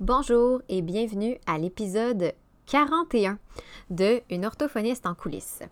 Bonjour 0.00 0.60
et 0.68 0.82
bienvenue 0.82 1.38
à 1.46 1.56
l'épisode 1.56 2.34
41 2.66 3.38
de 3.88 4.20
Une 4.28 4.44
orthophoniste 4.44 5.06
en 5.06 5.14
coulisses. 5.14 5.62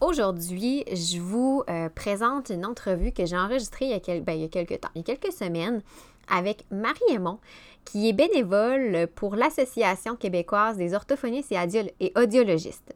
Aujourd'hui, 0.00 0.82
je 0.90 1.20
vous 1.20 1.62
euh, 1.68 1.90
présente 1.90 2.48
une 2.48 2.64
entrevue 2.64 3.12
que 3.12 3.26
j'ai 3.26 3.36
enregistrée 3.36 3.84
il 3.84 3.90
y, 3.90 3.92
a 3.92 4.20
ben, 4.20 4.32
il 4.32 4.40
y, 4.40 4.44
a 4.46 4.48
quelques 4.48 4.80
temps, 4.80 4.88
il 4.94 5.00
y 5.00 5.00
a 5.02 5.14
quelques 5.14 5.30
semaines, 5.30 5.82
avec 6.26 6.64
Marie 6.70 7.00
Aymon, 7.10 7.38
qui 7.84 8.08
est 8.08 8.14
bénévole 8.14 9.08
pour 9.14 9.36
l'Association 9.36 10.16
québécoise 10.16 10.78
des 10.78 10.94
orthophonistes 10.94 11.52
et, 11.52 12.12
audiologistes, 12.16 12.94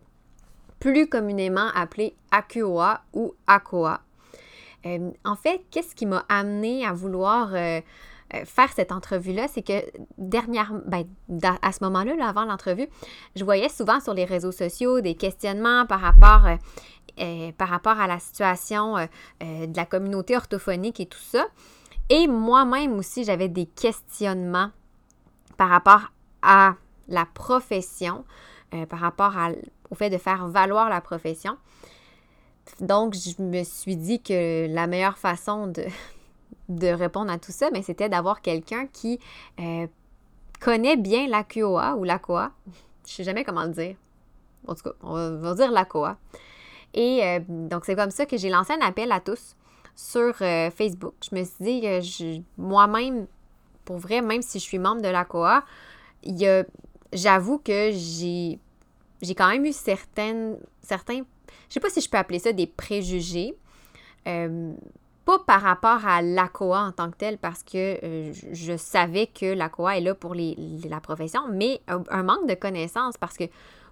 plus 0.80 1.10
communément 1.10 1.68
appelée 1.74 2.16
AQOA 2.30 3.02
ou 3.12 3.34
ACOA. 3.46 4.00
Euh, 4.86 5.10
en 5.26 5.36
fait, 5.36 5.60
qu'est-ce 5.70 5.94
qui 5.94 6.06
m'a 6.06 6.24
amené 6.30 6.86
à 6.86 6.94
vouloir 6.94 7.54
euh, 7.54 7.82
euh, 8.34 8.44
faire 8.44 8.70
cette 8.72 8.92
entrevue-là, 8.92 9.48
c'est 9.48 9.62
que 9.62 9.84
dernière, 10.18 10.72
ben, 10.86 11.04
à 11.62 11.72
ce 11.72 11.82
moment-là, 11.84 12.14
avant 12.26 12.44
l'entrevue, 12.44 12.88
je 13.36 13.44
voyais 13.44 13.68
souvent 13.68 14.00
sur 14.00 14.14
les 14.14 14.24
réseaux 14.24 14.52
sociaux 14.52 15.00
des 15.00 15.14
questionnements 15.14 15.86
par 15.86 16.00
rapport, 16.00 16.46
par 17.56 17.68
rapport 17.68 17.98
à 17.98 18.06
la 18.06 18.18
situation 18.18 18.96
de 19.40 19.76
la 19.76 19.86
communauté 19.86 20.36
orthophonique 20.36 21.00
et 21.00 21.06
tout 21.06 21.18
ça. 21.18 21.46
Et 22.10 22.26
moi-même 22.26 22.94
aussi, 22.98 23.24
j'avais 23.24 23.48
des 23.48 23.66
questionnements 23.66 24.70
par 25.56 25.68
rapport 25.68 26.12
à 26.42 26.76
la 27.08 27.26
profession, 27.26 28.24
euh, 28.74 28.86
par 28.86 29.00
rapport 29.00 29.34
au 29.90 29.94
fait 29.94 30.08
de 30.08 30.18
faire 30.18 30.48
valoir 30.48 30.88
la 30.88 31.00
profession. 31.00 31.56
Donc, 32.80 33.14
je 33.14 33.42
me 33.42 33.62
suis 33.64 33.96
dit 33.96 34.22
que 34.22 34.66
la 34.72 34.86
meilleure 34.86 35.18
façon 35.18 35.66
de, 35.66 35.84
de 36.68 36.88
répondre 36.88 37.30
à 37.30 37.38
tout 37.38 37.52
ça, 37.52 37.70
mais 37.72 37.82
c'était 37.82 38.08
d'avoir 38.08 38.42
quelqu'un 38.42 38.86
qui 38.86 39.18
euh, 39.60 39.86
connaît 40.60 40.96
bien 40.96 41.28
la 41.28 41.44
QOA 41.44 41.96
ou 41.96 42.04
la 42.04 42.18
COA. 42.18 42.52
Je 43.06 43.12
ne 43.12 43.16
sais 43.16 43.24
jamais 43.24 43.44
comment 43.44 43.64
le 43.64 43.70
dire. 43.70 43.96
En 44.66 44.74
tout 44.74 44.82
cas, 44.82 44.92
on 45.02 45.36
va, 45.38 45.54
dire 45.54 45.70
la 45.70 45.84
COA. 45.84 46.18
Et 46.94 47.24
euh, 47.24 47.40
donc, 47.48 47.84
c'est 47.84 47.96
comme 47.96 48.10
ça 48.10 48.26
que 48.26 48.36
j'ai 48.36 48.50
lancé 48.50 48.72
un 48.72 48.86
appel 48.86 49.12
à 49.12 49.20
tous 49.20 49.56
sur 49.94 50.36
Facebook. 50.36 51.14
Je 51.28 51.34
me 51.34 51.44
suis 51.44 51.80
dit 51.80 52.44
moi-même, 52.56 53.26
pour 53.84 53.96
vrai, 53.96 54.20
même 54.20 54.42
si 54.42 54.58
je 54.58 54.64
suis 54.64 54.78
membre 54.78 55.02
de 55.02 55.08
la 55.08 55.24
COA, 55.24 55.64
j'avoue 57.12 57.58
que 57.58 57.90
j'ai, 57.92 58.58
j'ai 59.22 59.34
quand 59.34 59.48
même 59.48 59.64
eu 59.64 59.72
certaines, 59.72 60.58
certains, 60.82 61.22
je 61.68 61.74
sais 61.74 61.80
pas 61.80 61.90
si 61.90 62.00
je 62.00 62.08
peux 62.08 62.18
appeler 62.18 62.38
ça 62.38 62.52
des 62.52 62.66
préjugés. 62.66 63.54
Euh, 64.26 64.72
pas 65.28 65.38
par 65.40 65.60
rapport 65.60 66.06
à 66.06 66.22
l'ACOA 66.22 66.80
en 66.80 66.92
tant 66.92 67.10
que 67.10 67.16
telle, 67.18 67.36
parce 67.36 67.62
que 67.62 68.02
euh, 68.02 68.32
je 68.50 68.76
savais 68.78 69.26
que 69.26 69.44
l'ACOA 69.44 69.98
est 69.98 70.00
là 70.00 70.14
pour 70.14 70.34
les, 70.34 70.56
la 70.88 71.00
profession, 71.00 71.42
mais 71.52 71.82
un, 71.86 72.22
manque 72.22 72.48
de 72.48 72.54
connaissances, 72.54 73.18
parce 73.18 73.36
que 73.36 73.44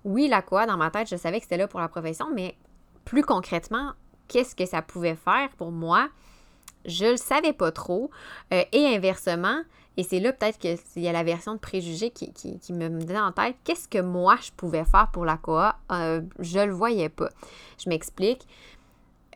oui, 0.04 0.28
l'ACOA, 0.28 0.64
dans 0.64 0.78
ma 0.78 0.90
tête, 0.90 1.10
je 1.10 1.16
savais 1.16 1.36
que 1.36 1.42
c'était 1.42 1.58
là 1.58 1.68
pour 1.68 1.78
la 1.78 1.88
profession, 1.88 2.26
mais 2.34 2.56
plus 3.04 3.22
concrètement, 3.22 3.92
qu'est-ce 4.28 4.56
que 4.56 4.64
ça 4.64 4.80
pouvait 4.80 5.14
faire 5.14 5.50
pour 5.58 5.72
moi? 5.72 6.08
Je 6.86 7.04
le 7.04 7.16
savais 7.18 7.52
pas 7.52 7.70
trop. 7.70 8.10
Euh, 8.54 8.64
et 8.72 8.86
inversement, 8.86 9.60
et 9.98 10.04
c'est 10.04 10.20
là 10.20 10.32
peut-être 10.32 10.56
qu'il 10.56 11.02
y 11.02 11.08
a 11.08 11.12
la 11.12 11.22
version 11.22 11.52
de 11.52 11.58
préjugés 11.58 12.12
qui, 12.12 12.32
me 12.72 12.88
donnait 12.88 13.20
en 13.20 13.32
tête 13.32 13.56
qu'est-ce 13.62 13.88
que 13.88 14.00
moi 14.00 14.36
je 14.40 14.52
pouvais 14.52 14.86
faire 14.86 15.10
pour 15.12 15.26
la 15.26 15.36
COA. 15.36 15.76
Euh, 15.92 16.22
je 16.38 16.60
le 16.60 16.72
voyais 16.72 17.10
pas. 17.10 17.28
Je 17.76 17.90
m'explique. 17.90 18.46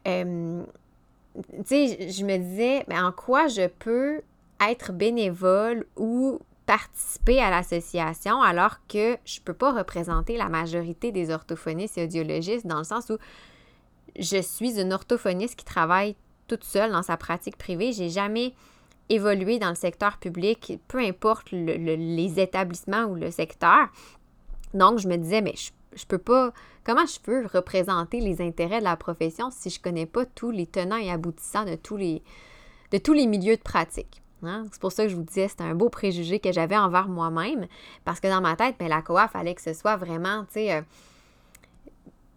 Euh, 0.08 0.64
tu 1.34 1.64
sais, 1.64 2.10
je 2.10 2.24
me 2.24 2.36
disais, 2.36 2.84
mais 2.88 2.98
en 2.98 3.12
quoi 3.12 3.48
je 3.48 3.66
peux 3.66 4.20
être 4.60 4.92
bénévole 4.92 5.86
ou 5.96 6.40
participer 6.66 7.40
à 7.40 7.50
l'association 7.50 8.40
alors 8.42 8.76
que 8.86 9.16
je 9.24 9.40
peux 9.40 9.54
pas 9.54 9.72
représenter 9.72 10.36
la 10.36 10.48
majorité 10.48 11.10
des 11.10 11.30
orthophonistes 11.30 11.98
et 11.98 12.04
audiologistes 12.04 12.66
dans 12.66 12.78
le 12.78 12.84
sens 12.84 13.10
où 13.10 13.18
je 14.18 14.40
suis 14.40 14.80
une 14.80 14.92
orthophoniste 14.92 15.56
qui 15.56 15.64
travaille 15.64 16.14
toute 16.46 16.64
seule 16.64 16.92
dans 16.92 17.02
sa 17.02 17.16
pratique 17.16 17.56
privée. 17.56 17.92
J'ai 17.92 18.08
jamais 18.08 18.54
évoluer 19.08 19.58
dans 19.58 19.70
le 19.70 19.74
secteur 19.74 20.18
public, 20.18 20.78
peu 20.86 20.98
importe 20.98 21.50
les 21.50 22.40
établissements 22.40 23.04
ou 23.04 23.14
le 23.16 23.30
secteur. 23.30 23.88
Donc, 24.74 24.98
je 24.98 25.08
me 25.08 25.16
disais, 25.16 25.42
mais 25.42 25.54
je, 25.56 25.70
je 25.94 26.06
peux 26.06 26.18
pas, 26.18 26.52
comment 26.84 27.06
je 27.06 27.20
peux 27.20 27.46
représenter 27.46 28.20
les 28.20 28.40
intérêts 28.40 28.80
de 28.80 28.84
la 28.84 28.96
profession 28.96 29.50
si 29.50 29.70
je 29.70 29.80
connais 29.80 30.06
pas 30.06 30.24
tous 30.24 30.50
les 30.50 30.66
tenants 30.66 30.96
et 30.96 31.10
aboutissants 31.10 31.64
de 31.64 31.76
tous 31.76 31.96
les, 31.96 32.22
de 32.92 33.26
milieux 33.26 33.56
de 33.56 33.62
pratique? 33.62 34.22
Hein? 34.42 34.64
C'est 34.72 34.80
pour 34.80 34.92
ça 34.92 35.04
que 35.04 35.10
je 35.10 35.16
vous 35.16 35.22
disais, 35.22 35.48
c'était 35.48 35.64
un 35.64 35.74
beau 35.74 35.88
préjugé 35.88 36.40
que 36.40 36.52
j'avais 36.52 36.76
envers 36.76 37.08
moi-même, 37.08 37.66
parce 38.04 38.20
que 38.20 38.28
dans 38.28 38.40
ma 38.40 38.56
tête, 38.56 38.76
ben, 38.78 38.88
la 38.88 39.02
COA, 39.02 39.28
fallait 39.28 39.54
que 39.54 39.62
ce 39.62 39.74
soit 39.74 39.96
vraiment, 39.96 40.46
euh, 40.56 40.82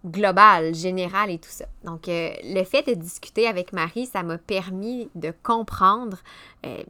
global, 0.06 0.76
général 0.76 1.30
et 1.30 1.40
tout 1.40 1.50
ça. 1.50 1.66
Donc, 1.84 2.08
euh, 2.08 2.32
le 2.44 2.64
fait 2.64 2.86
de 2.88 2.94
discuter 2.94 3.48
avec 3.48 3.74
Marie, 3.74 4.06
ça 4.06 4.24
m'a 4.24 4.38
permis 4.38 5.10
de 5.16 5.34
comprendre 5.44 6.18
euh, 6.66 6.84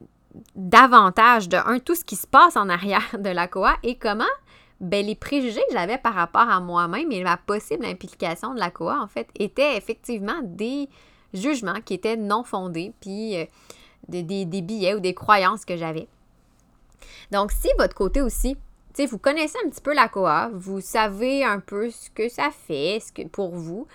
davantage 0.56 1.47
de 1.47 1.58
un, 1.58 1.80
tout 1.80 1.96
ce 1.96 2.03
qui 2.03 2.16
se 2.16 2.25
passe 2.25 2.58
en 2.58 2.70
arrière 2.70 3.16
de 3.20 3.30
la 3.30 3.47
COA 3.47 3.75
et 3.84 3.96
comment 3.96 4.24
ben, 4.79 5.06
les 5.06 5.16
préjugés 5.16 5.63
que 5.69 5.73
j'avais 5.73 5.97
par 5.97 6.13
rapport 6.13 6.50
à 6.50 6.59
moi-même 6.59 7.11
et 7.11 7.23
la 7.23 7.38
possible 7.38 7.85
implication 7.85 8.53
de 8.53 8.59
la 8.59 8.72
COA, 8.72 9.00
en 9.01 9.07
fait, 9.07 9.28
étaient 9.35 9.78
effectivement 9.78 10.41
des 10.44 10.89
jugements 11.34 11.81
qui 11.84 11.95
étaient 11.95 12.17
non 12.17 12.44
fondés, 12.44 12.94
puis 13.00 13.38
euh, 13.38 13.45
des, 14.07 14.45
billets 14.45 14.95
ou 14.95 15.00
des 15.00 15.13
croyances 15.13 15.66
que 15.66 15.78
j'avais. 15.78 16.07
Donc, 17.31 17.51
si 17.51 17.69
votre 17.78 17.95
côté 17.95 18.22
aussi, 18.22 18.57
vous 19.09 19.17
connaissez 19.17 19.57
un 19.66 19.69
petit 19.69 19.81
peu 19.81 19.94
la 19.94 20.07
COA, 20.07 20.51
vous 20.53 20.81
savez 20.81 21.44
un 21.44 21.59
peu 21.59 21.90
ce 21.90 22.09
que 22.11 22.29
ça 22.29 22.50
fait, 22.51 23.00
ce 23.00 23.11
que 23.11 23.28
pour 23.28 23.55
vous. 23.55 23.88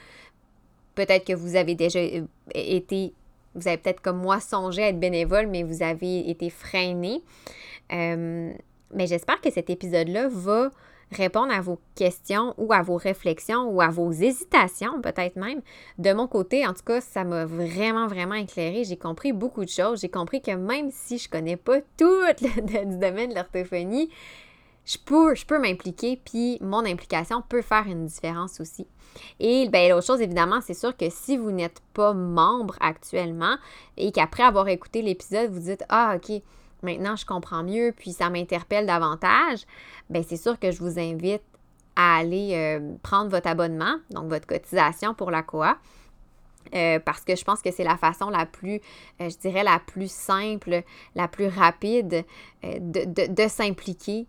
Peut-être 0.95 1.25
que 1.25 1.35
vous 1.35 1.55
avez 1.55 1.77
déjà 1.77 2.01
euh, 2.01 2.25
été, 2.55 3.15
vous 3.55 3.69
avez 3.69 3.77
peut-être 3.77 4.01
comme 4.01 4.19
moi 4.19 4.41
songé 4.41 4.83
à 4.83 4.89
être 4.89 4.99
bénévole, 4.99 5.47
mais 5.47 5.63
vous 5.63 5.83
avez 5.83 6.29
été 6.29 6.51
freiné. 6.51 7.23
Euh, 7.93 8.53
mais 8.93 9.07
j'espère 9.07 9.41
que 9.41 9.51
cet 9.51 9.71
épisode-là 9.71 10.29
va 10.29 10.71
répondre 11.11 11.53
à 11.53 11.61
vos 11.61 11.81
questions 11.95 12.55
ou 12.59 12.73
à 12.73 12.83
vos 12.83 12.97
réflexions 12.97 13.69
ou 13.71 13.81
à 13.81 13.89
vos 13.89 14.13
hésitations, 14.13 15.01
peut-être 15.01 15.37
même. 15.37 15.63
De 15.99 16.13
mon 16.13 16.27
côté, 16.27 16.67
en 16.67 16.75
tout 16.75 16.85
cas, 16.85 17.01
ça 17.01 17.25
m'a 17.25 17.47
vraiment, 17.47 18.07
vraiment 18.07 18.35
éclairé. 18.35 18.85
J'ai 18.85 18.97
compris 18.99 19.33
beaucoup 19.33 19.65
de 19.65 19.71
choses. 19.71 20.01
J'ai 20.01 20.11
compris 20.11 20.43
que 20.43 20.51
même 20.51 20.91
si 20.91 21.19
je 21.19 21.29
connais 21.29 21.57
pas 21.57 21.81
tout 21.97 22.05
le 22.05 22.99
domaine 22.99 23.31
de 23.31 23.35
l'orthophonie, 23.35 24.11
je 24.85 24.97
peux, 25.05 25.35
je 25.35 25.45
peux 25.45 25.59
m'impliquer, 25.59 26.19
puis 26.25 26.57
mon 26.63 26.85
implication 26.87 27.43
peut 27.47 27.61
faire 27.61 27.87
une 27.87 28.07
différence 28.07 28.59
aussi. 28.59 28.87
Et 29.39 29.69
ben, 29.69 29.91
l'autre 29.91 30.07
chose, 30.07 30.21
évidemment, 30.23 30.61
c'est 30.63 30.75
sûr 30.75 30.97
que 30.97 31.11
si 31.11 31.37
vous 31.37 31.51
n'êtes 31.51 31.83
pas 31.93 32.15
membre 32.15 32.77
actuellement 32.81 33.57
et 33.99 34.13
qu'après 34.13 34.45
avoir 34.45 34.69
écouté 34.69 35.03
l'épisode, 35.03 35.51
vous 35.51 35.61
dites 35.61 35.85
Ah, 35.91 36.17
OK, 36.17 36.43
maintenant 36.83 37.17
je 37.17 37.27
comprends 37.27 37.63
mieux, 37.63 37.93
puis 37.97 38.13
ça 38.13 38.31
m'interpelle 38.31 38.87
davantage, 38.87 39.65
ben 40.11 40.25
c'est 40.27 40.37
sûr 40.37 40.59
que 40.59 40.71
je 40.71 40.79
vous 40.79 40.99
invite 40.99 41.43
à 41.99 42.19
aller 42.19 42.53
euh, 42.55 42.95
prendre 43.03 43.29
votre 43.29 43.49
abonnement, 43.49 43.97
donc 44.11 44.29
votre 44.29 44.47
cotisation 44.47 45.15
pour 45.15 45.31
la 45.33 45.43
COA. 45.43 45.77
Euh, 46.75 47.01
parce 47.01 47.23
que 47.23 47.35
je 47.35 47.45
pense 47.45 47.61
que 47.63 47.71
c'est 47.71 47.83
la 47.83 47.97
façon 47.97 48.29
la 48.29 48.45
plus, 48.47 48.81
euh, 49.21 49.31
je 49.31 49.39
dirais, 49.39 49.65
la 49.65 49.81
plus 49.81 50.11
simple, 50.11 50.83
la 51.15 51.27
plus 51.27 51.49
rapide 51.49 52.25
de, 52.63 53.27
de 53.27 53.49
s'impliquer 53.49 54.27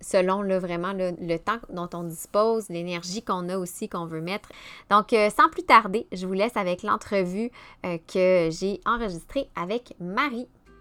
selon 0.00 0.42
vraiment 0.58 0.92
le, 0.92 1.36
temps 1.38 1.58
dont 1.70 1.88
on 1.94 2.04
dispose, 2.04 2.68
l'énergie 2.68 3.22
qu'on 3.22 3.48
a 3.48 3.56
aussi, 3.56 3.88
qu'on 3.88 4.04
veut 4.04 4.20
mettre. 4.20 4.50
Donc, 4.90 5.14
sans 5.34 5.48
plus 5.48 5.62
tarder, 5.62 6.06
je 6.12 6.26
vous 6.26 6.34
laisse 6.34 6.56
avec 6.56 6.82
l'entrevue 6.82 7.50
que 7.82 8.50
j'ai 8.50 8.80
enregistrée 8.84 9.48
avec 9.56 9.94
Marie. 10.00 10.48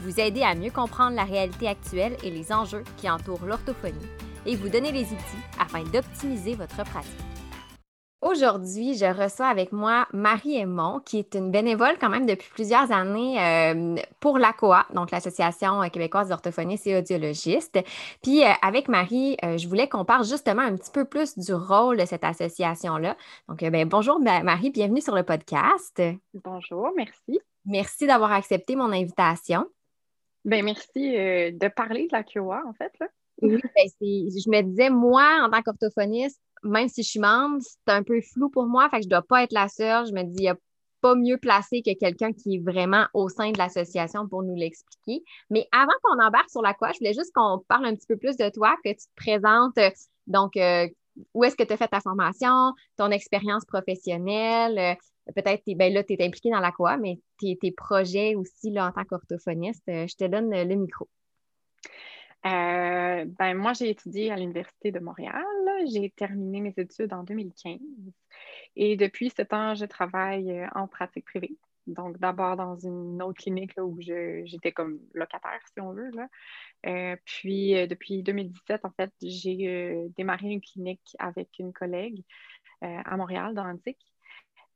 Vous 0.00 0.20
aider 0.20 0.42
à 0.42 0.54
mieux 0.54 0.70
comprendre 0.70 1.16
la 1.16 1.24
réalité 1.24 1.66
actuelle 1.66 2.16
et 2.22 2.30
les 2.30 2.52
enjeux 2.52 2.84
qui 2.98 3.10
entourent 3.10 3.44
l'orthophonie 3.44 3.96
et 4.46 4.54
vous 4.54 4.68
donner 4.68 4.92
les 4.92 5.04
outils 5.04 5.44
afin 5.58 5.82
d'optimiser 5.82 6.54
votre 6.54 6.84
pratique. 6.84 7.28
Aujourd'hui, 8.20 8.94
je 8.94 9.06
reçois 9.06 9.46
avec 9.46 9.70
moi 9.72 10.06
Marie 10.12 10.56
Aymon, 10.56 11.00
qui 11.04 11.18
est 11.18 11.34
une 11.34 11.50
bénévole 11.50 11.98
quand 12.00 12.08
même 12.08 12.26
depuis 12.26 12.48
plusieurs 12.52 12.90
années 12.90 13.40
euh, 13.40 13.96
pour 14.18 14.38
l'ACOA, 14.38 14.86
donc 14.92 15.12
l'Association 15.12 15.80
québécoise 15.88 16.28
d'orthophonistes 16.28 16.86
et 16.88 16.96
audiologistes. 16.96 17.78
Puis 18.22 18.44
euh, 18.44 18.48
avec 18.60 18.88
Marie, 18.88 19.36
euh, 19.44 19.56
je 19.56 19.68
voulais 19.68 19.88
qu'on 19.88 20.04
parle 20.04 20.24
justement 20.24 20.62
un 20.62 20.76
petit 20.76 20.90
peu 20.90 21.04
plus 21.04 21.38
du 21.38 21.54
rôle 21.54 21.96
de 21.96 22.04
cette 22.04 22.24
association-là. 22.24 23.16
Donc, 23.48 23.60
ben, 23.60 23.88
bonjour 23.88 24.20
Marie, 24.20 24.70
bienvenue 24.70 25.00
sur 25.00 25.14
le 25.14 25.22
podcast. 25.22 26.02
Bonjour, 26.34 26.90
merci. 26.96 27.40
Merci 27.66 28.06
d'avoir 28.06 28.32
accepté 28.32 28.74
mon 28.74 28.92
invitation. 28.92 29.66
Ben, 30.44 30.64
merci 30.64 31.12
de 31.12 31.68
parler 31.68 32.06
de 32.06 32.12
l'ACOA, 32.12 32.62
en 32.66 32.72
fait. 32.72 32.92
Là. 33.00 33.08
Oui, 33.42 33.60
ben, 33.62 33.88
je 34.00 34.50
me 34.50 34.62
disais, 34.62 34.90
moi, 34.90 35.40
en 35.42 35.50
tant 35.50 35.62
qu'orthophoniste, 35.62 36.40
même 36.62 36.88
si 36.88 37.02
je 37.02 37.08
suis 37.08 37.20
membre, 37.20 37.58
c'est 37.60 37.92
un 37.92 38.02
peu 38.02 38.20
flou 38.20 38.50
pour 38.50 38.66
moi, 38.66 38.88
fait 38.90 38.98
que 38.98 39.04
je 39.04 39.08
dois 39.08 39.22
pas 39.22 39.44
être 39.44 39.52
la 39.52 39.68
seule. 39.68 40.06
Je 40.06 40.12
me 40.12 40.22
dis, 40.22 40.36
il 40.38 40.42
n'y 40.42 40.48
a 40.48 40.56
pas 41.00 41.14
mieux 41.14 41.38
placé 41.38 41.82
que 41.82 41.96
quelqu'un 41.96 42.32
qui 42.32 42.56
est 42.56 42.58
vraiment 42.58 43.06
au 43.14 43.28
sein 43.28 43.52
de 43.52 43.58
l'association 43.58 44.28
pour 44.28 44.42
nous 44.42 44.56
l'expliquer. 44.56 45.22
Mais 45.50 45.68
avant 45.70 45.92
qu'on 46.02 46.20
embarque 46.20 46.50
sur 46.50 46.62
la 46.62 46.74
quoi, 46.74 46.90
je 46.92 46.98
voulais 46.98 47.14
juste 47.14 47.32
qu'on 47.34 47.62
parle 47.68 47.86
un 47.86 47.94
petit 47.94 48.06
peu 48.06 48.16
plus 48.16 48.36
de 48.36 48.48
toi, 48.48 48.74
que 48.84 48.90
tu 48.90 48.96
te 48.96 49.14
présentes. 49.16 49.78
Donc, 50.26 50.56
euh, 50.56 50.88
où 51.34 51.44
est-ce 51.44 51.56
que 51.56 51.62
tu 51.62 51.72
as 51.72 51.76
fait 51.76 51.88
ta 51.88 52.00
formation, 52.00 52.72
ton 52.96 53.10
expérience 53.10 53.64
professionnelle? 53.64 54.96
Peut-être, 55.34 55.62
ben 55.76 55.92
là, 55.92 56.02
tu 56.02 56.14
es 56.14 56.24
impliqué 56.24 56.50
dans 56.50 56.60
la 56.60 56.72
quoi, 56.72 56.96
mais 56.96 57.20
tes, 57.38 57.56
tes 57.56 57.72
projets 57.72 58.34
aussi 58.34 58.70
là, 58.70 58.86
en 58.88 58.92
tant 58.92 59.04
qu'orthophoniste. 59.04 59.86
Euh, 59.88 60.06
je 60.06 60.16
te 60.16 60.24
donne 60.24 60.50
le 60.50 60.74
micro. 60.74 61.08
Euh, 62.46 63.24
ben, 63.26 63.54
moi, 63.54 63.72
j'ai 63.74 63.90
étudié 63.90 64.30
à 64.30 64.36
l'Université 64.36 64.90
de 64.90 65.00
Montréal. 65.00 65.44
J'ai 65.92 66.10
terminé 66.10 66.60
mes 66.60 66.74
études 66.76 67.12
en 67.12 67.24
2015. 67.24 67.78
Et 68.76 68.96
depuis 68.96 69.30
ce 69.30 69.42
temps, 69.42 69.74
je 69.74 69.84
travaille 69.84 70.50
euh, 70.50 70.66
en 70.74 70.86
pratique 70.86 71.26
privée. 71.26 71.56
Donc, 71.86 72.18
d'abord 72.18 72.56
dans 72.56 72.76
une 72.76 73.22
autre 73.22 73.42
clinique 73.42 73.72
où 73.78 73.98
j'étais 74.00 74.72
comme 74.72 75.00
locataire, 75.14 75.60
si 75.72 75.80
on 75.80 75.92
veut. 75.92 76.10
Là. 76.10 77.16
Puis, 77.24 77.72
depuis 77.88 78.22
2017, 78.22 78.84
en 78.84 78.90
fait, 78.90 79.10
j'ai 79.22 80.06
démarré 80.14 80.48
une 80.48 80.60
clinique 80.60 81.16
avec 81.18 81.48
une 81.58 81.72
collègue 81.72 82.22
à 82.82 83.16
Montréal, 83.16 83.54
dans 83.54 83.64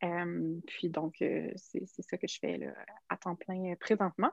l'Antique. 0.02 0.66
puis, 0.66 0.88
donc, 0.88 1.16
c'est 1.18 1.86
ça 1.86 2.16
que 2.16 2.26
je 2.26 2.38
fais 2.38 2.58
là, 2.58 2.72
à 3.08 3.16
temps 3.16 3.36
plein 3.36 3.74
présentement. 3.76 4.30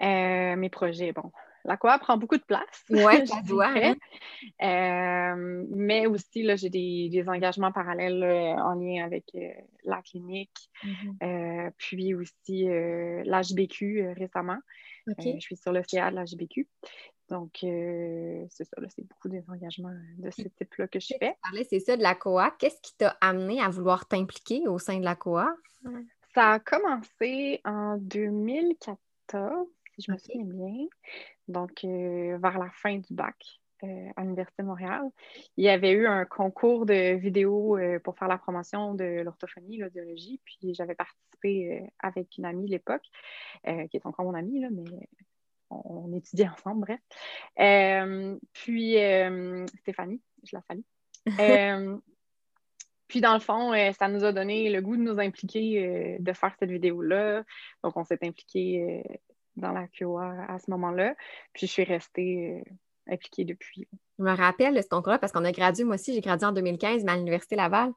mes 0.00 0.70
projets, 0.70 1.12
bon, 1.12 1.30
la 1.64 1.76
coop 1.76 1.90
prend 2.00 2.16
beaucoup 2.16 2.36
de 2.36 2.42
place. 2.42 2.84
Oui, 2.90 3.26
ça 3.26 3.40
doit. 3.42 3.72
Hein. 3.74 3.94
Euh, 4.62 5.64
mais 5.70 6.06
aussi, 6.06 6.42
là, 6.42 6.56
j'ai 6.56 6.68
des, 6.68 7.24
engagements 7.26 7.72
parallèles 7.72 8.22
en 8.58 8.74
lien 8.74 9.04
avec 9.04 9.24
euh, 9.34 9.48
la 9.84 10.02
clinique, 10.02 10.70
mm-hmm. 10.84 11.66
euh, 11.66 11.70
puis 11.78 12.14
aussi 12.14 12.66
l'HBQ 12.66 14.12
récemment. 14.16 14.58
je 15.06 15.38
suis 15.40 15.56
sur 15.56 15.72
le 15.72 15.82
CA 15.86 16.10
de 16.10 16.16
l'HBQ. 16.16 16.68
Donc, 17.30 17.56
c'est 17.60 18.64
ça, 18.64 18.76
c'est 18.94 19.06
beaucoup 19.08 19.30
des 19.30 19.42
engagements 19.48 19.94
de 20.18 20.30
ce 20.30 20.42
type-là 20.42 20.88
que 20.88 21.00
je 21.00 21.14
fais. 21.18 21.34
C'est 21.70 21.80
ça 21.80 21.96
de 21.96 22.02
la 22.02 22.14
COA. 22.14 22.54
Qu'est-ce 22.58 22.80
qui 22.82 22.94
t'a 22.98 23.16
amené 23.22 23.62
à 23.62 23.70
vouloir 23.70 24.06
t'impliquer 24.06 24.68
au 24.68 24.78
sein 24.78 24.98
de 24.98 25.04
la 25.04 25.14
COA? 25.14 25.48
Ça 26.34 26.52
a 26.52 26.58
commencé 26.58 27.62
en 27.64 27.96
2014, 27.96 29.66
si 29.94 30.02
je 30.02 30.12
me 30.12 30.18
souviens 30.18 30.44
bien 30.44 30.86
donc 31.48 31.84
euh, 31.84 32.38
vers 32.38 32.58
la 32.58 32.70
fin 32.70 32.98
du 32.98 33.12
bac 33.14 33.60
euh, 33.82 34.08
à 34.16 34.22
l'Université 34.22 34.62
de 34.62 34.68
Montréal. 34.68 35.02
Il 35.56 35.64
y 35.64 35.68
avait 35.68 35.92
eu 35.92 36.06
un 36.06 36.24
concours 36.24 36.86
de 36.86 37.14
vidéos 37.14 37.76
euh, 37.76 37.98
pour 37.98 38.16
faire 38.18 38.28
la 38.28 38.38
promotion 38.38 38.94
de 38.94 39.22
l'orthophonie, 39.22 39.78
l'audiologie, 39.78 40.40
puis 40.44 40.74
j'avais 40.74 40.94
participé 40.94 41.86
avec 41.98 42.38
une 42.38 42.46
amie 42.46 42.66
à 42.66 42.70
l'époque, 42.70 43.04
qui 43.64 43.96
est 43.96 44.06
encore 44.06 44.24
mon 44.24 44.32
amie, 44.32 44.60
là, 44.60 44.68
mais 44.70 45.08
on, 45.68 46.10
étudiait 46.14 46.48
ensemble, 46.48 46.86
bref. 46.86 47.00
puis 48.54 48.96
Stéphanie, 49.80 50.22
je 50.44 50.56
la 50.56 50.62
salue. 50.62 50.80
Puis, 53.06 53.20
dans 53.20 53.34
le 53.34 53.40
fond, 53.40 53.72
ça 53.92 54.08
nous 54.08 54.24
a 54.24 54.32
donné 54.32 54.70
le 54.70 54.80
goût 54.80 54.96
de 54.96 55.02
nous 55.02 55.20
impliquer, 55.20 56.16
de 56.18 56.32
faire 56.32 56.56
cette 56.58 56.70
vidéo-là. 56.70 57.44
Donc, 57.84 57.96
on 57.98 58.04
s'est 58.04 58.18
impliqué 58.22 59.04
dans 59.56 59.72
la 59.72 59.86
QA 59.88 60.46
à 60.48 60.58
ce 60.58 60.70
moment-là. 60.70 61.14
Puis 61.52 61.66
je 61.66 61.72
suis 61.72 61.84
restée 61.84 62.62
euh, 62.66 63.12
impliquée 63.12 63.44
depuis. 63.44 63.88
Je 64.18 64.24
me 64.24 64.34
rappelle 64.34 64.74
de 64.74 64.82
ce 64.82 64.88
concours-là 64.88 65.18
parce 65.18 65.32
qu'on 65.32 65.44
a 65.44 65.52
gradué, 65.52 65.84
moi 65.84 65.94
aussi, 65.94 66.14
j'ai 66.14 66.20
gradué 66.20 66.46
en 66.46 66.52
2015, 66.52 67.04
mais 67.04 67.12
à 67.12 67.16
l'Université 67.16 67.56
Laval. 67.56 67.92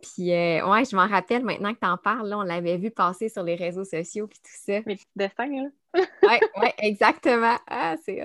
Puis, 0.00 0.32
euh, 0.32 0.64
ouais, 0.70 0.84
je 0.84 0.94
m'en 0.94 1.08
rappelle 1.08 1.44
maintenant 1.44 1.74
que 1.74 1.80
tu 1.80 1.88
en 1.88 1.96
parles. 1.96 2.28
Là, 2.28 2.38
on 2.38 2.42
l'avait 2.42 2.76
vu 2.76 2.90
passer 2.90 3.28
sur 3.28 3.42
les 3.42 3.56
réseaux 3.56 3.84
sociaux 3.84 4.28
puis 4.28 4.38
tout 4.38 4.52
ça. 4.52 4.80
Mes 4.86 4.94
petits 4.94 5.06
dessins, 5.16 5.48
là. 5.48 5.68
oui, 6.22 6.38
ouais, 6.60 6.74
exactement. 6.78 7.56
Ah, 7.66 7.96
c'est 8.04 8.22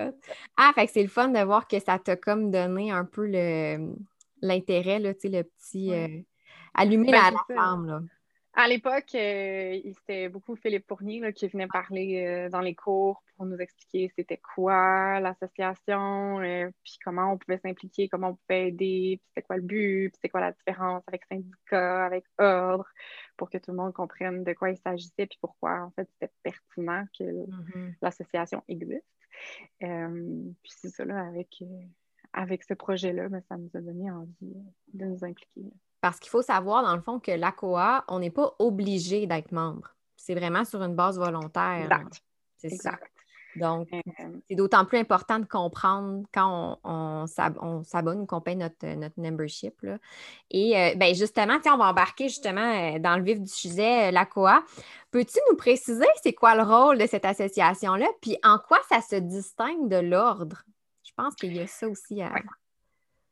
Ah, 0.56 0.70
fait 0.74 0.86
que 0.86 0.92
c'est 0.92 1.02
le 1.02 1.08
fun 1.08 1.28
de 1.28 1.40
voir 1.40 1.66
que 1.66 1.80
ça 1.80 1.98
t'a 1.98 2.14
comme 2.14 2.50
donné 2.52 2.92
un 2.92 3.04
peu 3.04 3.26
l'intérêt, 4.40 5.00
là, 5.00 5.14
tu 5.14 5.20
sais, 5.22 5.28
le 5.30 5.42
petit. 5.42 5.92
Euh, 5.92 6.20
allumer 6.74 7.10
ben, 7.10 7.32
la, 7.32 7.54
flamme, 7.54 7.86
là. 7.86 8.02
À 8.56 8.68
l'époque, 8.68 9.12
euh, 9.16 9.80
c'était 9.98 10.28
beaucoup 10.28 10.54
Philippe 10.54 10.86
Fournier 10.86 11.32
qui 11.32 11.48
venait 11.48 11.66
parler 11.66 12.24
euh, 12.24 12.48
dans 12.50 12.60
les 12.60 12.76
cours 12.76 13.24
pour 13.36 13.46
nous 13.46 13.56
expliquer 13.56 14.12
c'était 14.14 14.40
quoi 14.54 15.18
l'association, 15.18 16.38
euh, 16.40 16.70
puis 16.84 16.98
comment 17.04 17.32
on 17.32 17.38
pouvait 17.38 17.58
s'impliquer, 17.58 18.08
comment 18.08 18.28
on 18.28 18.34
pouvait 18.36 18.68
aider, 18.68 19.18
puis 19.20 19.26
c'était 19.28 19.42
quoi 19.42 19.56
le 19.56 19.62
but, 19.62 20.10
puis 20.10 20.12
c'était 20.14 20.28
quoi 20.28 20.40
la 20.40 20.52
différence 20.52 21.02
avec 21.08 21.24
syndicat, 21.24 22.06
avec 22.06 22.24
ordre, 22.38 22.86
pour 23.36 23.50
que 23.50 23.58
tout 23.58 23.72
le 23.72 23.76
monde 23.76 23.92
comprenne 23.92 24.44
de 24.44 24.52
quoi 24.52 24.70
il 24.70 24.78
s'agissait, 24.78 25.26
puis 25.26 25.38
pourquoi 25.40 25.82
en 25.82 25.90
fait 25.90 26.08
c'était 26.12 26.32
pertinent 26.44 27.06
que 27.18 27.24
mm-hmm. 27.24 27.94
l'association 28.02 28.62
existe. 28.68 29.02
puis 29.80 30.72
c'est 30.76 30.90
ça, 30.90 31.04
là, 31.04 31.26
avec, 31.26 31.60
avec 32.32 32.62
ce 32.62 32.74
projet-là, 32.74 33.28
ben, 33.28 33.42
ça 33.48 33.56
nous 33.56 33.70
a 33.74 33.80
donné 33.80 34.12
envie 34.12 34.54
de 34.92 35.06
nous 35.06 35.24
impliquer. 35.24 35.72
Parce 36.04 36.20
qu'il 36.20 36.28
faut 36.28 36.42
savoir, 36.42 36.82
dans 36.82 36.94
le 36.94 37.00
fond, 37.00 37.18
que 37.18 37.30
l'ACOA, 37.30 38.04
on 38.08 38.18
n'est 38.18 38.28
pas 38.30 38.54
obligé 38.58 39.26
d'être 39.26 39.52
membre. 39.52 39.96
C'est 40.16 40.34
vraiment 40.34 40.66
sur 40.66 40.82
une 40.82 40.94
base 40.94 41.18
volontaire. 41.18 41.84
Exact. 41.84 42.22
C'est 42.58 42.74
exact. 42.74 43.10
Donc, 43.56 43.88
euh, 43.90 44.00
c'est 44.46 44.54
d'autant 44.54 44.84
plus 44.84 44.98
important 44.98 45.38
de 45.38 45.46
comprendre 45.46 46.26
quand 46.30 46.78
on, 46.84 47.24
on, 47.62 47.82
s'abonne, 47.84 48.26
qu'on 48.26 48.42
paye 48.42 48.56
notre, 48.56 48.86
notre 48.86 49.18
membership. 49.18 49.82
Et 50.50 50.78
euh, 50.78 50.94
ben 50.94 51.14
justement, 51.14 51.56
on 51.64 51.78
va 51.78 51.86
embarquer 51.86 52.28
justement 52.28 52.60
euh, 52.60 52.98
dans 52.98 53.16
le 53.16 53.22
vif 53.22 53.40
du 53.40 53.50
sujet, 53.50 54.12
l'ACOA. 54.12 54.62
Peux-tu 55.10 55.38
nous 55.48 55.56
préciser 55.56 56.04
c'est 56.22 56.34
quoi 56.34 56.54
le 56.54 56.64
rôle 56.64 56.98
de 56.98 57.06
cette 57.06 57.24
association-là, 57.24 58.08
puis 58.20 58.36
en 58.42 58.58
quoi 58.58 58.78
ça 58.90 59.00
se 59.00 59.16
distingue 59.16 59.88
de 59.88 60.00
l'ordre? 60.00 60.64
Je 61.02 61.12
pense 61.16 61.34
qu'il 61.34 61.56
y 61.56 61.60
a 61.60 61.66
ça 61.66 61.88
aussi 61.88 62.20
à, 62.20 62.30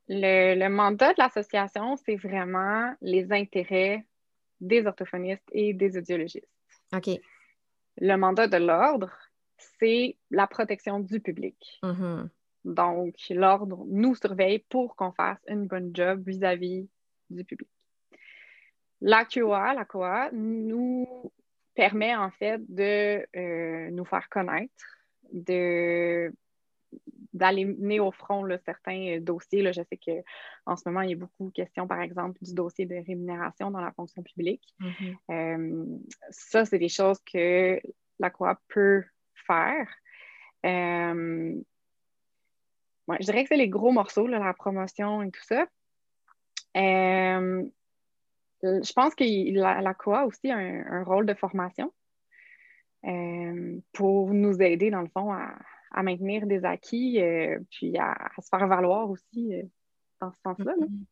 le, 0.08 0.69
mandat 0.69 1.12
de 1.12 1.19
l'association, 1.19 1.96
c'est 1.96 2.17
vraiment 2.17 2.94
les 3.00 3.32
intérêts 3.32 4.05
des 4.60 4.86
orthophonistes 4.86 5.48
et 5.53 5.74
des 5.74 5.96
audiologistes. 5.96 6.48
OK. 6.94 7.10
Le 7.98 8.17
mandat 8.17 8.48
de 8.48 8.56
l'ordre, 8.56 9.10
c'est 9.79 10.17
la 10.31 10.46
protection 10.46 11.00
du 11.00 11.20
public. 11.20 11.79
Mm-hmm. 11.82 12.29
Donc, 12.65 13.15
l'ordre 13.31 13.84
nous 13.88 14.15
surveille 14.15 14.60
pour 14.69 14.94
qu'on 14.96 15.12
fasse 15.12 15.41
une 15.48 15.67
bonne 15.67 15.94
job 15.94 16.22
vis-à-vis 16.26 16.88
du 17.29 17.44
public. 17.44 17.69
La 19.00 19.24
QA, 19.24 19.74
la 19.74 19.84
COA, 19.84 20.31
nous 20.32 21.32
permet 21.74 22.15
en 22.15 22.31
fait 22.31 22.60
de 22.69 23.26
euh, 23.36 23.91
nous 23.91 24.05
faire 24.05 24.29
connaître, 24.29 24.84
de 25.32 26.32
d'aller 27.32 27.65
mener 27.65 28.01
au 28.01 28.10
front 28.10 28.46
certains 28.65 29.17
euh, 29.17 29.20
dossiers. 29.20 29.62
Là, 29.62 29.72
je 29.72 29.82
sais 29.82 29.96
qu'en 29.96 30.77
ce 30.77 30.82
moment, 30.86 31.01
il 31.03 31.10
y 31.10 31.15
a 31.15 31.17
beaucoup 31.17 31.48
de 31.48 31.53
questions, 31.53 31.86
par 31.86 32.01
exemple, 32.01 32.39
du 32.43 32.55
dossier 32.55 32.86
de 32.86 32.94
rémunération 32.94 33.70
dans 33.70 33.81
la 33.81 33.93
fonction 33.93 34.22
publique. 34.22 34.74
Mm-hmm. 34.81 35.17
Euh, 35.31 35.98
ça, 36.31 36.65
c'est 36.65 36.79
des 36.79 36.89
choses 36.89 37.19
que 37.32 37.81
la 38.19 38.31
coop 38.31 38.58
peut 38.69 39.05
faire. 39.46 39.89
Euh, 40.67 41.55
je 43.08 43.24
dirais 43.24 43.43
que 43.43 43.48
c'est 43.48 43.56
les 43.56 43.69
gros 43.69 43.93
morceaux, 43.93 44.27
la 44.27 44.55
promotion 44.55 45.22
et 45.22 45.31
tout 45.31 45.44
ça. 45.44 45.67
je 46.74 47.62
pense 48.94 49.15
que 49.15 49.53
la, 49.55 49.81
la 49.81 49.94
COA 49.94 50.24
aussi 50.24 50.51
a 50.51 50.56
un 50.56 51.03
rôle 51.05 51.27
de 51.27 51.34
formation 51.34 51.93
pour 53.93 54.32
nous 54.32 54.62
aider, 54.62 54.91
dans 54.91 55.03
le 55.03 55.08
fond, 55.08 55.32
à, 55.32 55.58
à 55.93 56.03
maintenir 56.03 56.46
des 56.46 56.65
acquis, 56.65 57.20
euh, 57.20 57.58
puis 57.70 57.96
à, 57.99 58.31
se 58.41 58.49
faire 58.49 58.67
valoir 58.67 59.11
aussi 59.11 59.55
euh, 59.55 59.63
dans 60.20 60.32
ce 60.32 60.41
sens-là. 60.41 60.75
Mm-hmm. 60.75 61.05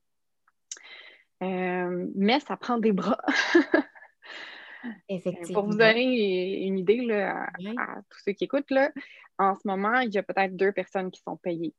Euh, 1.42 2.06
mais 2.14 2.40
ça 2.40 2.56
prend 2.56 2.78
des 2.78 2.92
bras. 2.92 3.20
Effectivement. 5.08 5.60
Pour 5.60 5.70
vous 5.70 5.76
donner 5.76 6.64
une 6.66 6.78
idée 6.78 7.02
là, 7.02 7.46
à, 7.76 8.02
tous 8.08 8.20
ceux 8.24 8.32
qui 8.32 8.44
écoutent, 8.44 8.70
là, 8.70 8.90
en 9.38 9.54
ce 9.54 9.66
moment, 9.66 10.00
il 10.00 10.12
y 10.12 10.18
a 10.18 10.22
peut-être 10.22 10.56
deux 10.56 10.72
personnes 10.72 11.10
qui 11.10 11.20
sont 11.20 11.36
payées. 11.36 11.74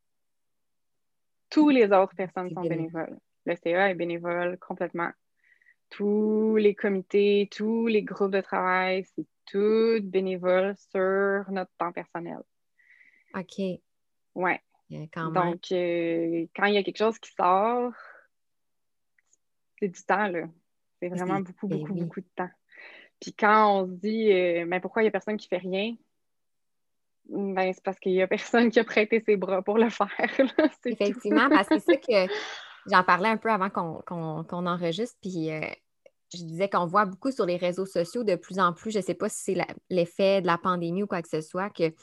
Tous 1.50 1.70
les 1.70 1.92
autres 1.92 2.16
personnes 2.16 2.50
sont 2.52 2.62
bénévoles. 2.62 3.18
Le 3.46 3.56
CA 3.56 3.90
est 3.90 3.96
bénévole 3.96 4.58
complètement. 4.60 5.12
Tous 5.90 6.56
les 6.56 6.74
comités, 6.74 7.50
tous 7.52 7.88
les 7.88 8.04
groupes 8.04 8.32
de 8.32 8.42
travail, 8.42 9.04
c'est 9.16 9.26
tout 9.46 10.00
bénévole 10.04 10.76
sur 10.78 11.52
notre 11.52 11.72
temps 11.78 11.92
personnel. 11.92 12.40
OK. 13.36 13.62
Ouais. 14.36 14.62
Donc, 14.90 15.72
euh, 15.72 16.46
quand 16.56 16.66
il 16.66 16.74
y 16.74 16.78
a 16.78 16.84
quelque 16.84 16.98
chose 16.98 17.18
qui 17.20 17.32
sort, 17.32 17.94
c'est 19.80 19.88
du 19.88 20.04
temps, 20.04 20.28
là. 20.28 20.48
C'est 21.00 21.10
vraiment 21.10 21.40
beaucoup, 21.40 21.68
ben 21.68 21.80
beaucoup, 21.80 21.94
beaucoup 21.94 22.20
de 22.20 22.30
temps. 22.36 22.50
Puis 23.20 23.34
quand 23.34 23.82
on 23.82 23.88
se 23.88 23.92
dit, 23.94 24.26
mais 24.28 24.64
euh, 24.64 24.66
ben, 24.66 24.82
pourquoi 24.82 25.02
il 25.02 25.06
n'y 25.06 25.10
a 25.10 25.12
personne 25.12 25.38
qui 25.38 25.48
fait 25.48 25.58
rien? 25.58 25.96
Ben, 27.30 27.72
c'est 27.74 27.84
parce 27.84 28.00
qu'il 28.00 28.12
n'y 28.14 28.22
a 28.22 28.28
personne 28.28 28.70
qui 28.70 28.80
a 28.80 28.84
prêté 28.84 29.24
ses 29.26 29.38
bras 29.38 29.62
pour 29.62 29.78
le 29.78 29.90
faire. 29.90 30.10
Effectivement, 30.86 31.50
parce 31.50 31.70
que 31.70 31.80
c'est 31.80 31.94
ça 31.94 31.98
que 31.98 32.34
j'en 32.92 33.04
parlais 33.04 33.30
un 33.30 33.38
peu 33.38 33.50
avant 33.50 33.70
qu'on 33.70 34.66
enregistre, 34.68 35.18
puis 35.22 35.52
euh, 35.52 35.62
je 36.34 36.44
disais 36.44 36.70
qu'on 36.70 36.86
voit 36.86 37.06
beaucoup 37.06 37.32
sur 37.32 37.46
les 37.46 37.58
réseaux 37.58 37.86
sociaux 37.86 38.24
de 38.24 38.36
plus 38.36 38.60
en 38.60 38.74
plus, 38.74 38.92
je 38.92 39.00
ne 39.00 39.04
sais 39.04 39.14
pas 39.14 39.30
si 39.30 39.44
c'est 39.44 39.66
l'effet 39.90 40.42
de 40.42 40.48
la 40.48 40.58
pandémie 40.58 41.04
ou 41.04 41.08
quoi 41.08 41.22
que 41.22 41.30
ce 41.30 41.42
soit, 41.42 41.70
que 41.70 41.94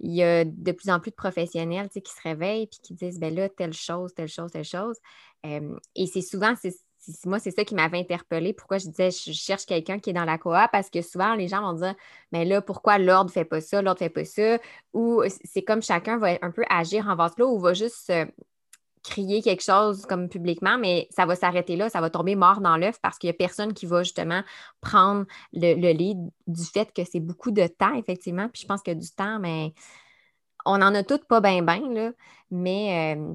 il 0.00 0.14
y 0.14 0.22
a 0.22 0.44
de 0.44 0.72
plus 0.72 0.90
en 0.90 1.00
plus 1.00 1.10
de 1.10 1.16
professionnels 1.16 1.88
qui 1.88 2.12
se 2.12 2.22
réveillent 2.22 2.62
et 2.62 2.66
qui 2.68 2.94
disent 2.94 3.18
ben 3.18 3.34
là, 3.34 3.48
telle 3.48 3.72
chose, 3.72 4.14
telle 4.14 4.28
chose, 4.28 4.50
telle 4.52 4.64
chose. 4.64 4.96
et 5.44 6.06
c'est 6.06 6.22
souvent, 6.22 6.54
moi, 7.24 7.38
c'est 7.38 7.50
ça 7.50 7.64
qui 7.64 7.74
m'avait 7.74 7.98
interpellée. 7.98 8.52
Pourquoi 8.52 8.78
je 8.78 8.88
disais 8.88 9.10
je 9.10 9.32
cherche 9.32 9.64
quelqu'un 9.66 9.98
qui 9.98 10.10
est 10.10 10.12
dans 10.12 10.24
la 10.24 10.38
coop 10.38 10.54
parce 10.72 10.90
que 10.90 11.02
souvent, 11.02 11.34
les 11.34 11.48
gens 11.48 11.62
vont 11.62 11.78
dire 11.78 11.94
mais 12.32 12.44
là, 12.44 12.60
pourquoi 12.60 12.98
l'ordre 12.98 13.30
ne 13.30 13.32
fait 13.32 13.44
pas 13.44 13.60
ça, 13.60 13.82
l'ordre 13.82 14.00
ne 14.00 14.06
fait 14.06 14.10
pas 14.10 14.24
ça? 14.24 14.58
Ou 14.92 15.22
c'est 15.44 15.62
comme 15.62 15.82
chacun 15.82 16.18
va 16.18 16.38
un 16.42 16.50
peu 16.50 16.64
agir 16.68 17.08
en 17.08 17.16
vase 17.16 17.36
là 17.38 17.46
ou 17.46 17.58
va 17.58 17.74
juste 17.74 18.12
crier 19.08 19.42
quelque 19.42 19.62
chose 19.62 20.06
comme 20.06 20.28
publiquement, 20.28 20.78
mais 20.78 21.08
ça 21.10 21.26
va 21.26 21.36
s'arrêter 21.36 21.76
là, 21.76 21.88
ça 21.88 22.00
va 22.00 22.10
tomber 22.10 22.36
mort 22.36 22.60
dans 22.60 22.76
l'œuf 22.76 22.98
parce 23.02 23.18
qu'il 23.18 23.28
n'y 23.28 23.32
a 23.32 23.38
personne 23.38 23.72
qui 23.72 23.86
va 23.86 24.02
justement 24.02 24.42
prendre 24.80 25.26
le, 25.52 25.74
le 25.74 25.92
lead 25.92 26.18
du 26.46 26.64
fait 26.64 26.92
que 26.92 27.02
c'est 27.04 27.20
beaucoup 27.20 27.50
de 27.50 27.66
temps, 27.66 27.94
effectivement. 27.94 28.48
Puis 28.48 28.62
je 28.62 28.66
pense 28.66 28.82
que 28.82 28.92
du 28.92 29.10
temps, 29.10 29.38
mais 29.38 29.72
on 30.64 30.82
en 30.82 30.94
a 30.94 31.02
toutes 31.02 31.24
pas 31.24 31.40
bien, 31.40 31.62
bien, 31.62 32.12
mais 32.50 33.16
euh, 33.16 33.34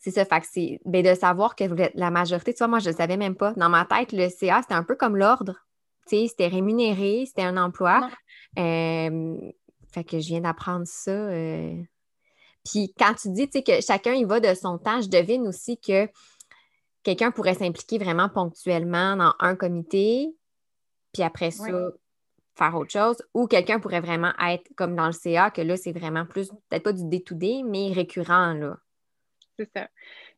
c'est 0.00 0.10
ça. 0.10 0.24
Fait 0.24 0.40
que 0.40 0.46
c'est 0.50 0.80
ben, 0.84 1.04
de 1.04 1.14
savoir 1.14 1.56
que 1.56 1.64
la 1.94 2.10
majorité, 2.10 2.52
tu 2.52 2.58
vois, 2.58 2.68
moi, 2.68 2.78
je 2.78 2.90
ne 2.90 2.94
savais 2.94 3.16
même 3.16 3.36
pas. 3.36 3.52
Dans 3.54 3.68
ma 3.68 3.84
tête, 3.84 4.12
le 4.12 4.28
CA, 4.28 4.62
c'était 4.62 4.74
un 4.74 4.84
peu 4.84 4.96
comme 4.96 5.16
l'ordre. 5.16 5.54
Tu 6.08 6.16
sais, 6.16 6.26
c'était 6.28 6.48
rémunéré, 6.48 7.24
c'était 7.26 7.42
un 7.42 7.56
emploi. 7.56 8.08
Euh, 8.58 9.36
fait 9.92 10.04
que 10.04 10.18
je 10.18 10.26
viens 10.28 10.40
d'apprendre 10.40 10.86
ça. 10.86 11.10
Euh, 11.10 11.74
puis 12.64 12.92
quand 12.98 13.14
tu 13.14 13.30
dis 13.30 13.48
que 13.48 13.80
chacun 13.80 14.14
y 14.14 14.24
va 14.24 14.40
de 14.40 14.54
son 14.54 14.78
temps, 14.78 15.00
je 15.00 15.08
devine 15.08 15.46
aussi 15.48 15.78
que 15.78 16.08
quelqu'un 17.02 17.30
pourrait 17.30 17.54
s'impliquer 17.54 17.98
vraiment 17.98 18.28
ponctuellement 18.28 19.16
dans 19.16 19.34
un 19.40 19.56
comité, 19.56 20.34
puis 21.12 21.22
après 21.22 21.50
ça, 21.50 21.90
faire 22.54 22.74
autre 22.76 22.90
chose, 22.90 23.16
ou 23.34 23.46
quelqu'un 23.46 23.80
pourrait 23.80 24.00
vraiment 24.00 24.32
être 24.38 24.70
comme 24.76 24.94
dans 24.94 25.06
le 25.06 25.12
CA, 25.12 25.50
que 25.50 25.62
là, 25.62 25.76
c'est 25.76 25.92
vraiment 25.92 26.26
plus, 26.26 26.48
peut-être 26.68 26.82
pas 26.82 26.92
du 26.92 27.08
day-to-day, 27.08 27.62
mais 27.64 27.92
récurrent, 27.92 28.52
là. 28.54 28.78
C'est 29.58 29.70
ça. 29.74 29.88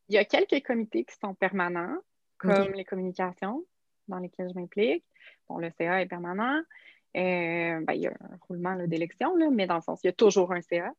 Il 0.09 0.15
y 0.15 0.19
a 0.19 0.25
quelques 0.25 0.65
comités 0.65 1.05
qui 1.05 1.15
sont 1.21 1.35
permanents, 1.35 1.97
comme 2.39 2.73
les 2.73 2.85
communications, 2.85 3.65
dans 4.09 4.19
lesquelles 4.19 4.51
je 4.55 4.59
m'implique. 4.59 5.05
Bon, 5.49 5.59
le 5.59 5.71
CA 5.79 6.03
est 6.03 6.07
permanent. 6.07 6.61
Euh, 7.17 7.81
ben, 7.81 7.93
il 7.93 8.03
y 8.03 8.07
a 8.09 8.11
un 8.11 8.39
roulement 8.49 8.77
d'élection, 8.87 9.37
mais 9.51 9.67
dans 9.67 9.77
le 9.77 9.83
sens, 9.83 10.01
il 10.03 10.09
y 10.09 10.11
a 10.11 10.13
toujours 10.13 10.53
un 10.53 10.61
CA. 10.61 10.93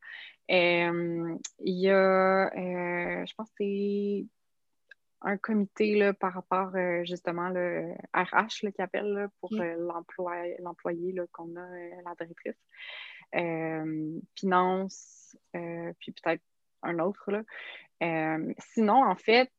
Euh, 0.52 1.36
il 1.60 1.80
y 1.80 1.90
a, 1.90 2.48
euh, 2.56 3.26
je 3.26 3.34
pense 3.36 3.50
que 3.50 3.56
c'est 3.58 4.26
un 5.22 5.38
comité 5.38 5.96
là, 5.96 6.14
par 6.14 6.34
rapport 6.34 6.72
justement 7.04 7.50
le 7.50 7.94
RH 8.14 8.72
qui 8.74 8.82
appelle 8.82 9.28
pour 9.42 9.52
l'employé 9.54 11.16
qu'on 11.32 11.56
a, 11.56 11.68
la 12.06 12.16
directrice. 12.20 12.62
finance, 14.36 15.36
puis 15.52 16.12
peut-être 16.12 16.44
un 16.84 17.00
autre. 17.00 17.32
Là. 17.32 18.38
sinon, 18.60 19.04
en 19.04 19.16
fait, 19.16 19.52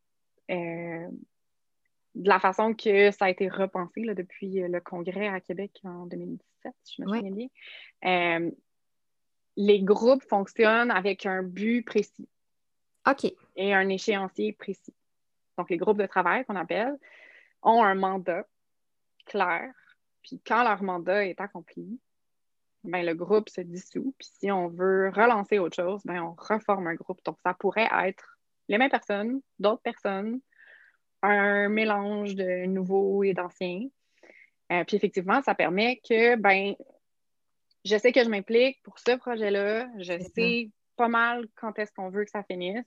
de 2.17 2.29
la 2.29 2.41
façon 2.41 2.75
que 2.75 3.11
ça 3.11 3.27
a 3.27 3.31
été 3.31 3.49
repensé 3.49 4.03
depuis 4.15 4.61
le 4.61 4.81
congrès 4.81 5.29
à 5.29 5.41
Québec 5.41 5.81
en 5.85 6.07
2017, 6.07 6.73
si 6.83 6.95
je 6.97 7.03
me 7.03 7.09
souviens 7.09 7.31
bien. 7.31 7.49
Euh, 8.05 8.51
les 9.57 9.83
groupes 9.83 10.23
fonctionnent 10.23 10.91
avec 10.91 11.27
un 11.27 11.43
but 11.43 11.83
précis. 11.85 12.29
OK. 13.09 13.31
Et 13.57 13.75
un 13.75 13.89
échéancier 13.89 14.55
précis. 14.55 14.95
Donc, 15.59 15.71
les 15.71 15.77
groupes 15.77 15.99
de 15.99 16.07
travail 16.07 16.45
qu'on 16.47 16.57
appelle 16.57 16.97
ont 17.63 17.83
un 17.85 17.95
mandat 17.95 18.47
clair. 19.27 19.73
Puis 20.23 20.41
quand 20.47 20.65
leur 20.65 20.83
mandat 20.83 21.27
est 21.27 21.41
accompli, 21.41 22.01
ben, 22.85 23.05
le 23.05 23.15
groupe 23.15 23.51
se 23.51 23.61
dissout. 23.61 24.15
Puis 24.19 24.29
si 24.39 24.51
on 24.51 24.69
veut 24.69 25.11
relancer 25.11 25.59
autre 25.59 25.77
chose, 25.77 26.01
ben, 26.05 26.23
on 26.23 26.35
reforme 26.39 26.87
un 26.87 26.95
groupe. 26.95 27.23
Donc, 27.25 27.39
ça 27.43 27.53
pourrait 27.53 27.89
être 28.05 28.39
les 28.69 28.79
mêmes 28.79 28.91
personnes, 28.91 29.41
d'autres 29.59 29.83
personnes, 29.83 30.41
un 31.28 31.68
mélange 31.68 32.35
de 32.35 32.66
nouveaux 32.66 33.23
et 33.25 33.35
d'anciens. 33.35 33.87
Euh, 34.73 34.85
puis 34.85 34.97
effectivement, 34.97 35.42
ça 35.42 35.54
permet 35.54 36.00
que, 36.09 36.37
ben, 36.37 36.75
je 37.85 37.97
sais 37.97 38.12
que 38.12 38.25
je 38.25 38.28
m'implique 38.28 38.83
pour 38.83 38.99
ce 38.99 39.16
projet-là, 39.16 39.88
je 39.99 40.18
sais 40.35 40.71
pas 40.97 41.09
mal 41.09 41.47
quand 41.54 41.78
est-ce 41.78 41.92
qu'on 41.92 42.11
veut 42.11 42.25
que 42.25 42.30
ça 42.30 42.42
finisse. 42.42 42.85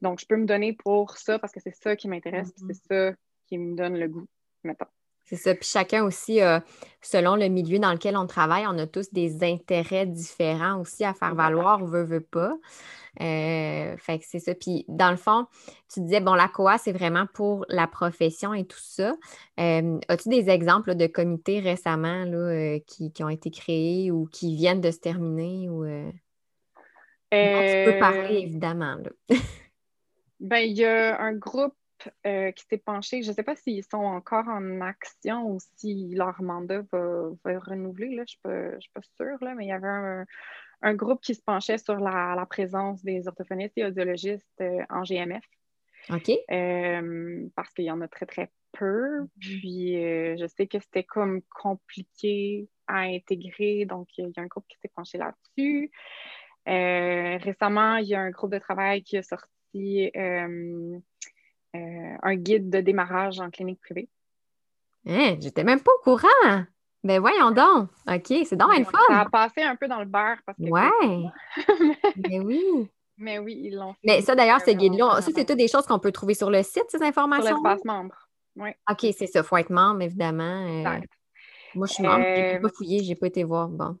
Donc, 0.00 0.20
je 0.20 0.26
peux 0.26 0.36
me 0.36 0.46
donner 0.46 0.74
pour 0.74 1.16
ça 1.16 1.38
parce 1.38 1.52
que 1.52 1.60
c'est 1.60 1.74
ça 1.74 1.96
qui 1.96 2.08
m'intéresse, 2.08 2.52
c'est 2.56 2.64
mm-hmm. 2.64 3.10
ça 3.10 3.16
qui 3.46 3.58
me 3.58 3.74
donne 3.74 3.98
le 3.98 4.08
goût, 4.08 4.26
mettons. 4.62 4.86
C'est 5.24 5.36
ça. 5.36 5.54
Puis 5.54 5.66
chacun 5.66 6.04
aussi, 6.04 6.40
selon 7.00 7.36
le 7.36 7.48
milieu 7.48 7.78
dans 7.78 7.92
lequel 7.92 8.14
on 8.16 8.26
travaille, 8.26 8.66
on 8.66 8.78
a 8.78 8.86
tous 8.86 9.10
des 9.10 9.42
intérêts 9.42 10.04
différents 10.04 10.78
aussi 10.80 11.02
à 11.02 11.14
faire 11.14 11.34
valoir, 11.34 11.84
veut, 11.86 12.04
veut 12.04 12.20
pas. 12.20 12.52
Euh, 13.20 13.96
fait 13.96 14.18
que 14.18 14.24
c'est 14.26 14.38
ça. 14.38 14.54
Puis 14.54 14.84
dans 14.88 15.10
le 15.10 15.16
fond, 15.16 15.46
tu 15.92 16.00
disais, 16.00 16.20
bon, 16.20 16.34
la 16.34 16.48
COA, 16.48 16.78
c'est 16.78 16.92
vraiment 16.92 17.26
pour 17.32 17.64
la 17.68 17.86
profession 17.86 18.54
et 18.54 18.64
tout 18.64 18.80
ça. 18.80 19.14
Euh, 19.60 19.98
as-tu 20.08 20.28
des 20.28 20.50
exemples 20.50 20.94
de 20.94 21.06
comités 21.06 21.60
récemment 21.60 22.24
là, 22.24 22.36
euh, 22.36 22.78
qui, 22.86 23.12
ont 23.22 23.28
été 23.28 23.50
créés 23.50 24.10
ou 24.10 24.26
qui 24.26 24.56
viennent 24.56 24.80
de 24.80 24.90
se 24.90 24.98
terminer? 24.98 25.68
Ou, 25.68 25.84
tu 27.30 27.92
peux 27.92 27.98
parler, 27.98 28.38
évidemment. 28.38 28.96
ben, 30.40 30.58
il 30.58 30.76
y 30.76 30.84
a 30.84 31.20
un 31.20 31.34
groupe 31.34 31.74
euh, 32.26 32.50
qui 32.52 32.64
s'est 32.68 32.78
penché. 32.78 33.22
Je 33.22 33.30
ne 33.30 33.34
sais 33.34 33.42
pas 33.42 33.56
s'ils 33.56 33.84
sont 33.84 33.96
encore 33.96 34.48
en 34.48 34.80
action 34.80 35.46
ou 35.48 35.58
si 35.76 36.14
leur 36.14 36.42
mandat 36.42 36.82
va, 36.92 37.30
va 37.44 37.58
renouveler. 37.58 38.14
Là. 38.14 38.24
Je 38.26 38.48
ne 38.48 38.80
suis, 38.80 38.90
pas 38.92 39.00
sûre, 39.16 39.38
là, 39.40 39.54
mais 39.54 39.66
il 39.66 39.68
y 39.68 39.72
avait 39.72 39.86
un, 39.86 40.26
groupe 40.92 41.22
qui 41.22 41.34
se 41.34 41.42
penchait 41.42 41.78
sur 41.78 41.96
la, 41.96 42.46
présence 42.50 43.02
des 43.02 43.26
orthophonistes 43.26 43.78
et 43.78 43.84
audiologistes 43.84 44.60
euh, 44.60 44.82
en 44.90 45.02
GMF. 45.02 45.44
OK. 46.10 46.30
Euh, 46.50 47.48
parce 47.56 47.72
qu'il 47.72 47.86
y 47.86 47.90
en 47.90 48.02
a 48.02 48.08
très, 48.08 48.26
très 48.26 48.50
peu. 48.72 49.26
Puis 49.40 49.94
je 49.94 50.46
sais 50.54 50.66
que 50.66 50.78
c'était 50.80 51.04
comme 51.04 51.40
compliqué 51.42 52.68
à 52.86 53.02
intégrer. 53.02 53.86
Donc, 53.86 54.08
il 54.18 54.30
y 54.36 54.38
a 54.38 54.42
un 54.42 54.46
groupe 54.46 54.66
qui 54.68 54.76
s'est 54.82 54.90
penché 54.94 55.16
là-dessus. 55.16 55.90
récemment, 56.66 57.96
il 57.96 58.08
y 58.08 58.14
a 58.14 58.20
un 58.20 58.30
groupe 58.30 58.52
de 58.52 58.58
travail 58.58 59.02
qui 59.02 59.16
a 59.16 59.22
sorti 59.22 60.10
euh, 61.74 62.18
un 62.22 62.36
guide 62.36 62.70
de 62.70 62.80
démarrage 62.80 63.40
en 63.40 63.50
clinique 63.50 63.80
privée. 63.80 64.08
Hein, 65.06 65.36
j'étais 65.40 65.64
même 65.64 65.80
pas 65.80 65.90
au 65.98 66.02
courant. 66.02 66.64
Ben 67.04 67.20
voyons 67.20 67.50
donc. 67.50 67.90
OK, 68.08 68.46
c'est 68.46 68.56
donc 68.56 68.74
une 68.76 68.86
fois. 68.86 69.00
Ça 69.08 69.20
a 69.20 69.28
passé 69.28 69.62
un 69.62 69.76
peu 69.76 69.86
dans 69.86 70.00
le 70.00 70.06
beurre 70.06 70.38
parce 70.46 70.56
que. 70.58 70.64
Ouais. 70.64 70.90
Mais 72.28 72.40
oui. 72.40 72.60
Mais 73.16 73.38
oui, 73.38 73.60
ils 73.66 73.76
l'ont 73.76 73.92
fait. 73.92 74.00
Mais 74.02 74.22
ça, 74.22 74.34
d'ailleurs, 74.34 74.60
ce 74.60 74.72
guide-là, 74.72 75.20
ça, 75.20 75.30
c'est 75.32 75.44
toutes 75.44 75.56
des 75.56 75.68
choses 75.68 75.86
qu'on 75.86 76.00
peut 76.00 76.10
trouver 76.10 76.34
sur 76.34 76.50
le 76.50 76.64
site, 76.64 76.86
ces 76.88 77.00
informations. 77.00 77.46
Sur 77.46 77.56
l'espace 77.56 77.84
membre. 77.84 78.28
Oui. 78.56 78.70
OK, 78.90 79.06
c'est 79.16 79.28
ça. 79.28 79.38
Il 79.38 79.44
faut 79.44 79.56
être 79.56 79.70
membre, 79.70 80.02
évidemment. 80.02 80.66
Euh, 80.84 81.00
moi, 81.76 81.86
je 81.86 81.92
suis 81.92 82.02
membre. 82.02 82.24
Je 82.24 82.54
n'ai 82.54 82.58
pas 82.58 82.66
euh, 82.66 82.72
fouillé, 82.74 83.04
je 83.04 83.10
n'ai 83.10 83.14
pas 83.14 83.28
été 83.28 83.44
voir. 83.44 83.68
Bon. 83.68 83.96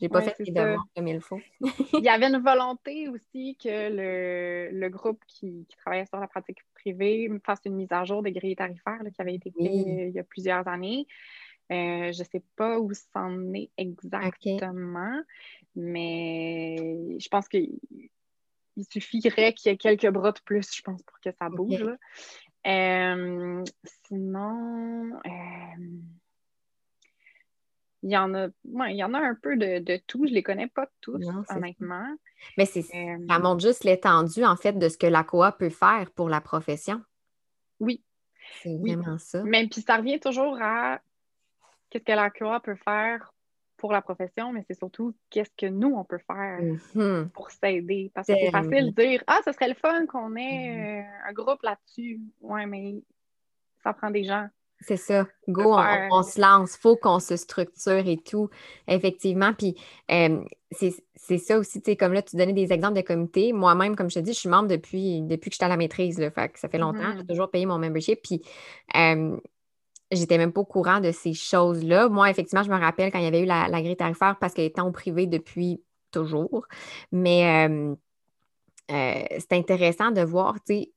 J'ai 0.00 0.08
pas 0.08 0.20
fait 0.20 0.34
mes 0.40 0.50
devoirs 0.50 0.84
comme 0.94 1.08
il 1.08 1.20
faut. 1.20 1.40
il 1.60 2.04
y 2.04 2.08
avait 2.08 2.26
une 2.26 2.42
volonté 2.42 3.08
aussi 3.08 3.56
que 3.62 4.70
le, 4.72 4.88
groupe 4.88 5.22
qui, 5.26 5.66
travaillait 5.78 6.06
sur 6.06 6.18
la 6.18 6.26
pratique 6.26 6.58
privée 6.74 7.30
fasse 7.44 7.60
une 7.64 7.76
mise 7.76 7.92
à 7.92 8.04
jour 8.04 8.22
des 8.22 8.32
grilles 8.32 8.56
tarifaires 8.56 9.00
qui 9.14 9.22
avait 9.22 9.36
été 9.36 9.50
fait 9.50 9.64
il 9.64 10.10
y 10.10 10.18
a 10.18 10.24
plusieurs 10.24 10.68
années. 10.68 11.06
Euh, 11.72 12.12
je 12.12 12.20
ne 12.20 12.24
sais 12.24 12.42
pas 12.54 12.78
où 12.78 12.92
c'en 13.12 13.52
est 13.52 13.70
exactement, 13.76 15.20
mais 15.74 17.16
je 17.18 17.28
pense 17.28 17.48
qu'il 17.48 17.78
suffirait 18.92 19.52
qu'il 19.52 19.70
y 19.70 19.74
ait 19.74 19.78
quelques 19.78 20.10
bras 20.10 20.32
de 20.32 20.40
plus, 20.44 20.72
je 20.74 20.82
pense, 20.82 21.02
pour 21.02 21.18
que 21.20 21.30
ça 21.32 21.48
bouge. 21.48 21.84
Euh, 22.66 23.64
sinon, 24.06 25.16
euh, 25.16 26.00
il 28.02 28.10
y 28.10 28.16
en 28.16 28.34
a, 28.34 28.48
il 28.64 28.96
y 28.96 29.02
en 29.02 29.14
a 29.14 29.18
un 29.18 29.34
peu 29.34 29.56
de, 29.56 30.00
tout. 30.06 30.26
Je 30.26 30.32
les 30.32 30.44
connais 30.44 30.68
pas 30.68 30.88
tous, 31.00 31.20
honnêtement. 31.50 32.16
Mais 32.56 32.66
c'est, 32.66 32.82
ça 32.82 33.38
montre 33.40 33.60
juste 33.60 33.82
l'étendue, 33.82 34.44
en 34.44 34.56
fait, 34.56 34.74
de 34.74 34.88
ce 34.88 34.98
que 34.98 35.06
la 35.06 35.24
COA 35.24 35.50
peut 35.52 35.70
faire 35.70 36.10
pour 36.12 36.28
la 36.28 36.40
profession. 36.40 37.02
Oui. 37.80 38.04
C'est 38.62 38.76
vraiment 38.76 39.18
ça. 39.18 39.42
Mais 39.42 39.66
puis 39.66 39.80
ça 39.80 39.96
revient 39.96 40.20
toujours 40.20 40.58
à 40.60 41.00
qu'est-ce 41.98 42.04
que 42.04 42.12
la 42.12 42.30
COA 42.30 42.60
peut 42.60 42.76
faire 42.84 43.32
pour 43.76 43.92
la 43.92 44.00
profession, 44.00 44.52
mais 44.52 44.64
c'est 44.66 44.76
surtout 44.76 45.14
qu'est-ce 45.30 45.50
que 45.56 45.66
nous, 45.66 45.94
on 45.94 46.04
peut 46.04 46.20
faire 46.26 46.60
mm-hmm. 46.60 47.28
pour 47.30 47.50
s'aider. 47.50 48.10
Parce 48.14 48.26
que 48.26 48.34
c'est 48.34 48.50
facile 48.50 48.94
de 48.94 49.02
dire 49.02 49.22
Ah, 49.26 49.40
ce 49.44 49.52
serait 49.52 49.68
le 49.68 49.74
fun 49.74 50.06
qu'on 50.06 50.34
ait 50.36 50.40
mm-hmm. 50.40 51.00
euh, 51.00 51.28
un 51.28 51.32
groupe 51.32 51.62
là-dessus. 51.62 52.20
Ouais, 52.40 52.66
mais 52.66 52.94
ça 53.82 53.92
prend 53.92 54.10
des 54.10 54.24
gens. 54.24 54.48
C'est 54.80 54.96
ça. 54.98 55.26
Go, 55.48 55.74
on, 55.74 56.22
se 56.22 56.38
lance. 56.38 56.76
faut 56.76 56.96
qu'on 56.96 57.18
se 57.18 57.36
structure 57.36 58.06
et 58.06 58.18
tout. 58.18 58.50
Effectivement. 58.88 59.54
Puis 59.54 59.74
euh, 60.10 60.42
c'est 60.70 61.38
ça 61.38 61.58
aussi, 61.58 61.80
tu 61.80 61.92
sais, 61.92 61.96
comme 61.96 62.12
là, 62.12 62.20
tu 62.20 62.36
donnais 62.36 62.52
des 62.52 62.72
exemples 62.72 62.96
de 62.96 63.00
comités. 63.00 63.54
Moi-même, 63.54 63.96
comme 63.96 64.10
je 64.10 64.16
te 64.16 64.20
dis, 64.20 64.34
je 64.34 64.38
suis 64.38 64.48
membre 64.50 64.68
depuis, 64.68 65.22
depuis 65.22 65.48
que 65.48 65.54
j'étais 65.54 65.64
à 65.64 65.68
la 65.68 65.78
maîtrise. 65.78 66.18
Là, 66.18 66.30
fait 66.30 66.50
que 66.50 66.58
ça 66.58 66.68
fait 66.68 66.78
longtemps. 66.78 67.12
J'ai 67.14 67.22
mm-hmm. 67.22 67.26
toujours 67.26 67.50
payé 67.50 67.64
mon 67.64 67.78
membership. 67.78 68.20
Puis 68.22 68.42
euh, 68.96 69.36
j'étais 70.10 70.38
même 70.38 70.52
pas 70.52 70.60
au 70.60 70.64
courant 70.64 71.00
de 71.00 71.10
ces 71.10 71.34
choses-là. 71.34 72.08
Moi, 72.08 72.30
effectivement, 72.30 72.62
je 72.62 72.70
me 72.70 72.78
rappelle 72.78 73.10
quand 73.10 73.18
il 73.18 73.24
y 73.24 73.28
avait 73.28 73.42
eu 73.42 73.46
la, 73.46 73.68
grille 73.68 73.96
tarifaire 73.96 74.36
parce 74.40 74.54
qu'elle 74.54 74.66
était 74.66 74.80
en 74.80 74.92
privé 74.92 75.26
depuis 75.26 75.82
toujours. 76.10 76.66
Mais 77.12 77.68
euh, 77.68 77.94
c'est 78.88 79.52
intéressant 79.52 80.10
de 80.10 80.22
voir, 80.22 80.54
tu 80.64 80.74
sais, 80.74 80.92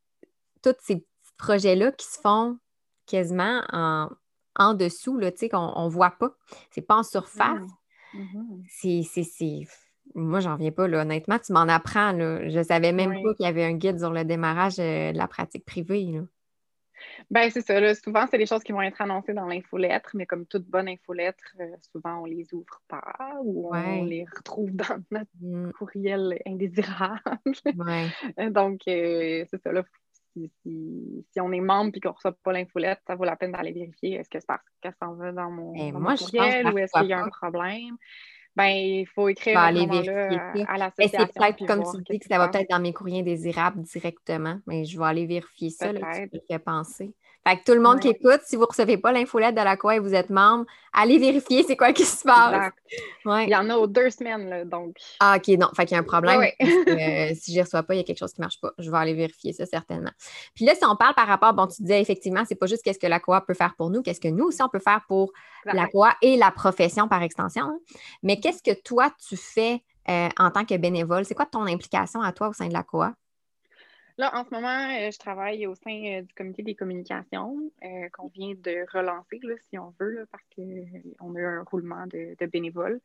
tous 0.62 0.76
ces 0.80 1.06
projets-là 1.38 1.92
qui 1.94 2.06
se 2.06 2.20
font 2.20 2.58
quasiment 3.06 3.64
en, 3.72 4.10
en 4.56 4.74
dessous, 4.74 5.18
là, 5.18 5.32
tu 5.32 5.40
sais, 5.40 5.50
qu'on 5.50 5.86
ne 5.86 5.90
voit 5.90 6.12
pas. 6.12 6.32
C'est 6.72 6.82
pas 6.82 6.98
en 6.98 7.04
surface. 7.04 7.68
Mm-hmm. 8.14 9.04
C'est. 9.04 9.68
Moi, 10.16 10.40
j'en 10.40 10.56
viens 10.56 10.72
pas, 10.72 10.88
là. 10.88 11.02
honnêtement. 11.02 11.40
Tu 11.40 11.54
m'en 11.54 11.62
apprends. 11.62 12.12
Là. 12.12 12.50
Je 12.50 12.64
savais 12.64 12.92
même 12.92 13.14
pas 13.24 13.34
qu'il 13.36 13.46
y 13.46 13.50
avait 13.50 13.64
un 13.64 13.74
guide 13.74 14.00
sur 14.00 14.12
le 14.12 14.26
démarrage 14.26 14.80
euh, 14.80 15.12
de 15.12 15.18
la 15.18 15.28
pratique 15.28 15.66
privée. 15.66 16.06
Là. 16.06 16.22
Ben, 17.30 17.50
c'est 17.50 17.62
ça. 17.62 17.96
Souvent, 17.96 18.26
c'est 18.30 18.38
des 18.38 18.46
choses 18.46 18.64
qui 18.64 18.72
vont 18.72 18.82
être 18.82 19.02
annoncées 19.02 19.34
dans 19.34 19.46
l'infolettre, 19.46 20.12
mais 20.14 20.26
comme 20.26 20.46
toute 20.46 20.66
bonne 20.66 20.88
infolettre, 20.88 21.44
euh, 21.60 21.76
souvent, 21.92 22.22
on 22.22 22.26
les 22.26 22.54
ouvre 22.54 22.82
pas 22.88 23.40
ou 23.44 23.74
on 23.74 24.04
les 24.04 24.26
retrouve 24.36 24.72
dans 24.72 25.04
notre 25.12 25.32
mm. 25.42 25.72
courriel 25.74 26.40
indésirable. 26.46 27.20
Donc, 28.52 28.82
euh, 28.88 29.46
c'est 29.50 29.62
ça. 29.62 29.72
Là, 29.72 29.84
si, 30.34 31.42
on 31.42 31.52
est 31.52 31.60
membre 31.60 31.92
et 31.96 32.00
qu'on 32.00 32.10
ne 32.10 32.14
reçoit 32.14 32.38
pas 32.44 32.54
l'infolette, 32.54 33.00
ça 33.08 33.16
vaut 33.16 33.26
la 33.26 33.36
peine 33.36 33.52
d'aller 33.52 33.72
vérifier 33.72 34.16
est-ce 34.16 34.30
que 34.30 34.40
c'est 34.40 34.48
parce 34.48 34.64
qu'elle 34.82 34.94
s'en 35.02 35.14
va 35.16 35.32
dans 35.32 35.50
mon, 35.50 35.74
ben, 35.74 35.92
dans 35.92 36.16
courriel 36.16 36.68
ou 36.68 36.78
est-ce 36.78 36.98
qu'il 37.00 37.10
y 37.10 37.14
a 37.14 37.24
un 37.24 37.30
problème? 37.30 37.98
Ben, 38.60 38.76
il 38.76 39.08
faut 39.08 39.30
écrire 39.30 39.58
à, 39.58 39.68
aller 39.68 39.86
vérifier 39.86 40.66
à, 40.68 40.78
l'association. 40.78 41.28
c'est 41.28 41.40
peut-être 41.40 41.66
comme 41.66 41.82
tu 41.82 42.12
dis 42.12 42.20
que 42.20 42.26
ça 42.26 42.38
va 42.38 42.50
peut-être 42.50 42.70
dans 42.70 42.82
mes 42.82 42.92
courriers 42.92 43.22
indésirables 43.22 43.82
directement, 43.84 44.60
mais 44.68 44.84
je 44.84 45.00
vais 45.00 45.06
aller 45.06 45.26
vérifier 45.26 45.70
ça, 45.70 45.94
là, 45.94 46.02
tu 46.14 46.24
me 46.34 46.42
fais 46.46 46.60
penser. 46.60 47.14
Fait 47.48 47.58
que 47.58 47.64
tout 47.64 47.74
le 47.74 47.80
monde 47.80 48.00
qui 48.00 48.10
écoute, 48.10 48.42
si 48.46 48.56
vous 48.56 48.64
ne 48.64 48.68
recevez 48.68 48.98
pas 48.98 49.12
l'infolette 49.12 49.56
de 49.56 49.62
la 49.62 49.78
quoi 49.78 49.96
et 49.96 50.00
vous 50.00 50.14
êtes 50.14 50.30
membre, 50.30 50.66
allez 50.94 51.18
vérifier 51.18 51.64
c'est 51.64 51.78
quoi 51.78 51.94
qui 51.94 52.04
se 52.04 52.24
passe. 52.24 52.72
Il 53.26 53.50
y 53.50 53.56
en 53.56 53.70
a 53.70 53.76
aux 53.76 53.88
deux 53.88 54.10
semaines, 54.10 54.50
là, 54.50 54.66
donc. 54.66 54.98
Ah, 55.20 55.38
OK, 55.38 55.48
non. 55.58 55.70
Fait 55.76 55.86
qu'il 55.86 55.96
y 55.96 55.98
a 55.98 56.02
un 56.02 56.04
problème. 56.04 56.42
Euh, 56.90 57.34
si 57.40 57.54
je 57.54 57.60
ne 57.60 57.64
reçois 57.64 57.84
pas, 57.84 57.94
il 57.94 57.98
y 57.98 58.00
a 58.00 58.04
quelque 58.04 58.18
chose 58.18 58.34
qui 58.34 58.42
ne 58.42 58.46
marche 58.46 58.60
pas. 58.60 58.72
Je 58.78 58.90
vais 58.90 58.98
aller 58.98 59.14
vérifier 59.14 59.54
ça 59.54 59.66
certainement. 59.66 60.12
Puis 60.56 60.66
là, 60.66 60.74
si 60.76 60.84
on 60.86 60.96
parle 60.96 61.14
par 61.14 61.28
rapport, 61.28 61.54
bon, 61.54 61.68
tu 61.68 61.82
disais 61.82 62.02
effectivement, 62.02 62.44
c'est 62.48 62.56
pas 62.56 62.66
juste 62.66 62.84
qu'est-ce 62.84 63.00
que 63.00 63.08
la 63.08 63.20
COA 63.20 63.42
peut 63.42 63.54
faire 63.54 63.76
pour 63.78 63.90
nous, 63.90 64.02
qu'est-ce 64.02 64.20
que 64.20 64.28
nous 64.28 64.46
aussi 64.46 64.62
on 64.62 64.70
peut 64.70 64.80
faire 64.80 65.02
pour 65.08 65.32
la 65.66 65.88
COA 65.88 66.16
et 66.22 66.36
la 66.36 66.52
profession 66.52 67.08
par 67.08 67.22
extension. 67.22 67.64
Hein. 67.64 67.80
Mais 68.24 68.40
qu'est-ce 68.40 68.64
que 68.64 68.78
toi, 68.82 69.12
tu 69.28 69.38
fais 69.38 69.84
euh, 70.10 70.30
en 70.38 70.52
tant 70.52 70.66
que 70.66 70.76
bénévole? 70.78 71.26
C'est 71.26 71.36
quoi 71.36 71.46
ton 71.46 71.66
implication 71.66 72.22
à 72.22 72.32
toi 72.32 72.50
au 72.50 72.54
sein 72.54 72.68
de 72.68 72.74
la 72.74 72.84
COA? 72.84 73.14
Là, 74.20 74.36
en 74.36 74.44
ce 74.44 74.54
moment, 74.54 74.68
euh, 74.68 75.12
je 75.12 75.18
travaille 75.18 75.66
au 75.66 75.76
sein 75.76 76.18
euh, 76.18 76.22
du 76.24 76.34
comité 76.34 76.62
des 76.62 76.76
communications 76.76 77.56
euh, 77.82 78.10
qu'on 78.12 78.28
vient 78.28 78.54
de 78.54 78.86
relancer, 78.94 79.40
si 79.70 79.78
on 79.80 79.94
veut, 79.98 80.28
parce 80.30 80.44
qu'on 80.54 81.36
a 81.36 81.40
eu 81.40 81.46
un 81.46 81.64
roulement 81.64 82.06
de, 82.06 82.36
bénévoles. 82.48 83.00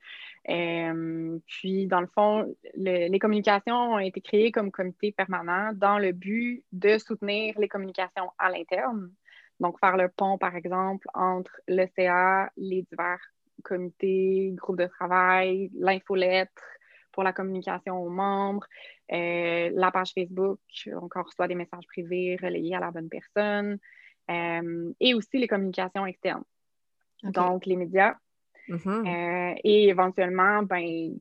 puis, 1.47 1.87
dans 1.87 2.01
le 2.01 2.09
fond, 2.09 2.53
les 2.75 3.19
communications 3.21 3.93
ont 3.93 3.99
été 4.01 4.21
créées 4.21 4.51
comme 4.51 4.73
comité 4.73 5.13
permanent 5.13 5.71
dans 5.73 6.01
le 6.01 6.11
but 6.11 6.65
de 6.73 6.99
soutenir 6.99 7.57
les 7.61 7.69
communications 7.69 8.33
à 8.37 8.51
l'interne. 8.51 9.13
Donc, 9.61 9.79
faire 9.79 9.97
le 9.97 10.09
pont, 10.09 10.37
par 10.37 10.57
exemple, 10.57 11.07
entre 11.15 11.61
l'ECA, 11.69 12.51
les 12.57 12.83
divers 12.91 13.21
comités, 13.63 14.51
groupes 14.57 14.81
de 14.81 14.87
travail, 14.87 15.71
l'infolettre, 15.77 16.61
pour 17.15 17.23
la 17.23 17.33
communication 17.33 17.97
aux 18.05 18.11
membres, 18.11 18.67
euh, 19.13 19.71
la 19.73 19.91
page 19.93 20.13
Facebook, 20.13 20.59
on 20.93 21.09
reçoit 21.23 21.47
des 21.47 21.55
messages 21.55 21.87
privés 21.87 22.37
relayés 22.43 22.75
à 22.75 22.81
la 22.81 22.91
bonne 22.91 23.09
personne, 23.09 23.79
euh, 24.31 24.93
et 24.99 25.15
aussi 25.15 25.39
les 25.39 25.47
communications 25.47 26.07
externes, 26.07 26.45
donc 27.23 27.67
les 27.67 27.77
médias, 27.77 28.17
mm-hmm. 28.69 29.07
euh, 29.07 29.61
et 29.63 29.89
éventuellement, 29.89 30.65
ben, 30.65 31.17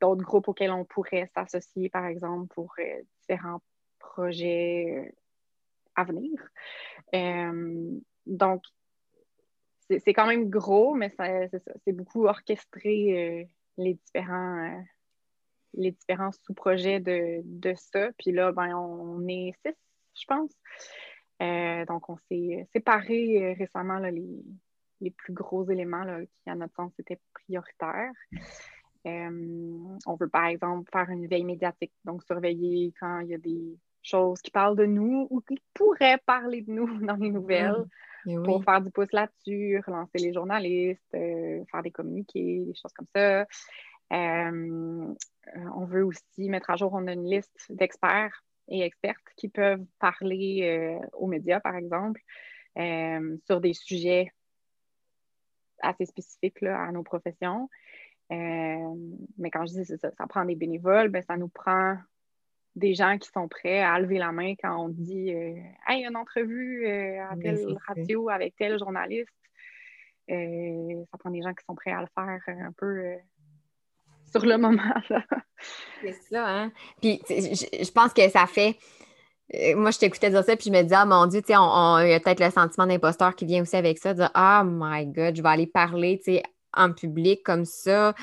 d'autres 0.00 0.22
groupes 0.22 0.48
auxquels 0.48 0.70
on 0.70 0.86
pourrait 0.86 1.30
s'associer, 1.34 1.90
par 1.90 2.06
exemple, 2.06 2.52
pour 2.54 2.74
différents 3.20 3.60
projets 3.98 5.14
à 5.94 6.04
venir. 6.04 6.40
donc, 8.26 8.62
c'est 9.90 10.14
quand 10.14 10.26
même 10.26 10.48
gros, 10.48 10.94
mais 10.94 11.10
c'est 11.18 11.92
beaucoup 11.92 12.24
orchestré 12.24 13.46
les 13.76 13.94
différents 13.94 14.82
les 15.74 15.92
différents 15.92 16.32
sous-projets 16.32 17.00
de, 17.00 17.74
ça. 17.76 18.10
Puis 18.18 18.32
là, 18.32 18.52
ben, 18.52 18.74
on 18.74 19.26
est 19.28 19.52
six, 19.64 19.74
je 20.14 20.24
pense. 20.26 20.50
Euh, 21.42 21.84
donc, 21.86 22.08
on 22.08 22.16
s'est 22.28 22.66
séparé 22.72 23.42
euh, 23.42 23.54
récemment 23.58 23.98
les, 23.98 25.10
plus 25.10 25.32
gros 25.32 25.68
éléments 25.68 26.04
qui, 26.42 26.50
à 26.50 26.54
notre 26.54 26.74
sens, 26.74 26.92
étaient 26.98 27.18
prioritaires. 27.32 28.12
Euh, 29.06 29.98
on 30.06 30.14
veut, 30.14 30.28
par 30.28 30.46
exemple, 30.46 30.88
faire 30.92 31.10
une 31.10 31.26
veille 31.26 31.44
médiatique, 31.44 31.92
donc 32.04 32.22
surveiller 32.22 32.94
quand 33.00 33.18
il 33.20 33.28
y 33.28 33.34
a 33.34 33.38
des 33.38 33.76
choses 34.00 34.40
qui 34.40 34.52
parlent 34.52 34.76
de 34.76 34.86
nous 34.86 35.26
ou 35.30 35.40
qui 35.40 35.60
pourraient 35.74 36.20
parler 36.24 36.62
de 36.62 36.70
nous 36.70 36.86
dans 37.04 37.16
les 37.16 37.30
nouvelles 37.30 37.84
mmh. 38.26 38.44
pour 38.44 38.62
faire 38.62 38.80
du 38.80 38.90
pouce 38.92 39.10
là-dessus, 39.12 39.82
relancer 39.84 40.18
les 40.18 40.32
journalistes, 40.32 41.10
faire 41.10 41.82
des 41.82 41.90
communiqués, 41.90 42.64
des 42.64 42.74
choses 42.74 42.92
comme 42.92 43.08
ça. 43.12 43.44
Euh, 44.12 45.14
on 45.74 45.84
veut 45.84 46.04
aussi 46.04 46.48
mettre 46.48 46.70
à 46.70 46.76
jour, 46.76 46.92
on 46.92 47.06
a 47.06 47.12
une 47.12 47.28
liste 47.28 47.66
d'experts 47.70 48.44
et 48.68 48.82
expertes 48.82 49.26
qui 49.36 49.48
peuvent 49.48 49.84
parler 49.98 50.60
euh, 50.62 51.06
aux 51.14 51.26
médias, 51.26 51.60
par 51.60 51.76
exemple, 51.76 52.20
euh, 52.78 53.36
sur 53.46 53.60
des 53.60 53.74
sujets 53.74 54.32
assez 55.80 56.06
spécifiques 56.06 56.62
à 56.62 56.92
nos 56.92 57.02
professions. 57.02 57.68
mais 58.30 59.50
quand 59.52 59.66
je 59.66 59.80
dis 59.80 59.84
ça, 59.84 60.10
ça 60.12 60.26
prend 60.28 60.44
des 60.44 60.54
bénévoles, 60.54 61.08
ben, 61.08 61.22
ça 61.22 61.36
nous 61.36 61.48
prend 61.48 61.96
des 62.76 62.94
gens 62.94 63.18
qui 63.18 63.28
sont 63.30 63.48
prêts 63.48 63.80
à 63.80 63.98
lever 63.98 64.18
la 64.18 64.32
main 64.32 64.54
quand 64.54 64.84
on 64.84 64.88
dit 64.88 65.30
Hey, 65.86 66.06
une 66.06 66.16
entrevue 66.16 66.86
à 66.86 67.34
telle 67.36 67.76
radio 67.88 68.28
avec 68.28 68.54
tel 68.56 68.78
journaliste. 68.78 69.28
ça 70.28 71.18
prend 71.18 71.30
des 71.30 71.42
gens 71.42 71.52
qui 71.52 71.64
sont 71.64 71.74
prêts 71.74 71.90
à 71.90 72.00
le 72.00 72.06
faire 72.14 72.40
un 72.46 72.72
peu 72.72 73.18
sur 74.32 74.44
le 74.44 74.56
moment. 74.56 74.82
C'est 76.02 76.16
ça, 76.30 76.48
hein? 76.48 76.72
Puis 77.00 77.20
je, 77.28 77.90
pense 77.92 78.12
que 78.12 78.28
ça 78.28 78.46
fait. 78.46 78.76
Euh, 79.54 79.76
moi, 79.76 79.90
je 79.90 79.98
t'écoutais 79.98 80.30
dire 80.30 80.42
ça, 80.42 80.56
puis 80.56 80.66
je 80.66 80.72
me 80.72 80.82
disais, 80.82 80.96
ah 80.96 81.04
mon 81.04 81.26
Dieu, 81.26 81.40
tu 81.40 81.48
sais, 81.48 81.56
on, 81.56 81.98
il 82.00 82.10
y 82.10 82.14
a 82.14 82.20
peut-être 82.20 82.40
le 82.40 82.50
sentiment 82.50 82.86
d'imposteur 82.86 83.36
qui 83.36 83.44
vient 83.44 83.62
aussi 83.62 83.76
avec 83.76 83.98
ça, 83.98 84.12
de 84.12 84.18
dire, 84.18 84.30
oh 84.34 84.62
my 84.64 85.06
God, 85.06 85.36
je 85.36 85.42
vais 85.42 85.48
aller 85.48 85.66
parler, 85.66 86.18
tu 86.18 86.32
sais, 86.32 86.42
en 86.74 86.92
public 86.92 87.42
comme 87.44 87.64
ça. 87.64 88.14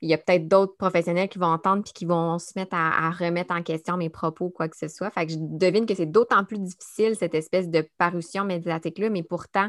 Il 0.00 0.08
y 0.08 0.14
a 0.14 0.18
peut-être 0.18 0.48
d'autres 0.48 0.76
professionnels 0.76 1.28
qui 1.28 1.38
vont 1.38 1.46
entendre 1.46 1.82
puis 1.82 1.92
qui 1.92 2.04
vont 2.04 2.38
se 2.38 2.52
mettre 2.56 2.76
à, 2.76 3.10
remettre 3.10 3.52
en 3.52 3.62
question 3.62 3.96
mes 3.96 4.10
propos, 4.10 4.48
quoi 4.48 4.68
que 4.68 4.76
ce 4.76 4.88
soit. 4.88 5.10
Fait 5.10 5.26
que 5.26 5.32
je 5.32 5.38
devine 5.40 5.86
que 5.86 5.94
c'est 5.94 6.06
d'autant 6.06 6.44
plus 6.44 6.58
difficile, 6.58 7.16
cette 7.16 7.34
espèce 7.34 7.68
de 7.68 7.86
parution 7.98 8.44
médiatique-là, 8.44 9.10
mais 9.10 9.24
pourtant, 9.24 9.68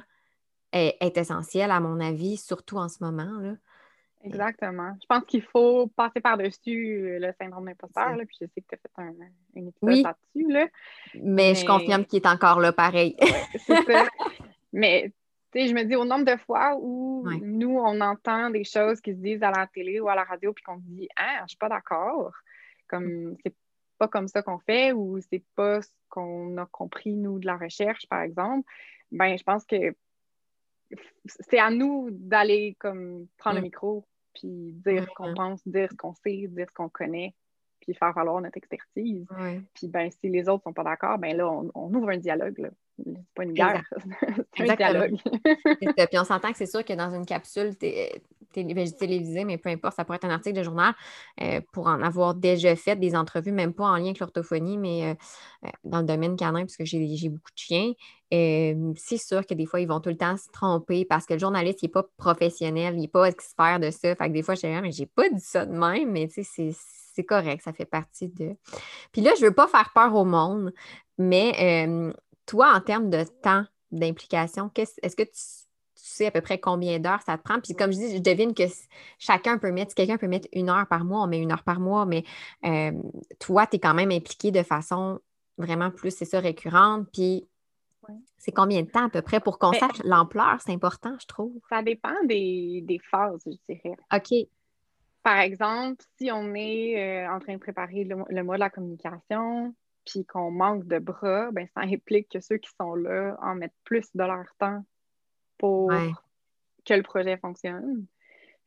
est, 0.71 0.97
est 0.99 1.17
essentielle, 1.17 1.71
à 1.71 1.79
mon 1.79 1.99
avis, 1.99 2.38
surtout 2.38 2.77
en 2.77 2.89
ce 2.89 2.97
moment. 3.01 3.39
Là. 3.39 3.53
Exactement. 4.27 4.93
Je 5.01 5.05
pense 5.07 5.23
qu'il 5.25 5.41
faut 5.41 5.87
passer 5.87 6.19
par-dessus 6.19 7.07
euh, 7.07 7.19
le 7.19 7.33
syndrome 7.39 7.65
d'imposteur, 7.65 8.15
puis 8.27 8.37
je 8.41 8.45
sais 8.45 8.61
que 8.61 8.67
tu 8.67 8.75
as 8.75 8.77
fait 8.77 8.91
un, 8.97 9.67
épisode 9.67 10.03
là-dessus. 10.03 10.51
Là. 10.51 10.67
Mais, 11.15 11.55
je 11.55 11.65
confirme 11.65 12.05
qu'il 12.05 12.21
est 12.21 12.27
encore 12.27 12.59
là 12.59 12.71
pareil. 12.71 13.15
c'est 13.65 13.83
ça. 13.83 14.07
Mais 14.73 15.11
je 15.53 15.73
me 15.73 15.83
dis 15.83 15.95
au 15.95 16.05
nombre 16.05 16.25
de 16.25 16.37
fois 16.37 16.77
où 16.79 17.27
nous, 17.41 17.77
on 17.77 17.99
entend 18.01 18.49
des 18.49 18.63
choses 18.63 19.01
qui 19.01 19.11
se 19.11 19.19
disent 19.19 19.43
à 19.43 19.51
la 19.51 19.67
télé 19.67 19.99
ou 19.99 20.09
à 20.09 20.15
la 20.15 20.23
radio, 20.23 20.53
puis 20.53 20.63
qu'on 20.63 20.77
se 20.77 20.85
dit 20.85 21.07
Ah, 21.15 21.41
je 21.43 21.49
suis 21.49 21.57
pas 21.57 21.69
d'accord. 21.69 22.33
Comme 22.87 23.35
c'est 23.43 23.55
pas 23.97 24.07
comme 24.07 24.27
ça 24.27 24.41
qu'on 24.41 24.59
fait 24.59 24.91
ou 24.91 25.19
c'est 25.29 25.43
pas 25.55 25.81
ce 25.81 25.89
qu'on 26.09 26.57
a 26.57 26.65
compris, 26.67 27.15
nous, 27.15 27.39
de 27.39 27.45
la 27.45 27.57
recherche, 27.57 28.07
par 28.07 28.21
exemple. 28.21 28.69
Ben, 29.11 29.37
je 29.37 29.43
pense 29.43 29.65
que 29.65 29.95
c'est 31.25 31.59
à 31.59 31.69
nous 31.69 32.09
d'aller 32.11 32.75
comme 32.79 33.27
prendre 33.37 33.55
le 33.55 33.61
Mm. 33.61 33.65
micro, 33.65 34.07
puis 34.39 34.73
dire 34.86 35.04
ce 35.04 35.13
qu'on 35.15 35.34
pense, 35.34 35.67
dire 35.67 35.89
ce 35.91 35.95
qu'on 35.95 36.13
sait, 36.13 36.47
dire 36.47 36.67
ce 36.67 36.73
qu'on 36.73 36.89
connaît, 36.89 37.34
puis 37.82 37.93
faire 37.93 38.13
valoir 38.13 38.41
notre 38.41 38.58
expertise. 38.58 39.26
Ouais. 39.39 39.62
Puis 39.73 39.88
ben, 39.88 40.10
si 40.12 40.30
les 40.30 40.47
autres 40.47 40.63
sont 40.63 40.73
pas 40.73 40.84
d'accord, 40.84 41.17
ben 41.17 41.36
là, 41.36 41.50
on, 41.50 41.69
on 41.73 41.93
ouvre 41.93 42.10
un 42.10 42.17
dialogue. 42.17 42.58
là. 42.60 42.69
C'est 42.97 43.13
pas 43.36 43.43
une 43.43 43.54
guerre, 43.54 43.84
c'est 44.58 44.69
un 44.69 44.76
dialogue. 44.76 45.15
Ça. 45.97 46.08
Puis 46.08 46.17
on 46.17 46.23
s'entend 46.23 46.52
que 46.52 46.58
c'est 46.58 46.65
sûr 46.65 46.84
que 46.84 46.93
dans 46.93 47.13
une 47.13 47.26
capsule 47.26 47.76
télé- 48.51 48.73
ben, 48.73 48.91
télévisée, 48.91 49.45
mais 49.45 49.57
peu 49.57 49.69
importe, 49.69 49.95
ça 49.95 50.05
pourrait 50.05 50.17
être 50.17 50.25
un 50.25 50.29
article 50.29 50.57
de 50.57 50.63
journal, 50.63 50.93
euh, 51.41 51.62
pour 51.71 51.88
en 51.88 52.01
avoir 52.01 52.36
déjà 52.36 52.75
fait 52.75 52.95
des 52.95 53.15
entrevues, 53.15 53.51
même 53.51 53.73
pas 53.73 53.86
en 53.86 53.95
lien 53.97 54.05
avec 54.05 54.19
l'orthophonie, 54.19 54.77
mais 54.77 55.12
euh, 55.12 55.13
euh, 55.65 55.69
dans 55.83 55.99
le 55.99 56.05
domaine 56.05 56.36
canin, 56.36 56.65
puisque 56.65 56.83
j'ai 56.86 57.29
beaucoup 57.29 57.51
de 57.51 57.57
chiens, 57.57 57.93
c'est 58.31 59.17
sûr 59.17 59.45
que 59.45 59.53
des 59.53 59.65
fois, 59.65 59.79
ils 59.79 59.88
vont 59.88 59.99
tout 59.99 60.10
le 60.10 60.17
temps 60.17 60.36
se 60.38 60.49
tromper 60.51 61.05
parce 61.05 61.25
que 61.25 61.33
le 61.33 61.39
journaliste, 61.39 61.81
il 61.81 61.86
n'est 61.86 61.91
pas 61.91 62.03
professionnel, 62.17 62.95
il 62.95 63.01
n'est 63.01 63.07
pas 63.07 63.25
expert 63.25 63.79
de 63.79 63.89
ça. 63.89 64.15
Fait 64.15 64.27
que 64.27 64.33
des 64.33 64.43
fois, 64.43 64.55
je 64.55 64.60
suis 64.60 64.67
là, 64.67 64.81
mais 64.81 64.91
j'ai 64.91 65.05
pas 65.05 65.29
dit 65.29 65.39
ça 65.39 65.65
de 65.65 65.71
même, 65.71 66.12
mais 66.12 66.27
tu 66.27 66.43
sais, 66.43 66.71
c'est- 66.71 67.23
correct, 67.23 67.63
ça 67.63 67.73
fait 67.73 67.86
partie 67.86 68.27
de. 68.27 68.55
Puis 69.12 69.21
là, 69.21 69.31
je 69.39 69.45
veux 69.45 69.53
pas 69.53 69.67
faire 69.67 69.91
peur 69.95 70.13
au 70.13 70.23
monde, 70.23 70.71
mais 71.17 71.88
toi, 72.45 72.73
en 72.75 72.81
termes 72.81 73.10
de 73.10 73.23
temps 73.41 73.63
d'implication, 73.91 74.69
est-ce 74.75 75.15
que 75.15 75.23
tu 75.23 75.66
sais 76.17 76.27
à 76.27 76.32
peu 76.32 76.41
près 76.41 76.60
combien 76.60 76.99
d'heures 76.99 77.21
ça 77.25 77.38
te 77.38 77.43
prend? 77.43 77.60
Puis 77.60 77.73
comme 77.75 77.91
je 77.91 77.97
dis, 77.97 78.15
je 78.17 78.21
devine 78.21 78.53
que 78.53 78.63
chacun 79.19 79.58
peut 79.58 79.71
mettre, 79.71 79.91
si 79.91 79.95
quelqu'un 79.95 80.17
peut 80.17 80.27
mettre 80.27 80.47
une 80.53 80.69
heure 80.69 80.88
par 80.88 81.03
mois, 81.06 81.23
on 81.23 81.27
met 81.27 81.39
une 81.39 81.51
heure 81.51 81.63
par 81.63 81.80
mois, 81.80 82.06
mais 82.06 82.23
euh, 82.65 82.91
toi, 83.39 83.65
tu 83.67 83.77
es 83.77 83.80
quand 83.80 83.93
même 83.93 84.12
impliqué 84.12 84.51
de 84.51 84.63
façon 84.63 85.19
vraiment 85.58 85.91
plus, 85.91 86.12
c'est 86.12 86.25
ça, 86.25 86.39
récurrente. 86.39 87.08
Puis 87.13 87.47
c'est 88.38 88.51
combien 88.51 88.84
de 88.84 88.89
temps 88.89 89.06
à 89.08 89.10
peu 89.10 89.21
près 89.21 89.39
pour 89.39 89.60
qu'on 89.60 89.71
Mais- 89.71 89.80
sache? 89.80 90.01
L'ampleur? 90.03 90.58
C'est 90.65 90.71
important, 90.71 91.15
je 91.19 91.25
trouve. 91.25 91.53
Ça 91.69 91.82
dépend 91.82 92.23
des, 92.25 92.82
des 92.86 92.99
phases, 92.99 93.43
je 93.45 93.73
dirais. 93.73 93.97
OK. 94.13 94.47
Par 95.23 95.39
exemple, 95.39 96.03
si 96.17 96.32
on 96.32 96.53
est 96.56 97.25
euh, 97.25 97.30
en 97.30 97.39
train 97.39 97.53
de 97.56 97.60
préparer 97.60 98.06
le, 98.06 98.15
le 98.30 98.43
mois 98.43 98.56
de 98.56 98.62
la 98.62 98.69
communication, 98.69 99.75
puis 100.06 100.23
qu'on 100.25 100.51
manque 100.51 100.86
de 100.88 100.99
bras, 100.99 101.51
ben, 101.51 101.67
ça 101.75 101.82
implique 101.82 102.30
que 102.30 102.39
ceux 102.39 102.58
qui 102.58 102.69
sont 102.80 102.95
là 102.95 103.36
en 103.41 103.56
mettent 103.56 103.75
plus 103.84 104.06
de 104.15 104.23
leur 104.23 104.45
temps 104.58 104.86
pour 105.57 105.87
Ouais. 105.89 106.11
que 106.85 106.93
le 106.93 107.03
projet 107.03 107.37
fonctionne. 107.37 108.05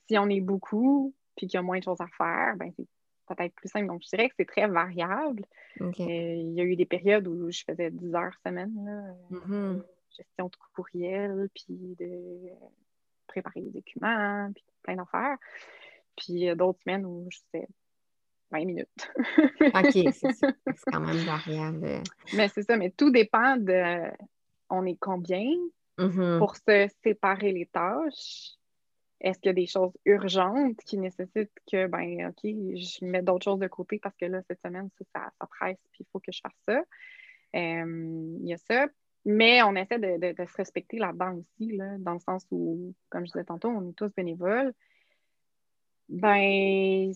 Si 0.08 0.18
on 0.18 0.28
est 0.28 0.40
beaucoup, 0.40 1.14
puis 1.36 1.46
qu'il 1.46 1.56
y 1.56 1.58
a 1.58 1.62
moins 1.62 1.78
de 1.78 1.84
choses 1.84 2.00
à 2.00 2.06
faire, 2.08 2.54
ben, 2.56 2.72
c'est 2.76 2.86
peut-être 3.26 3.54
plus 3.54 3.68
simple. 3.68 3.86
Donc, 3.86 4.02
je 4.02 4.08
dirais 4.08 4.28
que 4.28 4.34
c'est 4.38 4.44
très 4.44 4.66
variable. 4.66 5.44
Euh, 5.80 5.84
il 6.08 6.52
y 6.52 6.60
a 6.60 6.64
eu 6.64 6.74
des 6.76 6.84
périodes 6.86 7.28
où 7.28 7.50
je 7.50 7.62
faisais 7.64 7.90
10 7.90 8.14
heures 8.14 8.34
semaine, 8.44 8.74
là, 8.84 9.14
Mhm. 9.30 9.82
gestion 10.16 10.46
de 10.46 10.56
courriel, 10.74 11.48
puis 11.54 11.96
de 11.98 12.50
préparer 13.28 13.60
des 13.60 13.70
documents, 13.70 14.50
puis 14.52 14.64
plein 14.82 14.96
d'affaires. 14.96 15.36
Puis 16.16 16.48
euh, 16.48 16.56
d'autres 16.56 16.80
semaines 16.82 17.06
où 17.06 17.28
je 17.30 17.38
faisais 17.52 17.68
20 18.50 18.64
minutes. 18.64 19.12
OK, 19.76 19.92
c'est 20.12 20.32
ça. 20.32 20.52
C'est 20.66 20.90
quand 20.90 21.00
même 21.00 21.16
variable. 21.18 22.02
mais 22.34 22.48
c'est 22.48 22.62
ça, 22.62 22.76
mais 22.76 22.90
tout 22.90 23.10
dépend 23.10 23.56
de 23.56 24.10
on 24.68 24.84
est 24.86 24.96
combien 24.98 25.46
Mhm. 26.00 26.38
pour 26.38 26.56
se 26.56 26.88
séparer 27.02 27.52
les 27.52 27.66
tâches. 27.66 28.56
Est-ce 29.20 29.38
qu'il 29.38 29.50
y 29.50 29.50
a 29.50 29.54
des 29.54 29.66
choses 29.66 29.92
urgentes 30.06 30.78
qui 30.86 30.96
nécessitent 30.96 31.52
que, 31.70 31.86
ben, 31.86 32.28
OK, 32.28 32.40
je 32.42 33.04
mets 33.04 33.22
d'autres 33.22 33.44
choses 33.44 33.58
de 33.58 33.66
côté 33.68 33.98
parce 33.98 34.16
que 34.16 34.24
là, 34.24 34.40
cette 34.48 34.60
semaine, 34.64 34.88
ça, 34.98 35.04
ça, 35.14 35.30
ça 35.38 35.46
presse, 35.46 35.76
puis 35.92 36.04
il 36.04 36.06
faut 36.10 36.20
que 36.20 36.32
je 36.32 36.40
fasse 36.42 36.56
ça. 36.66 36.82
Euh, 37.56 38.36
Il 38.40 38.46
y 38.48 38.54
a 38.54 38.56
ça. 38.56 38.86
Mais 39.26 39.62
on 39.62 39.74
essaie 39.76 39.98
de, 39.98 40.16
de- 40.18 40.32
de 40.42 40.46
se 40.48 40.56
respecter 40.56 40.96
là-dedans 40.98 41.34
aussi, 41.34 41.76
là, 41.76 41.98
dans 41.98 42.14
le 42.14 42.20
sens 42.20 42.46
où, 42.50 42.94
comme 43.10 43.26
je 43.26 43.32
disais 43.32 43.44
tantôt, 43.44 43.68
on 43.68 43.90
est 43.90 43.92
tous 43.92 44.08
bénévoles. 44.16 44.72
Ben, 46.08 47.12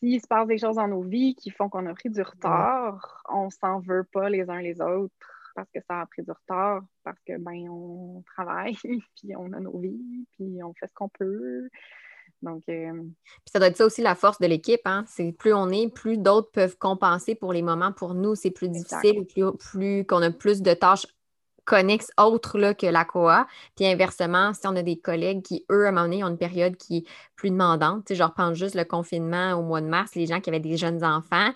s'il 0.00 0.20
se 0.20 0.26
passe 0.26 0.46
des 0.48 0.58
choses 0.58 0.76
dans 0.76 0.88
nos 0.88 1.02
vies 1.02 1.34
qui 1.34 1.50
font 1.50 1.68
qu'on 1.68 1.86
a 1.86 1.92
pris 1.94 2.08
du 2.10 2.22
retard, 2.22 3.22
on 3.28 3.50
s'en 3.50 3.78
veut 3.80 4.04
pas 4.04 4.30
les 4.30 4.48
uns 4.48 4.60
les 4.62 4.80
autres 4.80 5.41
parce 5.54 5.70
que 5.70 5.80
ça 5.88 6.00
a 6.00 6.06
pris 6.06 6.22
du 6.22 6.30
retard, 6.30 6.82
parce 7.04 7.18
que 7.26 7.38
ben 7.38 7.68
on 7.68 8.22
travaille, 8.34 8.76
puis 9.16 9.36
on 9.36 9.52
a 9.52 9.60
nos 9.60 9.78
vies, 9.78 10.26
puis 10.32 10.62
on 10.62 10.72
fait 10.74 10.86
ce 10.86 10.94
qu'on 10.94 11.08
peut. 11.08 11.68
Donc, 12.42 12.62
euh, 12.68 12.92
Puis 12.92 13.52
ça 13.52 13.58
doit 13.58 13.68
être 13.68 13.76
ça 13.76 13.86
aussi 13.86 14.02
la 14.02 14.14
force 14.14 14.40
de 14.40 14.46
l'équipe. 14.46 14.80
Hein? 14.84 15.04
C'est 15.06 15.32
plus 15.32 15.54
on 15.54 15.70
est, 15.70 15.88
plus 15.88 16.18
d'autres 16.18 16.50
peuvent 16.50 16.76
compenser 16.76 17.34
pour 17.34 17.52
les 17.52 17.62
moments. 17.62 17.92
Pour 17.92 18.14
nous, 18.14 18.34
c'est 18.34 18.50
plus 18.50 18.68
difficile, 18.68 19.26
plus, 19.26 19.56
plus 19.56 20.04
qu'on 20.04 20.22
a 20.22 20.30
plus 20.30 20.60
de 20.60 20.74
tâches 20.74 21.06
connexes 21.64 22.10
autres 22.18 22.58
là, 22.58 22.74
que 22.74 22.86
la 22.86 23.04
COA. 23.04 23.46
Puis 23.76 23.86
inversement, 23.86 24.52
si 24.54 24.66
on 24.66 24.76
a 24.76 24.82
des 24.82 24.98
collègues 24.98 25.42
qui, 25.42 25.64
eux, 25.70 25.86
à 25.86 25.88
un 25.88 25.92
moment 25.92 26.04
donné, 26.04 26.24
ont 26.24 26.28
une 26.28 26.38
période 26.38 26.76
qui 26.76 26.98
est 26.98 27.04
plus 27.36 27.50
demandante, 27.50 28.04
tu 28.06 28.14
sais, 28.14 28.18
je 28.18 28.22
reprends 28.22 28.54
juste 28.54 28.74
le 28.74 28.84
confinement 28.84 29.52
au 29.52 29.62
mois 29.62 29.80
de 29.80 29.86
mars, 29.86 30.14
les 30.14 30.26
gens 30.26 30.40
qui 30.40 30.50
avaient 30.50 30.60
des 30.60 30.76
jeunes 30.76 31.04
enfants, 31.04 31.50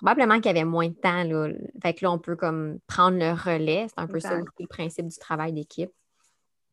probablement 0.00 0.40
qu'ils 0.40 0.50
avaient 0.50 0.64
moins 0.64 0.88
de 0.88 0.94
temps. 0.94 1.24
Là. 1.24 1.48
Fait 1.82 1.94
que 1.94 2.04
là, 2.04 2.12
on 2.12 2.18
peut 2.18 2.36
comme 2.36 2.78
prendre 2.86 3.18
le 3.18 3.32
relais. 3.32 3.86
C'est 3.88 3.98
un 3.98 4.06
peu 4.06 4.20
ça 4.20 4.38
le 4.38 4.66
principe 4.66 5.06
du 5.08 5.18
travail 5.18 5.52
d'équipe. 5.52 5.90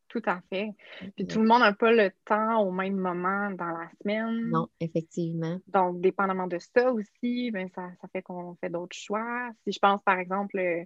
tout 0.10 0.22
à 0.26 0.40
fait. 0.50 0.72
Puis 1.16 1.28
tout 1.28 1.42
le 1.42 1.48
monde 1.48 1.60
n'a 1.60 1.74
pas 1.74 1.92
le 1.92 2.12
temps 2.26 2.62
au 2.62 2.72
même 2.72 2.96
moment 2.96 3.52
dans 3.52 3.68
la 3.68 3.90
semaine. 4.02 4.50
Non, 4.50 4.68
effectivement. 4.80 5.60
Donc, 5.68 6.02
dépendamment 6.02 6.48
de 6.48 6.58
ça 6.60 6.92
aussi, 6.92 7.52
ben, 7.52 7.70
ça, 7.76 7.90
ça 8.02 8.08
fait 8.08 8.22
qu'on 8.22 8.56
fait 8.56 8.70
d'autres 8.70 8.96
choix. 8.96 9.50
Si 9.64 9.74
je 9.74 9.80
pense, 9.80 10.02
par 10.04 10.18
exemple, 10.18 10.58
euh, 10.58 10.84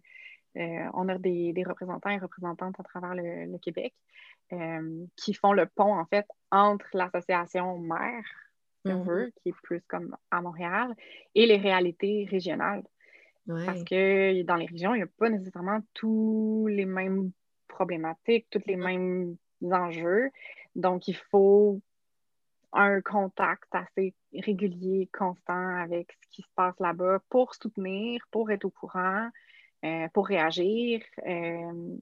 euh, 0.57 0.89
on 0.93 1.07
a 1.07 1.17
des, 1.17 1.53
des 1.53 1.63
représentants 1.63 2.09
et 2.09 2.17
représentantes 2.17 2.79
à 2.79 2.83
travers 2.83 3.13
le, 3.15 3.45
le 3.45 3.57
Québec 3.59 3.93
euh, 4.53 5.05
qui 5.15 5.33
font 5.33 5.53
le 5.53 5.65
pont, 5.65 5.93
en 5.93 6.05
fait, 6.05 6.25
entre 6.51 6.85
l'association 6.93 7.77
mère, 7.77 8.23
si 8.85 8.91
on 8.91 8.99
Mhm. 9.03 9.09
veut, 9.09 9.31
qui 9.41 9.49
est 9.49 9.55
plus 9.63 9.81
comme 9.87 10.15
à 10.31 10.41
Montréal, 10.41 10.93
et 11.35 11.45
les 11.45 11.57
réalités 11.57 12.27
régionales. 12.29 12.83
Ouais. 13.47 13.65
Parce 13.65 13.83
que 13.83 14.43
dans 14.43 14.55
les 14.55 14.67
régions, 14.67 14.93
il 14.93 14.97
n'y 14.99 15.03
a 15.03 15.07
pas 15.17 15.29
nécessairement 15.29 15.79
tous 15.93 16.67
les 16.69 16.85
mêmes 16.85 17.31
problématiques, 17.67 18.47
tous 18.51 18.61
les 18.67 18.75
mêmes 18.75 19.35
enjeux. 19.63 20.29
Donc, 20.75 21.07
il 21.07 21.15
faut 21.15 21.81
un 22.73 23.01
contact 23.01 23.67
assez 23.73 24.13
régulier, 24.33 25.09
constant 25.11 25.75
avec 25.77 26.11
ce 26.21 26.27
qui 26.29 26.41
se 26.41 26.47
passe 26.55 26.79
là-bas 26.79 27.19
pour 27.29 27.53
soutenir, 27.55 28.21
pour 28.31 28.49
être 28.51 28.63
au 28.65 28.69
courant, 28.69 29.29
euh, 29.83 30.07
pour 30.13 30.27
réagir. 30.27 31.01
Euh, 31.27 31.97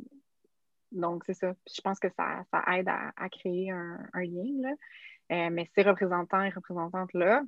donc, 0.91 1.23
c'est 1.25 1.33
ça. 1.33 1.53
Je 1.73 1.81
pense 1.81 1.99
que 1.99 2.09
ça, 2.09 2.43
ça 2.51 2.63
aide 2.77 2.87
à, 2.89 3.11
à 3.15 3.29
créer 3.29 3.71
un, 3.71 3.99
un 4.13 4.23
lien. 4.23 4.61
Là. 4.61 4.73
Euh, 5.31 5.49
mais 5.51 5.69
ces 5.75 5.83
représentants 5.83 6.41
et 6.41 6.49
représentantes-là, 6.49 7.43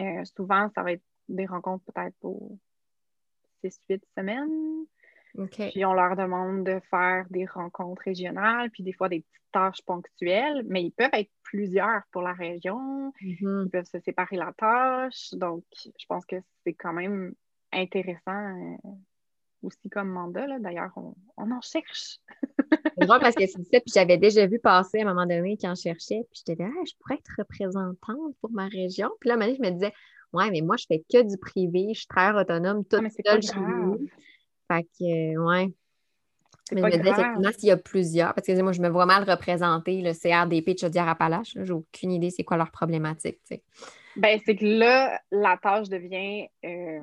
euh, 0.00 0.24
souvent, 0.36 0.70
ça 0.74 0.82
va 0.82 0.92
être 0.92 1.02
des 1.28 1.46
rencontres 1.46 1.84
peut-être 1.92 2.14
pour 2.20 2.56
6-8 3.62 4.02
semaines. 4.16 4.84
OK. 5.36 5.70
Puis 5.70 5.84
on 5.84 5.92
leur 5.92 6.16
demande 6.16 6.64
de 6.64 6.80
faire 6.90 7.26
des 7.30 7.44
rencontres 7.46 8.02
régionales, 8.02 8.70
puis 8.70 8.82
des 8.82 8.92
fois 8.94 9.08
des 9.08 9.20
petites 9.20 9.42
tâches 9.52 9.82
ponctuelles, 9.84 10.62
mais 10.66 10.82
ils 10.84 10.90
peuvent 10.92 11.10
être 11.12 11.30
plusieurs 11.42 12.02
pour 12.12 12.22
la 12.22 12.32
région, 12.32 13.12
Mhm. 13.20 13.64
ils 13.66 13.70
peuvent 13.70 13.84
se 13.84 14.00
séparer 14.00 14.36
la 14.36 14.52
tâche. 14.56 15.30
Donc, 15.32 15.64
je 15.74 16.06
pense 16.06 16.24
que 16.26 16.36
c'est 16.64 16.74
quand 16.74 16.92
même 16.94 17.34
intéressant 17.72 18.32
euh, 18.56 18.76
aussi 19.62 19.90
comme 19.90 20.08
mandat. 20.08 20.46
là. 20.46 20.58
D'ailleurs, 20.58 20.92
on, 20.96 21.14
on 21.36 21.50
en 21.50 21.60
cherche. 21.60 22.18
C'est 23.00 23.06
drôle 23.06 23.20
parce 23.20 23.34
que 23.34 23.46
c'est 23.46 23.62
ça, 23.62 23.80
puis 23.80 23.92
j'avais 23.94 24.18
déjà 24.18 24.46
vu 24.46 24.58
passer 24.58 24.98
à 24.98 25.02
un 25.02 25.14
moment 25.14 25.26
donné 25.26 25.56
quand 25.60 25.74
je 25.74 25.82
cherchais, 25.82 26.22
puis 26.30 26.42
j'étais 26.46 26.62
là, 26.62 26.68
Ah, 26.70 26.82
je 26.86 26.92
pourrais 26.98 27.14
être 27.14 27.30
représentante 27.38 28.34
pour 28.40 28.50
ma 28.50 28.66
région. 28.68 29.10
Puis 29.20 29.28
là, 29.28 29.34
à 29.34 29.36
un 29.36 29.40
moment 29.40 29.52
donné, 29.52 29.58
je 29.64 29.70
me 29.70 29.74
disais, 29.74 29.92
ouais, 30.32 30.50
mais 30.50 30.60
moi, 30.60 30.76
je 30.76 30.86
fais 30.86 31.04
que 31.10 31.22
du 31.22 31.38
privé, 31.38 31.88
je 31.92 32.00
suis 32.00 32.08
très 32.08 32.32
autonome, 32.32 32.84
toute 32.84 33.00
Ah, 33.04 33.22
seule 33.24 33.42
chez 33.42 33.60
nous. 33.60 34.06
Fait 34.70 34.82
que, 34.82 35.36
euh, 35.36 35.44
ouais. 35.44 35.72
Mais 36.72 36.82
je 36.82 36.86
me 36.86 36.90
disais, 36.90 37.10
effectivement, 37.10 37.52
s'il 37.56 37.68
y 37.68 37.72
a 37.72 37.76
plusieurs, 37.76 38.34
parce 38.34 38.46
que 38.46 38.60
moi, 38.60 38.72
je 38.72 38.82
me 38.82 38.88
vois 38.88 39.06
mal 39.06 39.28
représenter 39.28 40.02
le 40.02 40.12
CRDP 40.12 40.74
de 40.74 40.78
Chaudière-Appalaches, 40.80 41.56
j'ai 41.62 41.72
aucune 41.72 42.12
idée 42.12 42.30
c'est 42.30 42.44
quoi 42.44 42.58
leur 42.58 42.70
problématique, 42.70 43.38
tu 43.48 43.54
sais. 43.54 43.62
Ben, 44.16 44.38
c'est 44.44 44.56
que 44.56 44.64
là, 44.64 45.20
la 45.30 45.56
tâche 45.56 45.88
devient 45.88 46.48
euh, 46.64 47.00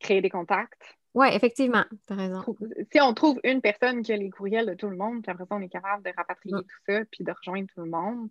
créer 0.00 0.20
des 0.20 0.30
contacts. 0.30 0.96
Ouais, 1.14 1.34
effectivement, 1.36 1.84
t'as 2.06 2.16
raison. 2.16 2.40
Trou- 2.42 2.58
Si 2.92 3.00
on 3.00 3.14
trouve 3.14 3.40
une 3.44 3.60
personne 3.60 4.02
qui 4.02 4.12
a 4.12 4.16
les 4.16 4.30
courriels 4.30 4.66
de 4.66 4.74
tout 4.74 4.88
le 4.88 4.96
monde, 4.96 5.22
puis 5.22 5.30
après 5.30 5.44
ça, 5.46 5.54
on 5.54 5.60
est 5.62 5.68
capable 5.68 6.02
de 6.02 6.10
rapatrier 6.16 6.54
Mm. 6.56 6.62
tout 6.62 6.92
ça, 6.92 7.00
puis 7.10 7.24
de 7.24 7.32
rejoindre 7.32 7.68
tout 7.74 7.80
le 7.82 7.90
monde, 7.90 8.28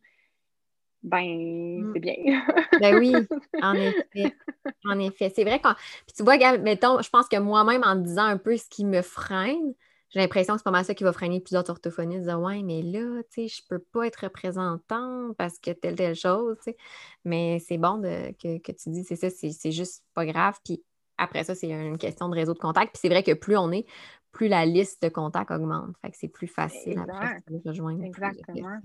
ben, 1.02 1.82
Mm. 1.84 1.92
c'est 1.94 2.00
bien. 2.00 2.16
Ben 2.82 2.98
oui, 3.00 3.16
en 3.62 3.76
effet. 3.76 4.04
En 4.86 5.00
effet. 5.00 5.32
C'est 5.34 5.46
vrai 5.46 5.62
qu'on. 5.62 5.74
Puis 5.74 6.14
tu 6.18 6.24
vois, 6.24 6.38
Gab, 6.38 6.62
mettons, 6.62 7.02
je 7.02 7.10
pense 7.10 7.30
que 7.30 7.38
moi-même, 7.38 7.84
en 7.86 7.96
disant 7.96 8.26
un 8.26 8.38
peu 8.38 8.58
ce 8.58 8.68
qui 8.70 8.84
me 8.84 9.02
freine, 9.02 9.74
j'ai 10.10 10.20
l'impression 10.20 10.54
que 10.56 10.60
c'est 10.60 10.64
pas 10.66 10.72
mal 10.72 10.84
ça 10.84 10.94
qui 10.94 11.06
va 11.06 11.14
freiner 11.14 11.40
plusieurs 11.40 11.70
orthophonistes, 11.70 12.24
dire 12.26 12.40
Ouais, 12.42 12.62
mais 12.64 12.82
là, 12.82 13.22
tu 13.32 13.48
sais, 13.48 13.48
je 13.48 13.62
peux 13.70 13.80
pas 13.80 14.08
être 14.08 14.24
représentante 14.26 15.38
parce 15.38 15.58
que 15.58 15.72
telle, 15.72 15.96
telle 15.96 16.16
chose, 16.16 16.58
tu 16.58 16.72
sais. 16.72 16.78
Mais 17.24 17.60
c'est 17.60 17.78
bon 17.78 17.98
de, 17.98 18.32
que, 18.34 18.58
que 18.60 18.72
tu 18.74 18.90
dis, 18.90 19.06
c'est 19.06 19.16
ça, 19.16 19.30
c'est 19.30 19.52
c'est 19.52 19.72
juste 19.72 20.04
pas 20.14 20.26
grave. 20.26 20.60
Puis 20.66 20.84
après 21.18 21.44
ça, 21.44 21.56
c'est 21.56 21.70
une 21.70 21.98
question 21.98 22.30
de 22.30 22.36
réseau 22.36 22.54
de 22.54 22.60
contacts. 22.60 22.92
Puis 22.94 23.00
c'est 23.02 23.10
vrai 23.10 23.24
que 23.24 23.34
plus 23.34 23.58
on 23.58 23.72
est, 23.72 23.86
plus 24.32 24.48
la 24.48 24.66
liste 24.66 25.02
de 25.04 25.10
contacts 25.10 25.52
augmente. 25.52 25.96
Fait 26.02 26.12
que 26.12 26.18
c'est 26.18 26.28
plus 26.28 26.48
facile 26.48 27.00
après 27.00 27.42
de 27.50 27.62
rejoindre. 27.66 28.04
Exactement. 28.04 28.80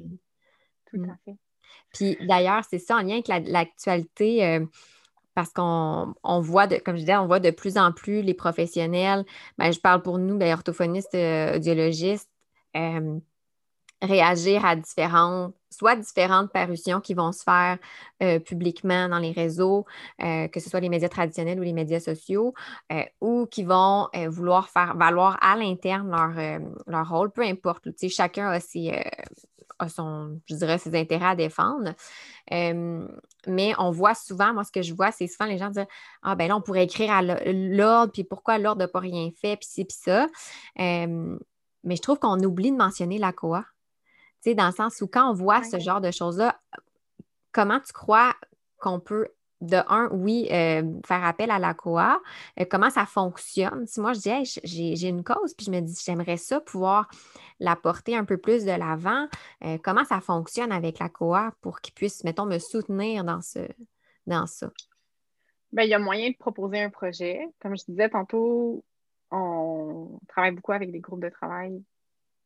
Tout 0.91 0.99
Mm. 0.99 1.11
à 1.11 1.17
fait. 1.25 1.37
Puis 1.93 2.17
d'ailleurs, 2.27 2.63
c'est 2.69 2.79
ça 2.79 2.97
en 2.97 3.03
lien 3.03 3.15
avec 3.15 3.29
la- 3.29 3.41
l'actualité, 3.41 4.45
euh, 4.45 4.65
parce 5.35 5.53
qu'on 5.53 6.15
on 6.23 6.41
voit, 6.41 6.67
de, 6.67 6.77
comme 6.77 6.97
je 6.97 7.01
disais, 7.01 7.17
on 7.17 7.27
voit 7.27 7.41
de 7.41 7.51
plus 7.51 7.79
en 7.79 7.93
plus 7.93 8.23
les 8.23 8.35
professionnels, 8.35 9.25
ben, 9.57 9.71
je 9.71 9.79
parle 9.81 10.03
pour 10.03 10.19
nous, 10.19 10.37
ben, 10.37 10.53
orthophonistes, 10.53 11.15
euh, 11.15 11.57
audiologistes, 11.57 12.31
euh, 12.77 13.19
réagir 14.03 14.65
à 14.65 14.77
différentes, 14.77 15.55
soit 15.71 15.97
différentes 15.97 16.51
parutions 16.53 17.01
qui 17.01 17.15
vont 17.15 17.33
se 17.33 17.43
faire 17.43 17.79
euh, 18.23 18.39
publiquement 18.39 19.09
dans 19.09 19.19
les 19.19 19.33
réseaux, 19.33 19.87
euh, 20.23 20.49
que 20.49 20.61
ce 20.61 20.71
soit 20.71 20.81
les 20.81 20.89
médias 20.89 21.09
traditionnels 21.09 21.59
ou 21.59 21.63
les 21.63 21.73
médias 21.73 22.01
sociaux, 22.01 22.55
euh, 22.93 23.03
ou 23.21 23.47
qui 23.47 23.65
vont 23.65 24.09
vouloir 24.29 24.69
faire 24.69 24.97
valoir 24.97 25.39
à 25.41 25.57
l'interne 25.57 26.11
leur, 26.87 27.09
rôle, 27.09 27.31
peu 27.31 27.43
importe. 27.43 27.89
Chacun 28.09 28.49
a 28.49 28.61
ses, 28.61 29.03
a 29.79 29.89
son, 29.89 30.41
je 30.47 30.55
ses 30.55 30.99
intérêts 30.99 31.27
à 31.27 31.37
défendre. 31.37 31.93
Mais 32.51 33.73
on 33.79 33.91
voit 33.91 34.15
souvent, 34.15 34.53
moi, 34.53 34.65
ce 34.65 34.73
que 34.73 34.83
je 34.83 34.95
vois, 34.95 35.13
c'est 35.13 35.27
souvent 35.27 35.49
les 35.49 35.59
gens 35.59 35.71
dire 35.71 35.87
Ah, 36.23 36.35
ben 36.35 36.49
là, 36.49 36.57
on 36.57 36.61
pourrait 36.61 36.85
écrire 36.85 37.13
à 37.13 37.23
l'ordre, 37.23 38.13
puis 38.13 38.25
pourquoi 38.25 38.59
l'ordre 38.59 38.81
n'a 38.81 38.89
pas 38.89 39.01
rien 39.01 39.31
fait, 39.41 39.57
puis 39.57 39.69
ci, 39.69 39.85
puis 39.85 39.97
ça. 39.99 40.27
Mais 40.77 41.97
je 41.97 42.03
trouve 42.03 42.19
qu'on 42.19 42.39
oublie 42.41 42.73
de 42.73 42.77
mentionner 42.77 43.19
la 43.19 43.33
COA. 43.33 43.65
Tu 44.43 44.51
sais, 44.51 44.55
dans 44.55 44.67
le 44.67 44.73
sens 44.73 45.01
où 45.01 45.07
quand 45.09 45.31
on 45.31 45.35
voit 45.35 45.63
ce 45.63 45.79
genre 45.79 46.01
de 46.01 46.11
choses-là, 46.11 46.61
comment 47.53 47.81
tu 47.81 47.93
crois 47.93 48.35
qu'on 48.79 49.01
peut, 49.01 49.29
de 49.61 49.79
un, 49.89 50.09
oui, 50.13 50.49
euh, 50.53 50.83
faire 51.05 51.25
appel 51.25 51.51
à 51.51 51.59
la 51.59 51.75
COA, 51.75 52.21
euh, 52.61 52.65
comment 52.71 52.91
ça 52.91 53.07
fonctionne? 53.07 53.87
Si 53.87 54.01
moi 54.01 54.13
je 54.13 54.21
dis, 54.21 54.29
Hey, 54.29 54.45
j'ai 54.63 54.95
j'ai 54.95 55.09
une 55.09 55.25
cause, 55.25 55.55
puis 55.55 55.67
je 55.67 55.71
me 55.73 55.81
dis, 55.81 56.01
j'aimerais 56.05 56.37
ça 56.37 56.61
pouvoir 56.61 57.09
la 57.59 57.75
porter 57.75 58.17
un 58.17 58.25
peu 58.25 58.37
plus 58.37 58.65
de 58.65 58.71
l'avant, 58.71 59.27
euh, 59.65 59.79
comment 59.83 60.05
ça 60.05 60.21
fonctionne 60.21 60.71
avec 60.71 61.01
la 61.01 61.09
COA 61.09 61.53
pour 61.61 61.81
qu'ils 61.81 61.95
puissent, 61.95 62.23
mettons, 62.23 62.47
me 62.47 62.59
soutenir 62.59 63.25
dans, 63.25 63.41
ce, 63.41 63.61
dans 64.27 64.47
ça? 64.47 64.71
Ben, 65.73 65.83
il 65.83 65.91
y 65.91 65.95
a 65.95 65.99
moyen 65.99 66.31
de 66.31 66.37
proposer 66.37 66.81
un 66.81 66.91
projet. 66.91 67.41
Comme 67.61 67.77
je 67.77 67.85
disais 67.87 68.09
tantôt, 68.09 68.85
on 69.31 70.19
travaille 70.29 70.53
beaucoup 70.53 70.73
avec 70.73 70.93
des 70.93 71.01
groupes 71.01 71.23
de 71.23 71.29
travail 71.29 71.83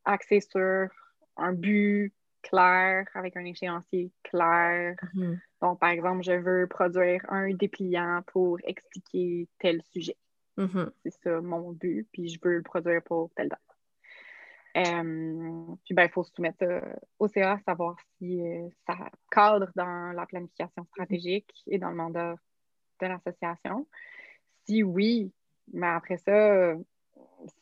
axés 0.05 0.41
sur 0.41 0.89
un 1.37 1.53
but 1.53 2.13
clair, 2.43 3.07
avec 3.15 3.37
un 3.37 3.45
échéancier 3.45 4.13
clair. 4.25 4.97
Mhm. 5.15 5.41
Donc, 5.61 5.79
par 5.79 5.91
exemple, 5.91 6.23
je 6.23 6.33
veux 6.33 6.67
produire 6.67 7.25
un 7.29 7.55
dépliant 7.55 8.23
pour 8.27 8.59
expliquer 8.65 9.49
tel 9.59 9.81
sujet. 9.93 10.17
Mhm. 10.57 10.91
C'est 11.03 11.15
ça 11.23 11.41
mon 11.41 11.73
but, 11.73 12.07
puis 12.13 12.29
je 12.29 12.39
veux 12.43 12.57
le 12.57 12.63
produire 12.63 13.03
pour 13.03 13.31
telle 13.35 13.49
date. 13.49 13.61
Euh, 14.75 15.75
puis, 15.85 15.95
ben, 15.95 16.05
il 16.05 16.11
faut 16.11 16.25
soumettre 16.25 16.59
ça 16.59 16.81
au 17.19 17.29
CA, 17.29 17.59
savoir 17.67 17.97
si 18.17 18.41
euh, 18.41 18.69
ça 18.87 18.97
cadre 19.31 19.71
dans 19.77 20.13
la 20.13 20.27
planification 20.27 20.85
stratégique 20.87 21.53
et 21.67 21.79
dans 21.79 21.91
le 21.91 21.97
mandat 21.97 22.37
de 23.01 23.07
l'association. 23.07 23.87
Si 24.65 24.83
oui, 24.83 25.33
mais 25.73 25.89
après 25.89 26.17
ça, 26.17 26.75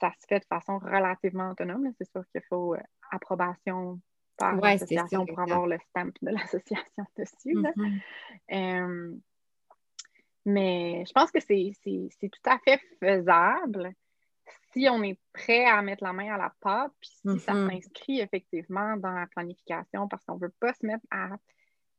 ça 0.00 0.12
se 0.20 0.26
fait 0.28 0.40
de 0.40 0.44
façon 0.44 0.78
relativement 0.78 1.50
autonome. 1.50 1.90
C'est 1.98 2.10
sûr 2.10 2.24
qu'il 2.30 2.42
faut 2.48 2.74
euh, 2.74 2.80
approbation 3.10 4.00
par 4.36 4.54
Ouais, 4.54 4.72
l'association 4.72 5.26
pour 5.26 5.38
avoir 5.40 5.66
le 5.66 5.78
stamp 5.90 6.12
de 6.22 6.30
l'association 6.32 7.04
dessus. 7.18 7.54
là. 7.54 7.72
Mhm. 7.76 8.00
Euh, 8.52 9.16
mais 10.46 11.04
je 11.06 11.12
pense 11.12 11.30
que 11.30 11.40
c'est 11.40 11.72
tout 11.82 12.50
à 12.50 12.58
fait 12.60 12.80
faisable 12.98 13.92
si 14.72 14.88
on 14.88 15.02
est 15.02 15.18
prêt 15.32 15.64
à 15.66 15.82
mettre 15.82 16.04
la 16.04 16.12
main 16.12 16.32
à 16.32 16.38
la 16.38 16.54
pâte, 16.60 16.92
puis 17.00 17.10
si 17.10 17.38
ça 17.40 17.54
Mhm. 17.54 17.70
s'inscrit 17.70 18.20
effectivement 18.20 18.96
dans 18.96 19.10
la 19.10 19.26
planification, 19.26 20.06
parce 20.08 20.24
qu'on 20.24 20.36
ne 20.36 20.40
veut 20.40 20.54
pas 20.60 20.72
se 20.74 20.86
mettre 20.86 21.04
à 21.10 21.30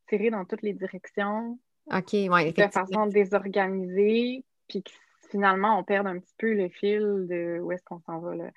tirer 0.08 0.30
dans 0.30 0.45
toutes 0.45 0.62
les 0.62 0.74
directions 0.74 1.60
oui, 1.88 2.54
de 2.54 2.67
façon 2.67 3.08
désorganisée, 3.08 4.45
puis 4.69 4.84
que 4.84 4.91
finalement 5.30 5.78
on 5.80 5.84
perd 5.84 6.08
un 6.08 6.19
petit 6.19 6.34
peu 6.38 6.54
le 6.54 6.69
fil 6.69 7.28
de 7.30 7.60
où 7.62 7.71
est-ce 7.71 7.84
qu'on 7.84 8.00
s'en 8.02 8.19
va. 8.19 8.36
là. 8.36 8.52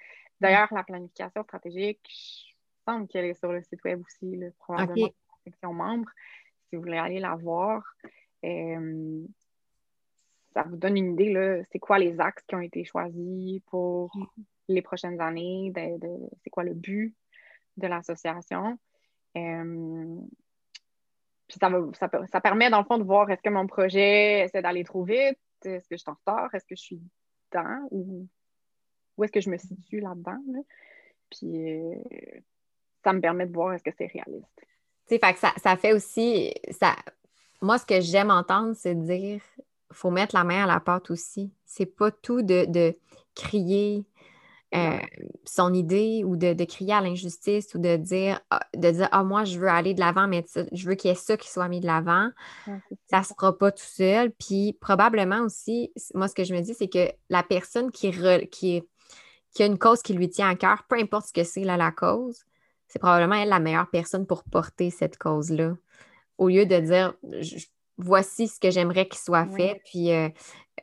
D'ailleurs, 0.44 0.72
la 0.72 0.84
planification 0.84 1.42
stratégique, 1.42 2.00
il 2.08 2.90
me 2.90 2.92
semble 2.92 3.08
qu'elle 3.08 3.24
est 3.26 3.34
sur 3.38 3.52
le 3.52 3.62
site 3.62 3.82
web 3.84 4.02
aussi, 4.04 4.36
là, 4.36 4.48
probablement 4.58 5.06
OK. 5.06 5.12
dans 5.12 5.34
la 5.36 5.42
section 5.44 5.72
membres. 5.72 6.10
Si 6.68 6.76
vous 6.76 6.82
voulez 6.82 6.98
aller 6.98 7.18
la 7.20 7.34
voir, 7.34 7.82
euh, 8.44 9.24
ça 10.52 10.62
vous 10.62 10.76
donne 10.76 10.96
une 10.96 11.12
idée, 11.14 11.32
là, 11.32 11.62
c'est 11.70 11.78
quoi 11.78 11.98
les 11.98 12.20
axes 12.20 12.44
qui 12.46 12.54
ont 12.54 12.60
été 12.60 12.84
choisis 12.84 13.60
pour 13.66 14.12
les 14.68 14.82
prochaines 14.82 15.20
années, 15.20 15.72
de- 15.74 15.98
de- 15.98 16.30
c'est 16.42 16.50
quoi 16.50 16.64
le 16.64 16.74
but 16.74 17.14
de 17.76 17.86
l'association? 17.86 18.78
Euh, 19.36 20.16
puis 21.48 21.58
ça, 21.60 21.68
va- 21.68 21.92
ça, 21.94 22.08
peut- 22.08 22.26
ça 22.30 22.40
permet, 22.40 22.70
dans 22.70 22.78
le 22.78 22.84
fond, 22.84 22.98
de 22.98 23.04
voir 23.04 23.28
est-ce 23.30 23.42
que 23.42 23.50
mon 23.50 23.66
projet 23.66 24.44
essaie 24.44 24.62
d'aller 24.62 24.84
trop 24.84 25.04
vite, 25.04 25.38
est-ce 25.64 25.88
que 25.88 25.96
je 25.96 26.02
suis 26.02 26.10
en 26.10 26.14
retard, 26.14 26.54
est-ce 26.54 26.66
que 26.66 26.76
je 26.76 26.82
suis 26.82 27.00
dedans? 27.52 27.88
Ou 27.90 28.26
où 29.16 29.24
est-ce 29.24 29.32
que 29.32 29.40
je 29.40 29.50
me 29.50 29.56
situe 29.58 30.00
là-dedans. 30.00 30.38
là. 30.52 30.60
Puis 31.30 31.72
euh, 31.72 31.94
ça 33.02 33.12
me 33.12 33.20
permet 33.20 33.46
de 33.46 33.52
voir 33.52 33.72
est-ce 33.72 33.84
que 33.84 33.90
c'est 33.96 34.06
réaliste. 34.06 34.46
Tu 35.06 35.14
sais, 35.14 35.18
fait 35.18 35.32
que 35.34 35.38
ça, 35.38 35.52
ça 35.62 35.76
fait 35.76 35.92
aussi. 35.92 36.52
Ça... 36.70 36.94
Moi, 37.60 37.78
ce 37.78 37.86
que 37.86 38.00
j'aime 38.00 38.30
entendre, 38.30 38.74
c'est 38.74 38.94
de 38.94 39.04
dire 39.04 39.40
faut 39.92 40.10
mettre 40.10 40.34
la 40.34 40.44
main 40.44 40.64
à 40.64 40.66
la 40.66 40.80
pâte 40.80 41.10
aussi. 41.10 41.52
C'est 41.64 41.86
pas 41.86 42.10
tout 42.10 42.42
de, 42.42 42.64
de 42.66 42.94
crier 43.34 44.04
euh, 44.74 44.98
son 45.44 45.72
idée 45.72 46.24
ou 46.24 46.36
de, 46.36 46.52
de 46.52 46.64
crier 46.64 46.94
à 46.94 47.00
l'injustice 47.00 47.74
ou 47.74 47.78
de 47.78 47.96
dire 47.96 48.40
ah, 48.50 48.60
de 48.74 48.90
dire 48.90 49.08
Ah, 49.12 49.22
moi, 49.22 49.44
je 49.44 49.58
veux 49.58 49.68
aller 49.68 49.94
de 49.94 50.00
l'avant, 50.00 50.26
mais 50.26 50.44
je 50.72 50.88
veux 50.88 50.94
qu'il 50.96 51.10
y 51.10 51.12
ait 51.12 51.16
ça 51.16 51.36
qui 51.36 51.48
soit 51.48 51.68
mis 51.68 51.80
de 51.80 51.86
l'avant. 51.86 52.30
Ouais, 52.66 52.80
Ça 53.08 53.22
se 53.22 53.34
fera 53.34 53.56
pas 53.56 53.70
tout 53.70 53.84
seul. 53.84 54.32
Puis 54.32 54.76
probablement 54.80 55.42
aussi, 55.42 55.92
moi, 56.14 56.26
ce 56.26 56.34
que 56.34 56.42
je 56.44 56.54
me 56.54 56.60
dis, 56.60 56.74
c'est 56.74 56.88
que 56.88 57.08
la 57.30 57.42
personne 57.44 57.92
qui, 57.92 58.10
re- 58.10 58.48
qui, 58.48 58.82
qui 59.54 59.62
a 59.62 59.66
une 59.66 59.78
cause 59.78 60.02
qui 60.02 60.14
lui 60.14 60.28
tient 60.28 60.48
à 60.50 60.56
cœur, 60.56 60.84
peu 60.88 60.96
importe 60.98 61.28
ce 61.28 61.32
que 61.32 61.44
c'est 61.44 61.64
là, 61.64 61.76
la 61.76 61.92
cause, 61.92 62.44
c'est 62.88 62.98
probablement 62.98 63.36
elle 63.36 63.48
la 63.48 63.60
meilleure 63.60 63.90
personne 63.90 64.26
pour 64.26 64.44
porter 64.44 64.90
cette 64.90 65.18
cause-là. 65.18 65.76
Au 66.38 66.48
lieu 66.48 66.66
de 66.66 66.78
dire 66.80 67.14
je- 67.40 67.66
voici 67.98 68.48
ce 68.48 68.60
que 68.60 68.70
j'aimerais 68.70 69.06
qu'il 69.08 69.18
soit 69.20 69.46
Ouais. 69.46 69.68
fait, 69.68 69.82
puis 69.84 70.12
euh, 70.12 70.28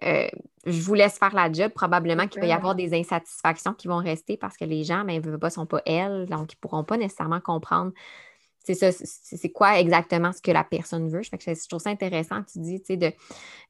euh, 0.03 0.27
je 0.65 0.81
vous 0.81 0.93
laisse 0.93 1.17
faire 1.19 1.35
la 1.35 1.51
job, 1.51 1.71
probablement 1.73 2.27
qu'il 2.27 2.39
va 2.41 2.47
y 2.47 2.53
avoir 2.53 2.75
des 2.75 2.93
insatisfactions 2.97 3.73
qui 3.73 3.87
vont 3.89 3.97
rester 3.97 4.37
parce 4.37 4.57
que 4.57 4.65
les 4.65 4.83
gens, 4.83 5.03
ben, 5.03 5.21
ne 5.21 5.49
sont 5.49 5.65
pas 5.65 5.81
elles, 5.85 6.25
donc 6.27 6.53
ils 6.53 6.55
ne 6.57 6.61
pourront 6.61 6.83
pas 6.83 6.97
nécessairement 6.97 7.41
comprendre 7.41 7.91
c'est 8.63 8.75
ça, 8.75 8.91
c'est 8.91 9.49
quoi 9.51 9.79
exactement 9.79 10.31
ce 10.31 10.41
que 10.41 10.51
la 10.51 10.63
personne 10.63 11.09
veut? 11.09 11.23
Fait 11.23 11.37
que 11.37 11.53
je 11.53 11.67
trouve 11.67 11.81
ça 11.81 11.89
intéressant 11.89 12.43
que 12.43 12.51
tu 12.51 12.59
dis, 12.59 12.79
tu 12.79 12.85
sais, 12.87 12.97
de 12.97 13.11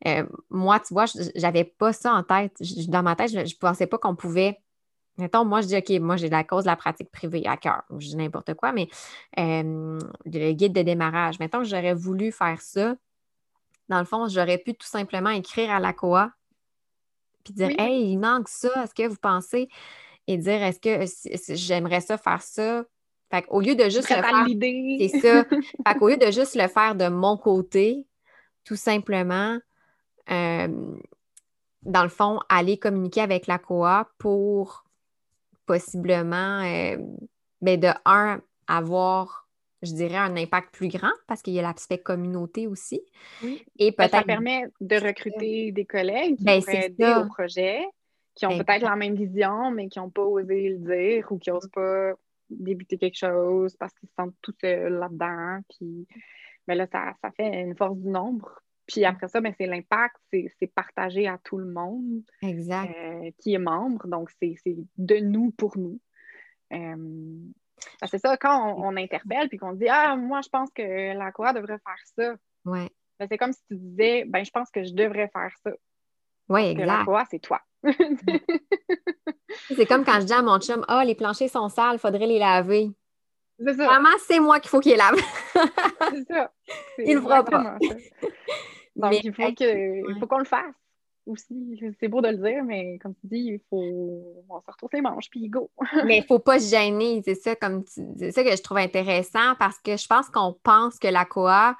euh, 0.07 0.25
moi, 0.49 0.79
tu 0.79 0.93
vois, 0.93 1.05
je- 1.05 1.31
j'avais 1.35 1.63
pas 1.63 1.93
ça 1.93 2.13
en 2.13 2.23
tête. 2.23 2.57
Je- 2.61 2.89
Dans 2.89 3.03
ma 3.03 3.15
tête, 3.15 3.31
je, 3.31 3.45
je 3.45 3.57
pensais 3.57 3.87
pas 3.87 3.97
qu'on 3.97 4.15
pouvait. 4.15 4.59
Mettons, 5.17 5.45
moi, 5.45 5.61
je 5.61 5.67
dis, 5.67 5.77
OK, 5.77 5.89
moi, 6.01 6.17
j'ai 6.17 6.29
la 6.29 6.43
cause 6.43 6.63
de 6.63 6.69
la 6.69 6.75
pratique 6.75 7.11
privée 7.11 7.45
à 7.45 7.57
cœur. 7.57 7.83
Je 7.91 8.07
dis 8.07 8.15
n'importe 8.15 8.53
quoi, 8.53 8.71
mais 8.71 8.87
euh, 9.37 9.99
le 10.25 10.51
guide 10.53 10.73
de 10.73 10.81
démarrage. 10.81 11.39
Mettons 11.39 11.59
que 11.59 11.65
j'aurais 11.65 11.93
voulu 11.93 12.31
faire 12.31 12.61
ça. 12.61 12.95
Dans 13.89 13.99
le 13.99 14.05
fond, 14.05 14.27
j'aurais 14.27 14.57
pu 14.57 14.73
tout 14.73 14.87
simplement 14.87 15.29
écrire 15.31 15.69
à 15.71 15.79
la 15.79 15.93
COA 15.93 16.31
puis 17.43 17.53
dire 17.53 17.67
Oui. 17.67 17.75
Hey, 17.77 18.11
il 18.11 18.17
manque 18.17 18.47
ça, 18.47 18.83
est-ce 18.83 18.93
que 18.93 19.07
vous 19.07 19.17
pensez? 19.21 19.67
Et 20.27 20.37
dire 20.37 20.61
Est-ce 20.63 20.79
que 20.79 21.05
si- 21.05 21.55
j'aimerais 21.55 22.01
ça 22.01 22.17
faire 22.17 22.41
ça? 22.41 22.83
Fait 23.29 23.45
au 23.49 23.61
lieu 23.61 23.75
de 23.75 23.85
juste 23.85 24.09
le 24.09 24.21
faire 24.21 24.45
c'est 24.99 25.19
ça. 25.19 25.45
Fait 25.87 25.97
qu'au 25.97 26.09
lieu 26.09 26.17
de 26.17 26.31
juste 26.31 26.55
le 26.55 26.67
faire 26.67 26.95
de 26.95 27.07
mon 27.07 27.37
côté, 27.37 28.05
tout 28.65 28.75
simplement, 28.75 29.57
euh, 30.29 30.67
dans 31.83 32.03
le 32.03 32.09
fond, 32.09 32.39
aller 32.49 32.77
communiquer 32.77 33.21
avec 33.21 33.47
la 33.47 33.57
COA 33.57 34.09
pour 34.17 34.83
possiblement, 35.71 36.61
euh, 36.63 36.97
ben 37.61 37.79
de 37.79 37.87
un, 38.05 38.41
avoir, 38.67 39.47
je 39.81 39.93
dirais, 39.93 40.17
un 40.17 40.35
impact 40.35 40.73
plus 40.73 40.89
grand 40.89 41.11
parce 41.27 41.41
qu'il 41.41 41.53
y 41.53 41.59
a 41.59 41.61
l'aspect 41.61 41.97
communauté 41.99 42.67
aussi. 42.67 43.01
Oui. 43.43 43.63
Et 43.79 43.91
Ben, 43.91 44.07
ça 44.09 44.09
peut-être. 44.09 44.27
permet 44.27 44.65
de 44.81 44.95
recruter 44.97 45.71
des 45.71 45.85
collègues 45.85 46.37
qui 46.37 46.43
Ben, 46.43 46.59
pourraient 46.61 46.85
aider 46.87 47.03
ça. 47.03 47.21
au 47.21 47.27
projet, 47.27 47.85
qui 48.35 48.45
ont 48.45 48.57
Ben, 48.57 48.63
peut-être 48.65 48.83
la 48.83 48.95
même 48.95 49.15
vision, 49.15 49.71
mais 49.71 49.87
qui 49.87 49.99
n'ont 49.99 50.09
pas 50.09 50.23
osé 50.23 50.69
le 50.69 50.77
dire 50.79 51.31
ou 51.31 51.37
qui 51.37 51.49
n'osent 51.49 51.69
pas 51.73 52.13
débuter 52.49 52.97
quelque 52.97 53.17
chose 53.17 53.75
parce 53.77 53.93
qu'ils 53.93 54.09
se 54.09 54.15
sentent 54.15 54.35
tout 54.41 54.53
seuls 54.59 54.93
là-dedans. 54.93 55.59
Puis 55.69 56.05
ben 56.67 56.75
là, 56.75 56.85
ça, 56.91 57.13
ça 57.21 57.31
fait 57.31 57.61
une 57.61 57.75
force 57.77 57.97
du 57.97 58.09
nombre. 58.09 58.61
Puis 58.91 59.05
après 59.05 59.27
ça, 59.29 59.39
ben, 59.39 59.53
c'est 59.57 59.67
l'impact, 59.67 60.17
c'est 60.31 60.73
partagé 60.75 61.27
à 61.27 61.37
tout 61.37 61.57
le 61.57 61.65
monde 61.65 62.23
Exact. 62.41 62.91
euh, 62.97 63.31
qui 63.39 63.53
est 63.53 63.59
membre. 63.59 64.05
Donc, 64.07 64.29
c'est 64.41 64.55
de 64.97 65.15
nous 65.17 65.51
pour 65.51 65.77
nous. 65.77 65.99
Euh, 66.73 66.95
ben, 66.95 68.07
c'est 68.07 68.17
ça, 68.19 68.35
quand 68.37 68.75
on, 68.75 68.87
on 68.87 68.97
interpelle 68.97 69.47
puis 69.47 69.57
qu'on 69.57 69.73
dit 69.73 69.87
Ah, 69.87 70.15
moi, 70.17 70.41
je 70.41 70.49
pense 70.49 70.69
que 70.71 71.17
la 71.17 71.31
COA 71.31 71.53
devrait 71.53 71.79
faire 71.79 72.01
ça. 72.17 72.35
Ouais. 72.65 72.89
Ben, 73.17 73.27
c'est 73.29 73.37
comme 73.37 73.53
si 73.53 73.61
tu 73.67 73.75
disais, 73.75 74.25
ben, 74.25 74.43
je 74.43 74.51
pense 74.51 74.69
que 74.69 74.83
je 74.83 74.93
devrais 74.93 75.29
faire 75.29 75.51
ça. 75.63 75.71
Oui, 76.49 76.65
exact. 76.65 77.07
La 77.07 77.25
c'est 77.29 77.39
toi. 77.39 77.61
c'est 79.69 79.85
comme 79.87 80.03
quand 80.03 80.19
je 80.19 80.25
dis 80.25 80.33
à 80.33 80.41
mon 80.41 80.59
chum, 80.59 80.83
ah, 80.87 81.05
les 81.05 81.15
planchers 81.15 81.49
sont 81.49 81.69
sales, 81.69 81.95
il 81.95 81.99
faudrait 81.99 82.27
les 82.27 82.39
laver. 82.39 82.91
C'est 83.57 83.75
ça. 83.75 83.85
Vraiment, 83.85 84.09
c'est 84.27 84.39
moi 84.39 84.59
qu'il 84.59 84.69
faut 84.69 84.79
qu'il 84.79 84.91
les 84.91 84.97
lave. 84.97 85.15
c'est 86.11 86.33
ça. 86.33 86.51
Il 86.97 87.15
le 87.15 87.21
fera 87.21 87.43
pas. 87.43 87.77
Donc, 88.95 89.23
il 89.23 89.33
faut 89.33 89.53
que, 89.53 90.19
faut 90.19 90.27
qu'on 90.27 90.39
le 90.39 90.45
fasse 90.45 90.75
aussi. 91.25 91.79
C'est 91.99 92.07
beau 92.07 92.21
de 92.21 92.29
le 92.29 92.37
dire, 92.37 92.63
mais 92.63 92.97
comme 92.99 93.13
tu 93.15 93.27
dis, 93.27 93.39
il 93.53 93.61
faut. 93.69 94.43
On 94.49 94.61
se 94.61 94.71
retrouve 94.71 94.89
les 94.93 95.01
manches, 95.01 95.29
puis 95.29 95.47
go. 95.49 95.69
mais 96.05 96.17
il 96.17 96.21
ne 96.21 96.25
faut 96.25 96.39
pas 96.39 96.59
se 96.59 96.69
gêner. 96.69 97.21
C'est 97.23 97.35
ça, 97.35 97.55
comme 97.55 97.83
c'est 97.85 98.31
ça 98.31 98.43
que 98.43 98.51
je 98.51 98.61
trouve 98.61 98.77
intéressant 98.77 99.55
parce 99.59 99.77
que 99.79 99.97
je 99.97 100.07
pense 100.07 100.29
qu'on 100.29 100.53
pense 100.63 100.97
que 100.97 101.07
la 101.07 101.25
COA 101.25 101.77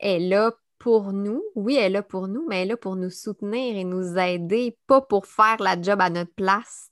est 0.00 0.18
là 0.18 0.52
pour 0.78 1.12
nous. 1.12 1.42
Oui, 1.54 1.76
elle 1.76 1.84
est 1.84 1.90
là 1.90 2.02
pour 2.02 2.28
nous, 2.28 2.46
mais 2.48 2.62
elle 2.62 2.68
est 2.68 2.70
là 2.70 2.76
pour 2.76 2.96
nous 2.96 3.10
soutenir 3.10 3.76
et 3.76 3.84
nous 3.84 4.16
aider, 4.18 4.76
pas 4.86 5.00
pour 5.00 5.26
faire 5.26 5.56
la 5.60 5.80
job 5.80 6.00
à 6.00 6.10
notre 6.10 6.34
place. 6.34 6.90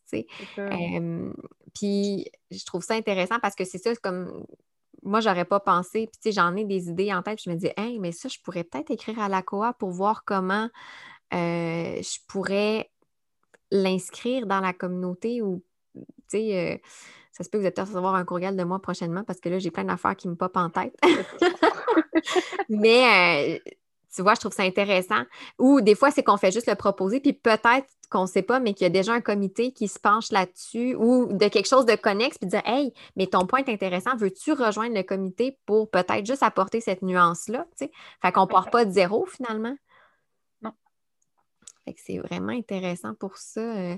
puis 1.74 2.30
je 2.50 2.64
trouve 2.64 2.82
ça 2.82 2.94
intéressant 2.94 3.38
parce 3.40 3.54
que 3.54 3.64
c'est 3.64 3.78
ça, 3.78 3.94
comme 3.96 4.46
moi, 5.04 5.20
j'aurais 5.20 5.44
pas 5.44 5.60
pensé. 5.60 6.06
Puis, 6.06 6.18
tu 6.20 6.30
sais, 6.30 6.32
j'en 6.32 6.56
ai 6.56 6.64
des 6.64 6.88
idées 6.88 7.12
en 7.12 7.22
tête. 7.22 7.36
Puis 7.36 7.44
je 7.46 7.50
me 7.50 7.56
dis, 7.56 7.70
hey, 7.76 7.98
mais 7.98 8.12
ça, 8.12 8.28
je 8.28 8.38
pourrais 8.42 8.64
peut-être 8.64 8.90
écrire 8.90 9.20
à 9.20 9.28
la 9.28 9.42
COA 9.42 9.74
pour 9.74 9.90
voir 9.90 10.24
comment 10.24 10.68
euh, 11.32 12.02
je 12.02 12.18
pourrais 12.26 12.90
l'inscrire 13.70 14.46
dans 14.46 14.60
la 14.60 14.72
communauté 14.72 15.42
ou, 15.42 15.62
tu 15.94 16.02
sais, 16.28 16.74
euh, 16.74 16.78
ça 17.32 17.44
se 17.44 17.50
peut 17.50 17.58
que 17.58 17.62
vous 17.62 17.68
êtes 17.68 17.78
recevoir 17.78 18.14
un 18.14 18.24
courriel 18.24 18.56
de 18.56 18.64
moi 18.64 18.80
prochainement 18.80 19.24
parce 19.24 19.40
que 19.40 19.48
là, 19.48 19.58
j'ai 19.58 19.70
plein 19.70 19.84
d'affaires 19.84 20.16
qui 20.16 20.28
me 20.28 20.36
popent 20.36 20.56
en 20.56 20.70
tête. 20.70 20.96
Mais 22.68 23.58
euh, 23.64 23.70
tu 24.14 24.22
vois, 24.22 24.34
je 24.34 24.40
trouve 24.40 24.52
ça 24.52 24.62
intéressant. 24.62 25.22
Ou 25.58 25.80
des 25.80 25.94
fois, 25.94 26.10
c'est 26.10 26.22
qu'on 26.22 26.36
fait 26.36 26.52
juste 26.52 26.68
le 26.68 26.74
proposer, 26.74 27.20
puis 27.20 27.32
peut-être 27.32 27.86
qu'on 28.10 28.22
ne 28.22 28.28
sait 28.28 28.42
pas, 28.42 28.60
mais 28.60 28.74
qu'il 28.74 28.84
y 28.84 28.86
a 28.86 28.90
déjà 28.90 29.12
un 29.12 29.20
comité 29.20 29.72
qui 29.72 29.88
se 29.88 29.98
penche 29.98 30.30
là-dessus 30.30 30.94
ou 30.94 31.32
de 31.32 31.48
quelque 31.48 31.66
chose 31.66 31.86
de 31.86 31.96
connexe, 31.96 32.38
puis 32.38 32.48
dire 32.48 32.62
Hey, 32.64 32.92
mais 33.16 33.26
ton 33.26 33.46
point 33.46 33.60
est 33.60 33.72
intéressant, 33.72 34.16
veux-tu 34.16 34.52
rejoindre 34.52 34.94
le 34.94 35.02
comité 35.02 35.58
pour 35.66 35.90
peut-être 35.90 36.24
juste 36.24 36.42
apporter 36.42 36.80
cette 36.80 37.02
nuance-là? 37.02 37.66
Fait 37.76 38.32
qu'on 38.32 38.42
ne 38.42 38.46
part 38.46 38.70
pas 38.70 38.84
de 38.84 38.92
zéro 38.92 39.26
finalement. 39.26 39.76
Non. 40.62 40.72
Fait 41.84 41.94
que 41.94 42.00
c'est 42.04 42.18
vraiment 42.18 42.52
intéressant 42.52 43.14
pour 43.14 43.36
ça. 43.36 43.60
Euh, 43.60 43.96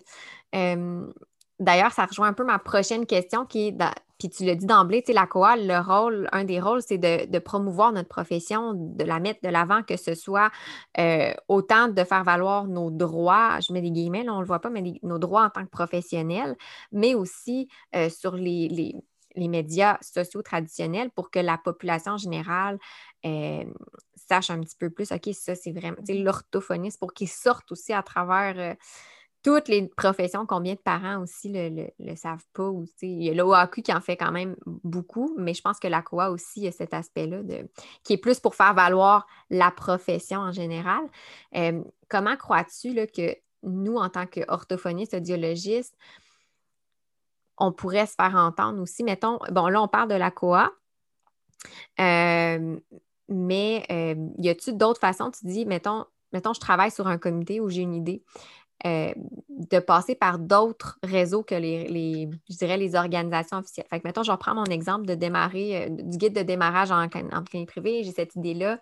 euh, 0.55 1.13
D'ailleurs, 1.59 1.93
ça 1.93 2.05
rejoint 2.05 2.29
un 2.29 2.33
peu 2.33 2.45
ma 2.45 2.59
prochaine 2.59 3.07
question 3.07 3.47
qui 3.47 3.69
est, 3.69 3.77
puis 4.19 4.31
tu 4.31 4.45
l'as 4.45 4.55
dit 4.55 4.67
d'emblée, 4.67 5.03
tu 5.03 5.13
la 5.13 5.27
COA, 5.27 5.57
le 5.57 5.79
rôle, 5.79 6.29
un 6.33 6.45
des 6.45 6.61
rôles, 6.61 6.83
c'est 6.83 6.99
de, 6.99 7.39
promouvoir 7.39 7.93
notre 7.93 8.09
profession, 8.09 8.73
de 8.75 9.05
la 9.05 9.21
mettre 9.21 9.41
de 9.43 9.49
l'avant, 9.49 9.83
que 9.83 9.97
ce 9.97 10.15
soit 10.15 10.51
euh, 10.99 11.33
autant 11.49 11.89
de 11.89 12.05
faire 12.05 12.25
valoir 12.25 12.67
nos 12.67 12.91
droits, 12.91 13.61
je 13.61 13.73
mets 13.73 13.83
des 13.83 13.91
guillemets, 13.91 14.25
là, 14.25 14.33
on 14.33 14.37
ne 14.37 14.41
le 14.41 14.47
voit 14.47 14.61
pas, 14.61 14.71
mais 14.71 14.83
nos 15.03 15.19
droits 15.19 15.45
en 15.45 15.51
tant 15.51 15.65
que 15.65 15.71
professionnels, 15.71 16.57
mais 16.93 17.15
aussi 17.15 17.69
euh, 17.95 18.09
sur 18.09 18.37
les, 18.37 18.95
médias 19.37 19.99
sociaux 20.01 20.41
traditionnels 20.41 21.11
pour 21.11 21.31
que 21.31 21.39
la 21.39 21.59
population 21.59 22.17
générale 22.17 22.79
euh, 23.27 23.65
sache 24.15 24.49
un 24.49 24.61
petit 24.61 24.77
peu 24.77 24.89
plus, 24.89 25.13
OK, 25.13 25.29
ça, 25.35 25.55
c'est 25.55 25.73
vraiment, 25.73 25.99
l'orthophoniste 26.09 26.99
pour 26.99 27.13
qu'ils 27.13 27.29
sortent 27.29 27.71
aussi 27.71 27.93
à 27.93 28.03
travers 28.03 28.77
toutes 29.47 29.69
les 29.69 29.87
professions, 29.87 30.45
combien 30.45 30.75
de 30.75 30.81
parents 30.81 31.23
aussi 31.23 31.53
le, 31.55 32.17
savent 32.17 32.45
pas. 32.53 32.69
Il 33.03 33.23
y 33.23 33.31
a 33.31 33.33
l'OAQ 33.33 33.81
qui 33.81 33.93
en 33.93 34.01
fait 34.01 34.17
quand 34.17 34.33
même 34.33 34.57
beaucoup, 34.65 35.37
mais 35.39 35.55
je 35.55 35.63
pense 35.63 35.79
que 35.79 35.87
la 35.87 36.03
COA 36.03 36.31
aussi, 36.33 36.63
il 36.63 36.65
y 36.65 36.67
a 36.67 36.73
cet 36.73 36.93
aspect-là 36.93 37.43
qui 38.03 38.15
est 38.15 38.17
plus 38.17 38.41
pour 38.41 38.57
faire 38.57 38.75
valoir 38.75 39.25
la 39.49 39.71
profession 39.71 40.41
en 40.41 40.51
général. 40.51 41.01
Euh, 41.55 41.81
comment 42.09 42.35
crois-tu 42.37 42.93
que 43.07 43.37
nous, 43.63 43.95
en 43.95 44.09
tant 44.09 44.27
qu'orthophonistes, 44.27 45.15
audiologistes, 45.15 45.97
on 47.57 47.71
pourrait 47.71 48.07
se 48.07 48.17
faire 48.17 48.35
entendre 48.35 48.83
aussi? 48.83 49.05
Mettons, 49.05 49.39
bon, 49.53 49.69
là, 49.69 49.81
on 49.81 49.87
parle 49.87 50.09
de 50.09 50.17
la 50.17 50.33
COA. 50.33 50.73
Euh, 52.01 52.81
mais 53.29 53.87
euh, 53.93 54.17
y 54.39 54.49
a-t-il 54.49 54.77
d'autres 54.77 54.99
façons? 54.99 55.31
Tu 55.31 55.47
dis, 55.47 55.67
mettons, 55.67 56.05
mettons, 56.33 56.53
je 56.53 56.59
travaille 56.59 56.91
sur 56.91 57.07
un 57.07 57.19
comité 57.19 57.61
où 57.61 57.69
j'ai 57.69 57.83
une 57.83 57.95
idée. 57.95 58.25
Euh, 58.85 59.15
de 59.49 59.79
passer 59.79 60.15
par 60.15 60.39
d'autres 60.39 60.99
réseaux 61.03 61.43
que 61.43 61.55
les, 61.55 62.29
je 62.51 62.57
dirais, 62.57 62.77
les 62.77 62.95
organisations 62.95 63.57
officielles. 63.57 63.87
Fait 63.89 63.99
que, 64.01 64.07
mettons, 64.07 64.23
je 64.23 64.31
reprends 64.31 64.55
mon 64.55 64.67
exemple 64.67 65.07
de 65.07 65.15
démarrer, 65.15 65.87
euh, 65.87 65.89
du 65.89 66.19
guide 66.19 66.35
de 66.35 66.43
démarrage 66.43 66.91
en, 66.91 67.05
en 67.05 67.43
clinique 67.43 67.71
privée, 67.71 68.05
j'ai 68.05 68.13
cette 68.13 68.37
idée-là. 68.37 68.79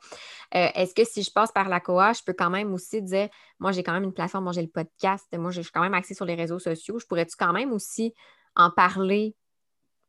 Euh, 0.57 0.66
est-ce 0.74 0.96
que 0.96 1.04
si 1.04 1.22
je 1.22 1.30
passe 1.30 1.52
par 1.52 1.68
la 1.68 1.78
COA, 1.78 2.12
je 2.12 2.22
peux 2.26 2.33
quand 2.33 2.50
même 2.50 2.74
aussi 2.74 3.00
dire, 3.02 3.28
moi, 3.61 3.70
j'ai 3.70 3.85
quand 3.85 3.92
même 3.92 4.02
une 4.02 4.12
plateforme, 4.12 4.44
moi, 4.44 4.52
j'ai 4.52 4.62
le 4.62 4.68
podcast, 4.68 5.28
moi, 5.38 5.52
je 5.52 5.62
suis 5.62 5.70
quand 5.70 5.80
même 5.80 5.94
axée 5.94 6.14
sur 6.14 6.24
les 6.24 6.35
réseaux 6.35 6.59
sociaux, 6.59 6.98
je 6.98 7.07
pourrais-tu 7.07 7.37
quand 7.38 7.52
même 7.52 7.72
aussi 7.72 8.12
en 8.57 8.70
parler 8.70 9.37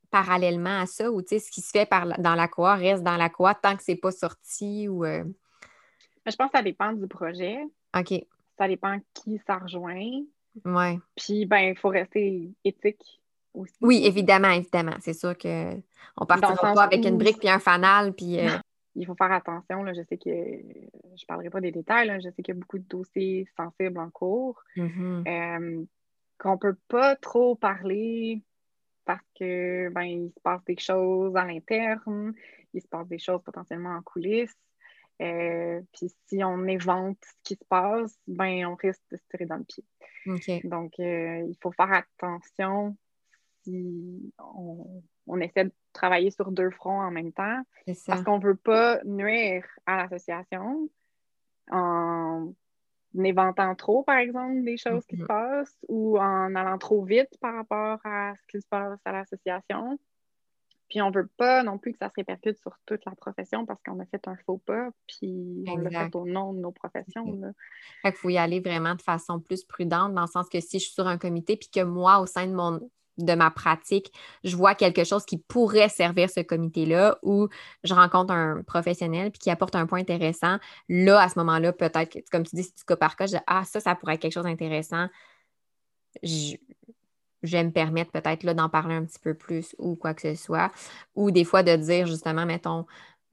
parallèlement 0.10 0.80
à 0.80 0.88
ça? 0.88 1.12
Ou, 1.12 1.21
tu 1.21 1.28
sais, 1.28 1.39
ce 1.39 1.52
qui 1.52 1.62
se 1.62 1.69
fait 1.69 1.86
par, 1.86 2.08
dans 2.19 2.34
la 2.34 2.48
COA 2.48 2.74
reste 2.74 3.04
dans 3.04 3.17
la 3.17 3.30
COA 3.30 3.54
tant 3.54 3.78
que 3.78 3.84
c'est 3.84 3.95
pas 3.95 4.12
sorti 4.12 4.89
ou... 4.89 5.06
Je 5.06 6.36
pense 6.36 6.48
que 6.48 6.58
ça 6.58 6.63
dépend 6.63 6.91
du 6.91 7.08
projet. 7.08 7.60
OK 7.95 8.26
ça 8.58 8.68
dépend 8.68 8.98
qui 9.13 9.39
ça 9.46 9.58
rejoint. 9.58 10.24
Oui. 10.63 11.00
Puis, 11.15 11.46
ben, 11.46 11.72
il 11.72 11.78
faut 11.78 11.89
rester 11.89 12.52
éthique 12.63 13.22
aussi. 13.54 13.74
Oui, 13.82 14.02
évidemment, 14.06 14.50
évidemment. 14.50 14.96
C'est 15.02 15.13
sûr 15.13 15.38
qu'on 15.38 15.50
ne 16.22 16.26
partira 16.26 16.74
pas 16.74 16.84
avec 16.84 17.06
une 17.06 17.18
brique 17.18 17.39
puis 17.39 17.50
un 17.50 17.60
fanal. 17.60 18.13
Puis, 18.13 18.39
euh, 18.39 18.58
Il 18.96 19.06
faut 19.06 19.15
faire 19.15 19.32
attention. 19.32 19.84
Là. 19.84 19.94
Je 19.94 20.02
sais 20.04 20.18
que 20.18 20.30
je 20.30 20.30
ne 20.30 21.28
parlerai 21.28 21.50
pas 21.50 21.62
des 21.62 21.72
détails. 21.72 22.08
Là. 22.08 22.20
Je 22.20 22.30
sais 22.30 22.41
qu'il 22.41 22.56
y 22.56 22.58
a 22.58 22.60
beaucoup 22.60 22.80
de 22.80 22.88
dossiers 22.88 23.48
sensibles 23.58 24.00
en 24.00 24.10
cours. 24.10 24.63
Mm-hmm. 24.78 25.28
Euh, 25.28 25.86
qu'on 26.38 26.54
ne 26.54 26.58
peut 26.58 26.78
pas 26.88 27.15
trop 27.15 27.56
parler 27.56 28.41
parce 29.06 29.24
que 29.39 29.89
ben, 29.89 30.04
il 30.04 30.32
se 30.36 30.39
passe 30.41 30.63
des 30.65 30.78
choses 30.78 31.36
à 31.36 31.46
l'interne, 31.46 32.34
il 32.74 32.82
se 32.82 32.88
passe 32.88 33.08
des 33.08 33.20
choses 33.20 33.41
potentiellement 33.44 33.96
en 33.96 34.02
coulisses. 34.02 34.58
Euh, 35.21 35.82
puis 35.93 36.12
si 36.28 36.43
on 36.43 36.65
évente 36.67 37.17
ce 37.23 37.34
qui 37.43 37.56
se 37.56 37.65
passe, 37.69 38.19
ben 38.28 38.65
on 38.65 38.75
risque 38.75 39.01
de 39.12 39.17
se 39.17 39.23
tirer 39.30 39.45
dans 39.45 39.58
le 39.58 39.63
pied. 39.63 39.84
Donc, 40.63 40.93
euh, 40.99 41.45
il 41.47 41.56
faut 41.62 41.71
faire 41.71 41.91
attention 41.93 42.97
si 43.63 44.34
on, 45.28 45.39
essaie 45.39 45.65
de 45.65 45.71
travailler 45.93 46.32
sur 46.32 46.51
deux 46.51 46.69
fronts 46.69 46.99
en 46.99 47.12
même 47.12 47.32
temps. 47.32 47.62
Parce 48.08 48.23
qu'on 48.23 48.39
ne 48.39 48.43
veut 48.43 48.56
pas 48.56 48.99
nuire 49.06 49.65
à 49.86 49.97
l'association 49.97 50.89
en 51.71 52.54
éventant 53.23 53.73
trop, 53.75 54.04
par 54.04 54.17
exemple, 54.17 54.63
des 54.63 54.78
choses 54.78 55.06
qui 55.06 55.17
se 55.17 55.23
mm-hmm. 55.23 55.28
passent 55.28 55.78
ou 55.88 56.19
en 56.19 56.54
allant 56.56 56.78
trop 56.78 57.04
vite 57.04 57.38
par 57.39 57.56
rapport 57.56 57.99
à 58.04 58.34
ce 58.36 58.47
qui 58.47 58.62
se 58.62 58.67
passe 58.67 58.99
à 59.06 59.12
l'association. 59.12 59.97
Puis 60.89 61.02
on 61.02 61.12
veut 61.12 61.28
pas 61.38 61.63
non 61.63 61.78
plus 61.78 61.93
que 61.93 61.98
ça 61.98 62.10
se 62.10 62.13
répercute 62.15 62.60
sur 62.60 62.78
toute 62.86 63.04
la 63.06 63.13
profession 63.15 63.65
parce 63.65 63.82
qu'on 63.84 64.00
a 64.00 64.06
fait 64.06 64.28
un 64.28 64.36
faux 64.45 64.60
pas, 64.60 64.89
puis 65.08 65.63
on 65.67 65.78
l'a 65.78 65.89
fait 65.89 66.15
au 66.15 66.26
nom 66.26 66.54
de 66.54 66.60
nos 66.60 66.71
professions. 66.71 67.26
Il 68.04 68.12
faut 68.12 68.30
y 68.30 68.38
aller 68.38 68.60
vraiment 68.60 68.95
de 68.95 69.02
façon 69.02 69.39
plus 69.39 69.63
prudente, 69.63 70.13
dans 70.13 70.21
le 70.21 70.28
sens 70.28 70.48
que 70.48 70.60
si 70.60 70.80
je 70.80 70.86
suis 70.86 70.93
sur 70.93 71.08
un 71.08 71.17
comité, 71.17 71.58
puis 71.58 71.69
que 71.69 71.82
moi, 71.82 72.19
au 72.19 72.26
sein 72.26 72.48
de 72.48 72.54
mon 72.54 72.80
de 73.17 73.34
ma 73.34 73.50
pratique, 73.50 74.12
je 74.43 74.56
vois 74.56 74.76
quelque 74.76 75.04
chose 75.04 75.26
qui 75.26 75.38
pourrait 75.38 75.89
servir 75.89 76.30
ce 76.30 76.41
comité-là 76.41 77.17
ou 77.24 77.48
je 77.84 77.93
rencontre 77.93 78.34
un 78.34 78.62
professionnel 78.63 79.32
puis 79.32 79.39
qui 79.39 79.50
apporte 79.50 79.76
un 79.76 79.86
point 79.86 80.00
intéressant, 80.00 80.58
là, 80.89 81.21
à 81.21 81.30
ce 81.30 81.39
moment-là, 81.39 81.71
peut-être, 81.71 82.17
comme 82.30 82.43
tu 82.43 82.56
dis, 82.56 82.63
c'est 82.63 82.78
du 82.78 82.84
cas 82.84 82.98
par 82.98 83.15
cas, 83.15 83.28
je 83.28 83.38
dis, 83.38 83.43
ah, 83.48 83.63
ça, 83.63 83.80
ça 83.80 83.95
pourrait 83.95 84.15
être 84.15 84.21
quelque 84.21 84.34
chose 84.34 84.43
d'intéressant. 84.43 85.08
Je, 86.24 86.56
je 87.45 87.58
vais 87.58 87.63
me 87.63 87.71
permettre 87.71 88.12
peut-être 88.12 88.43
là 88.43 88.53
d'en 88.53 88.69
parler 88.69 88.95
un 88.95 89.05
petit 89.05 89.19
peu 89.19 89.34
plus 89.34 89.75
ou 89.77 89.95
quoi 89.95 90.13
que 90.13 90.21
ce 90.21 90.36
soit. 90.36 90.71
Ou 91.15 91.31
des 91.31 91.43
fois 91.43 91.63
de 91.63 91.75
dire 91.75 92.05
justement, 92.08 92.45
mettons, 92.45 92.86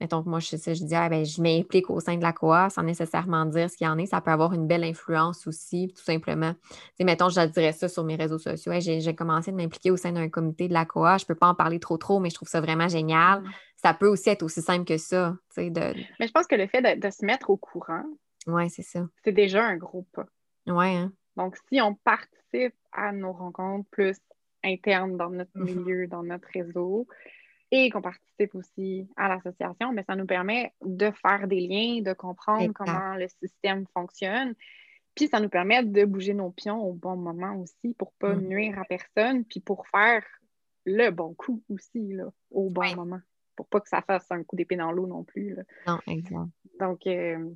mettons 0.03 0.21
que 0.21 0.29
moi 0.29 0.39
je, 0.39 0.57
je 0.57 0.83
dis, 0.83 0.95
ah, 0.95 1.07
ben, 1.09 1.25
je 1.25 1.41
m'implique 1.41 1.89
au 1.89 1.99
sein 1.99 2.17
de 2.17 2.21
la 2.21 2.33
COA 2.33 2.69
sans 2.69 2.83
nécessairement 2.83 3.45
dire 3.45 3.69
ce 3.69 3.77
qu'il 3.77 3.87
y 3.87 3.89
en 3.89 3.97
est. 3.97 4.05
Ça 4.05 4.21
peut 4.21 4.31
avoir 4.31 4.53
une 4.53 4.67
belle 4.67 4.83
influence 4.83 5.47
aussi, 5.47 5.93
tout 5.95 6.03
simplement. 6.03 6.53
Mettons, 6.99 7.29
je 7.29 7.39
dirais 7.47 7.71
ça 7.71 7.87
sur 7.87 8.03
mes 8.03 8.15
réseaux 8.15 8.37
sociaux. 8.37 8.73
j'ai 8.79 9.15
commencé 9.15 9.51
de 9.51 9.57
m'impliquer 9.57 9.91
au 9.91 9.97
sein 9.97 10.11
d'un 10.11 10.29
comité 10.29 10.67
de 10.67 10.73
la 10.73 10.85
COA. 10.85 11.17
Je 11.17 11.23
ne 11.23 11.27
peux 11.27 11.35
pas 11.35 11.47
en 11.47 11.55
parler 11.55 11.79
trop 11.79 11.97
trop, 11.97 12.19
mais 12.19 12.29
je 12.29 12.35
trouve 12.35 12.49
ça 12.49 12.61
vraiment 12.61 12.87
génial. 12.87 13.41
Mm. 13.41 13.51
Ça 13.77 13.93
peut 13.93 14.07
aussi 14.07 14.29
être 14.29 14.43
aussi 14.43 14.61
simple 14.61 14.85
que 14.85 14.97
ça. 14.97 15.35
De... 15.57 15.93
Mais 16.19 16.27
je 16.27 16.31
pense 16.31 16.47
que 16.47 16.55
le 16.55 16.67
fait 16.67 16.81
de, 16.81 17.09
se 17.09 17.25
mettre 17.25 17.49
au 17.49 17.57
courant, 17.57 18.03
ouais, 18.47 18.69
c'est 18.69 18.83
ça. 18.83 19.07
C'est 19.23 19.31
déjà 19.31 19.63
un 19.63 19.77
gros 19.77 20.05
pas. 20.13 20.25
Ouais, 20.67 20.95
hein? 20.95 21.11
Donc, 21.35 21.57
si 21.69 21.81
on 21.81 21.95
participe 21.95 22.75
à 22.93 23.11
nos 23.11 23.33
rencontres 23.33 23.89
plus 23.89 24.17
internes 24.63 25.17
dans 25.17 25.29
notre 25.29 25.57
mhm. 25.57 25.65
milieu, 25.65 26.07
dans 26.07 26.23
notre 26.23 26.47
réseau, 26.53 27.07
et 27.71 27.89
qu'on 27.89 28.01
participe 28.01 28.53
aussi 28.55 29.07
à 29.17 29.27
l'association, 29.27 29.93
mais 29.93 30.03
ça 30.03 30.15
nous 30.15 30.27
permet 30.27 30.73
de 30.83 31.11
faire 31.11 31.47
des 31.47 31.61
liens, 31.61 32.01
de 32.01 32.13
comprendre 32.13 32.71
comment 32.73 33.15
le 33.15 33.27
système 33.27 33.85
fonctionne. 33.93 34.53
Puis 35.15 35.27
ça 35.27 35.39
nous 35.39 35.49
permet 35.49 35.83
de 35.83 36.05
bouger 36.05 36.33
nos 36.33 36.51
pions 36.51 36.81
au 36.81 36.93
bon 36.93 37.15
moment 37.15 37.55
aussi 37.55 37.93
pour 37.95 38.13
ne 38.21 38.27
pas 38.27 38.35
mhm. 38.35 38.47
nuire 38.47 38.79
à 38.79 38.85
personne, 38.85 39.43
puis 39.45 39.59
pour 39.59 39.87
faire 39.87 40.23
le 40.85 41.09
bon 41.09 41.33
coup 41.33 41.63
aussi 41.69 42.13
là, 42.13 42.25
au 42.51 42.69
bon 42.69 42.95
moment. 42.95 43.21
Pour 43.55 43.67
pas 43.67 43.79
que 43.79 43.89
ça 43.89 44.01
fasse 44.01 44.31
un 44.31 44.43
coup 44.43 44.55
d'épée 44.55 44.75
dans 44.75 44.91
l'eau 44.91 45.07
non 45.07 45.23
plus. 45.23 45.55
Non, 45.87 45.99
exact. 46.07 46.49
Donc, 46.79 47.05
euh, 47.05 47.49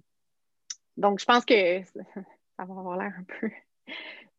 donc, 0.96 1.20
je 1.20 1.26
pense 1.26 1.46
que 1.46 1.84
ça 1.84 2.66
va 2.66 2.80
avoir 2.80 2.98
l'air 2.98 3.14
un 3.18 3.24
peu 3.24 3.50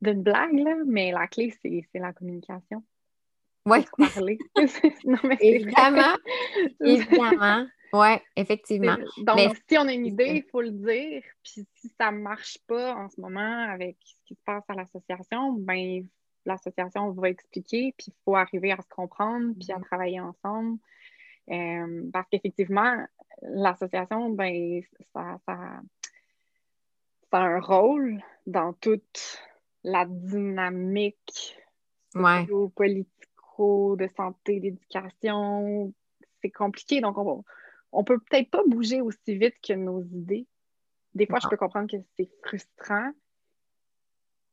d'une 0.01 0.22
blague, 0.22 0.59
là, 0.59 0.76
mais 0.86 1.12
la 1.12 1.26
clé, 1.26 1.53
c'est 1.62 1.86
la 1.94 2.12
communication. 2.12 2.82
Oui. 3.66 3.84
Parler. 4.14 4.38
non, 5.05 5.18
mais 5.24 5.36
évidemment. 5.40 6.16
évidemment. 6.80 7.66
Oui, 7.92 8.16
effectivement. 8.36 8.96
Donc, 9.18 9.57
si 9.68 9.78
on 9.78 9.88
a 9.88 9.92
une 9.92 10.07
idée, 10.07 10.42
il 10.44 10.51
faut 10.51 10.61
le 10.61 10.70
dire. 10.70 11.22
Puis 11.42 11.66
si 11.74 11.88
ça 11.99 12.11
ne 12.11 12.18
marche 12.18 12.59
pas 12.66 12.94
en 12.94 13.09
ce 13.09 13.20
moment 13.20 13.64
avec 13.70 13.96
ce 14.05 14.14
qui 14.26 14.34
se 14.34 14.42
passe 14.44 14.64
à 14.68 14.74
l'association, 14.74 15.53
ben 15.53 16.07
l'association 16.44 17.11
va 17.12 17.30
expliquer, 17.30 17.94
puis 17.96 18.07
il 18.09 18.14
faut 18.24 18.36
arriver 18.36 18.72
à 18.72 18.76
se 18.76 18.88
comprendre, 18.88 19.55
puis 19.59 19.70
à 19.70 19.76
mm-hmm. 19.76 19.84
travailler 19.84 20.20
ensemble. 20.20 20.78
Euh, 21.51 22.11
parce 22.12 22.28
qu'effectivement, 22.30 22.94
l'association, 23.42 24.30
ben, 24.30 24.82
ça, 25.14 25.38
ça, 25.46 25.80
ça, 27.30 27.38
a 27.38 27.40
un 27.40 27.61
rôle 27.61 28.22
dans 28.46 28.72
toute 28.74 29.40
la 29.84 30.04
dynamique 30.06 31.56
ouais. 32.14 32.46
politico, 32.74 33.96
de 33.96 34.08
santé, 34.16 34.60
d'éducation. 34.60 35.92
C'est 36.40 36.50
compliqué, 36.50 37.00
donc 37.00 37.18
on, 37.18 37.44
on 37.92 38.04
peut 38.04 38.18
peut-être 38.18 38.50
pas 38.50 38.62
bouger 38.66 39.00
aussi 39.00 39.36
vite 39.36 39.56
que 39.62 39.72
nos 39.72 40.02
idées. 40.02 40.46
Des 41.14 41.26
fois, 41.26 41.38
je 41.42 41.48
peux 41.48 41.56
comprendre 41.56 41.90
que 41.90 41.96
c'est 42.16 42.30
frustrant, 42.44 43.10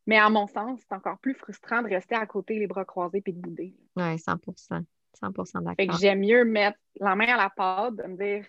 mais 0.07 0.17
à 0.17 0.29
mon 0.29 0.47
sens, 0.47 0.79
c'est 0.81 0.95
encore 0.95 1.19
plus 1.19 1.33
frustrant 1.33 1.81
de 1.81 1.89
rester 1.89 2.15
à 2.15 2.25
côté 2.25 2.57
les 2.57 2.67
bras 2.67 2.85
croisés 2.85 3.21
puis 3.21 3.33
de 3.33 3.39
bouder. 3.39 3.75
Oui, 3.95 4.15
100% 4.15 4.83
100% 5.21 5.63
d'accord. 5.63 5.97
j'aime 5.97 6.19
mieux 6.19 6.43
mettre 6.43 6.77
la 6.99 7.15
main 7.15 7.33
à 7.33 7.37
la 7.37 7.49
pâte, 7.49 7.95
de 7.95 8.03
me 8.03 8.17
dire 8.17 8.45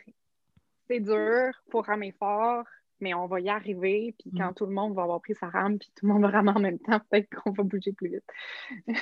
c'est 0.89 1.01
dur, 1.01 1.51
il 1.67 1.71
faut 1.71 1.81
ramer 1.81 2.13
fort, 2.13 2.65
mais 3.01 3.15
on 3.15 3.27
va 3.27 3.41
y 3.41 3.49
arriver. 3.49 4.15
Puis 4.19 4.31
quand 4.37 4.51
mm. 4.51 4.55
tout 4.55 4.67
le 4.67 4.73
monde 4.73 4.95
va 4.95 5.03
avoir 5.03 5.21
pris 5.21 5.35
sa 5.35 5.49
rame, 5.49 5.79
puis 5.79 5.91
tout 5.95 6.07
le 6.07 6.13
monde 6.13 6.23
va 6.23 6.29
ramer 6.29 6.53
en 6.55 6.61
même 6.61 6.79
temps, 6.79 7.01
peut-être 7.11 7.29
qu'on 7.31 7.53
va 7.53 7.63
bouger 7.63 7.93
plus 7.93 8.09
vite. 8.09 8.99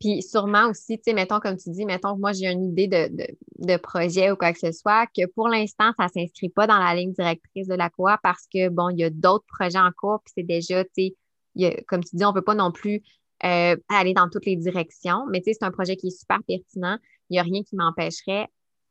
Puis 0.00 0.22
sûrement 0.22 0.70
aussi, 0.70 0.96
tu 0.96 1.04
sais, 1.04 1.12
mettons, 1.12 1.40
comme 1.40 1.58
tu 1.58 1.70
dis, 1.70 1.84
mettons 1.84 2.14
que 2.14 2.20
moi 2.20 2.32
j'ai 2.32 2.50
une 2.50 2.70
idée 2.70 2.88
de, 2.88 3.76
projet 3.76 4.30
ou 4.30 4.36
quoi 4.36 4.52
que 4.52 4.58
ce 4.58 4.72
soit, 4.72 5.06
que 5.06 5.26
pour 5.26 5.48
l'instant, 5.48 5.92
ça 5.98 6.04
ne 6.04 6.08
s'inscrit 6.08 6.48
pas 6.48 6.66
dans 6.66 6.78
la 6.78 6.94
ligne 6.94 7.12
directrice 7.12 7.68
de 7.68 7.74
la 7.74 7.90
COA 7.90 8.18
parce 8.22 8.46
que, 8.46 8.70
bon, 8.70 8.88
il 8.88 8.98
y 8.98 9.04
a 9.04 9.10
d'autres 9.10 9.44
projets 9.46 9.78
en 9.78 9.90
cours, 9.92 10.20
puis 10.24 10.32
c'est 10.34 10.42
déjà, 10.42 10.84
tu 10.84 11.12
sais, 11.58 11.84
comme 11.86 12.02
tu 12.02 12.16
dis, 12.16 12.24
on 12.24 12.30
ne 12.30 12.34
peut 12.34 12.42
pas 12.42 12.54
non 12.54 12.72
plus 12.72 13.02
euh, 13.44 13.76
aller 13.90 14.14
dans 14.14 14.30
toutes 14.30 14.46
les 14.46 14.56
directions, 14.56 15.26
mais 15.30 15.40
tu 15.40 15.50
sais, 15.50 15.58
c'est 15.60 15.66
un 15.66 15.70
projet 15.70 15.96
qui 15.96 16.08
est 16.08 16.18
super 16.18 16.38
pertinent. 16.46 16.96
Il 17.28 17.34
n'y 17.34 17.38
a 17.38 17.42
rien 17.42 17.62
qui 17.62 17.76
m'empêcherait, 17.76 18.48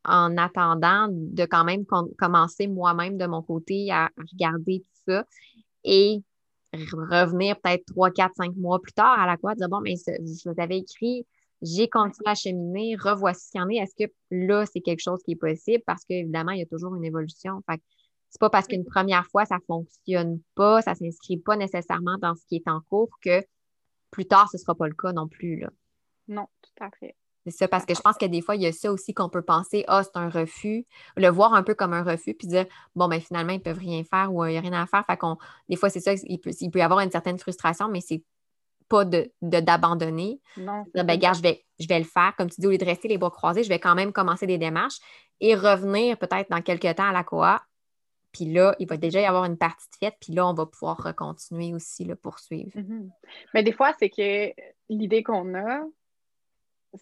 en 0.09 0.37
attendant, 0.37 1.07
de 1.09 1.45
quand 1.45 1.63
même 1.63 1.85
commencer 2.17 2.67
moi-même 2.67 3.17
de 3.17 3.25
mon 3.25 3.41
côté 3.41 3.91
à 3.91 4.09
regarder 4.17 4.81
tout 4.81 5.11
ça. 5.11 5.25
Et 5.83 6.21
revenir 6.73 7.59
peut-être 7.59 7.85
trois, 7.85 8.11
quatre, 8.11 8.35
cinq 8.35 8.55
mois 8.55 8.79
plus 8.79 8.93
tard 8.93 9.19
à 9.19 9.25
la 9.25 9.37
quoi, 9.37 9.55
dire 9.55 9.69
bon, 9.69 9.81
mais 9.81 9.95
je 9.95 10.49
vous 10.49 10.61
avais 10.61 10.77
écrit, 10.79 11.25
j'ai 11.61 11.89
continué 11.89 12.29
à 12.29 12.35
cheminer, 12.35 12.95
revoici 12.95 13.45
ce 13.45 13.51
qu'il 13.51 13.61
y 13.61 13.63
en 13.63 13.69
est. 13.69 13.75
Est-ce 13.77 13.95
que 13.95 14.11
là, 14.31 14.65
c'est 14.65 14.81
quelque 14.81 15.01
chose 15.01 15.21
qui 15.23 15.31
est 15.31 15.35
possible? 15.35 15.83
Parce 15.85 16.05
qu'évidemment, 16.05 16.51
il 16.51 16.59
y 16.59 16.63
a 16.63 16.67
toujours 16.67 16.95
une 16.95 17.05
évolution. 17.05 17.61
Fait 17.69 17.81
c'est 18.29 18.39
pas 18.39 18.49
parce 18.51 18.67
qu'une 18.67 18.85
première 18.85 19.25
fois, 19.25 19.45
ça 19.45 19.55
ne 19.55 19.61
fonctionne 19.65 20.39
pas, 20.53 20.83
ça 20.83 20.91
ne 20.91 20.97
s'inscrit 20.97 21.37
pas 21.37 21.55
nécessairement 21.55 22.17
dans 22.19 22.35
ce 22.35 22.45
qui 22.45 22.57
est 22.57 22.67
en 22.67 22.81
cours 22.81 23.09
que 23.23 23.43
plus 24.11 24.25
tard, 24.25 24.47
ce 24.51 24.57
ne 24.57 24.61
sera 24.61 24.75
pas 24.75 24.87
le 24.87 24.93
cas 24.93 25.13
non 25.13 25.27
plus. 25.27 25.59
Là. 25.59 25.69
Non, 26.27 26.47
tout 26.61 26.83
à 26.83 26.91
fait. 26.91 27.15
C'est 27.45 27.51
ça, 27.51 27.67
parce 27.67 27.85
que 27.85 27.95
je 27.95 28.01
pense 28.01 28.17
que 28.17 28.25
des 28.25 28.41
fois, 28.41 28.55
il 28.55 28.63
y 28.63 28.67
a 28.67 28.71
ça 28.71 28.91
aussi 28.91 29.13
qu'on 29.13 29.29
peut 29.29 29.41
penser, 29.41 29.85
ah, 29.87 30.03
c'est 30.03 30.17
un 30.17 30.29
refus, 30.29 30.85
le 31.15 31.29
voir 31.29 31.53
un 31.53 31.63
peu 31.63 31.73
comme 31.73 31.93
un 31.93 32.03
refus, 32.03 32.33
puis 32.33 32.47
dire, 32.47 32.65
bon, 32.95 33.07
ben 33.07 33.19
finalement, 33.21 33.53
ils 33.53 33.59
ne 33.59 33.63
peuvent 33.63 33.79
rien 33.79 34.03
faire 34.03 34.33
ou 34.33 34.45
il 34.45 34.51
n'y 34.51 34.57
a 34.57 34.61
rien 34.61 34.73
à 34.73 34.85
faire. 34.85 35.05
Fait 35.05 35.17
qu'on, 35.17 35.37
des 35.69 35.75
fois, 35.75 35.89
c'est 35.89 36.01
ça, 36.01 36.13
il 36.13 36.39
peut, 36.39 36.51
il 36.59 36.69
peut 36.69 36.79
y 36.79 36.81
avoir 36.81 36.99
une 36.99 37.11
certaine 37.11 37.39
frustration, 37.39 37.87
mais 37.87 38.01
c'est 38.01 38.23
pas 38.89 39.05
de, 39.05 39.31
d'abandonner. 39.41 40.41
non. 40.57 40.83
ben, 40.93 41.17
gars, 41.17 41.33
je 41.33 41.41
vais, 41.41 41.63
je 41.79 41.87
vais 41.87 41.99
le 41.99 42.05
faire. 42.05 42.33
Comme 42.37 42.49
tu 42.49 42.59
dis, 42.59 42.67
au 42.67 42.71
lieu 42.71 42.77
de 42.77 42.85
rester 42.85 43.07
les 43.07 43.17
bras 43.17 43.29
croisés, 43.29 43.63
je 43.63 43.69
vais 43.69 43.79
quand 43.79 43.95
même 43.95 44.11
commencer 44.11 44.47
des 44.47 44.57
démarches 44.57 44.99
et 45.39 45.55
revenir 45.55 46.17
peut-être 46.17 46.49
dans 46.49 46.61
quelques 46.61 46.95
temps 46.95 47.09
à 47.09 47.13
la 47.13 47.23
COA. 47.23 47.61
Puis 48.31 48.45
là, 48.45 48.75
il 48.79 48.87
va 48.87 48.97
déjà 48.97 49.21
y 49.21 49.25
avoir 49.25 49.45
une 49.45 49.57
partie 49.57 49.87
de 49.89 50.05
fête, 50.05 50.15
puis 50.21 50.33
là, 50.33 50.47
on 50.47 50.53
va 50.53 50.65
pouvoir 50.65 51.15
continuer 51.15 51.73
aussi, 51.73 52.05
le 52.05 52.15
poursuivre. 52.15 52.71
Mm-hmm. 52.75 53.09
Mais 53.53 53.63
des 53.63 53.71
fois, 53.71 53.93
c'est 53.97 54.09
que 54.09 54.53
l'idée 54.89 55.23
qu'on 55.23 55.55
a, 55.55 55.81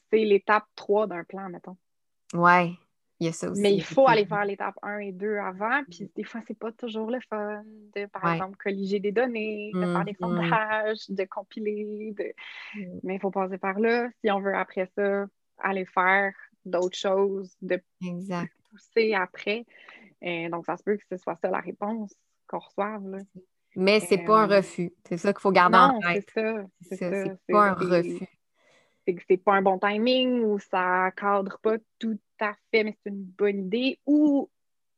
c'est 0.09 0.23
l'étape 0.23 0.65
3 0.75 1.07
d'un 1.07 1.23
plan, 1.23 1.49
mettons. 1.49 1.77
Ouais, 2.33 2.73
il 3.19 3.25
y 3.25 3.29
a 3.29 3.33
ça 3.33 3.49
aussi. 3.49 3.61
Mais 3.61 3.73
il 3.73 3.83
faut 3.83 4.07
aller 4.07 4.25
faire 4.25 4.45
l'étape 4.45 4.75
1 4.83 4.99
et 4.99 5.11
2 5.11 5.37
avant, 5.37 5.83
puis 5.89 6.11
des 6.15 6.23
fois, 6.23 6.41
c'est 6.47 6.57
pas 6.57 6.71
toujours 6.71 7.09
le 7.09 7.19
fun 7.29 7.63
de, 7.95 8.05
par 8.07 8.33
exemple, 8.33 8.57
colliger 8.57 8.99
des 8.99 9.11
données, 9.11 9.71
de 9.73 9.81
faire 9.81 10.05
des 10.05 10.13
mm-hmm. 10.13 10.19
sondages, 10.19 11.09
de 11.09 11.23
compiler, 11.23 12.13
mm. 12.75 12.99
mais 13.03 13.15
il 13.15 13.19
faut 13.19 13.31
passer 13.31 13.57
par 13.57 13.79
là 13.79 14.09
si 14.21 14.31
on 14.31 14.39
veut 14.39 14.55
après 14.55 14.89
ça 14.95 15.25
aller 15.59 15.85
faire 15.85 16.33
d'autres 16.65 16.97
choses, 16.97 17.55
de 17.61 17.81
pousser 18.69 19.13
après. 19.15 19.65
Et 20.21 20.49
donc, 20.49 20.65
ça 20.65 20.77
se 20.77 20.83
peut 20.83 20.97
que 20.97 21.03
ce 21.09 21.17
soit 21.17 21.37
ça 21.41 21.49
la 21.49 21.59
réponse 21.59 22.13
qu'on 22.47 22.59
reçoive. 22.59 23.07
Là. 23.07 23.19
Mais 23.75 23.99
c'est 23.99 24.19
pas 24.19 24.41
un 24.41 24.51
euh, 24.51 24.57
refus. 24.57 24.93
C'est 25.07 25.17
ça 25.17 25.33
qu'il 25.33 25.41
faut 25.41 25.51
garder 25.51 25.77
en 25.77 25.99
tête. 25.99 26.29
C'est 26.81 26.97
ça. 26.97 27.23
C'est 27.23 27.37
pas 27.47 27.69
un 27.69 27.73
refus 27.73 28.27
c'est 29.07 29.15
que 29.15 29.23
c'est 29.27 29.37
pas 29.37 29.53
un 29.53 29.61
bon 29.61 29.79
timing 29.79 30.41
ou 30.41 30.59
ça 30.59 31.11
cadre 31.15 31.57
pas 31.59 31.77
tout 31.97 32.19
à 32.41 32.53
fait, 32.71 32.83
mais 32.83 32.97
c'est 33.01 33.09
une 33.09 33.23
bonne 33.23 33.65
idée, 33.65 33.99
ou 34.05 34.49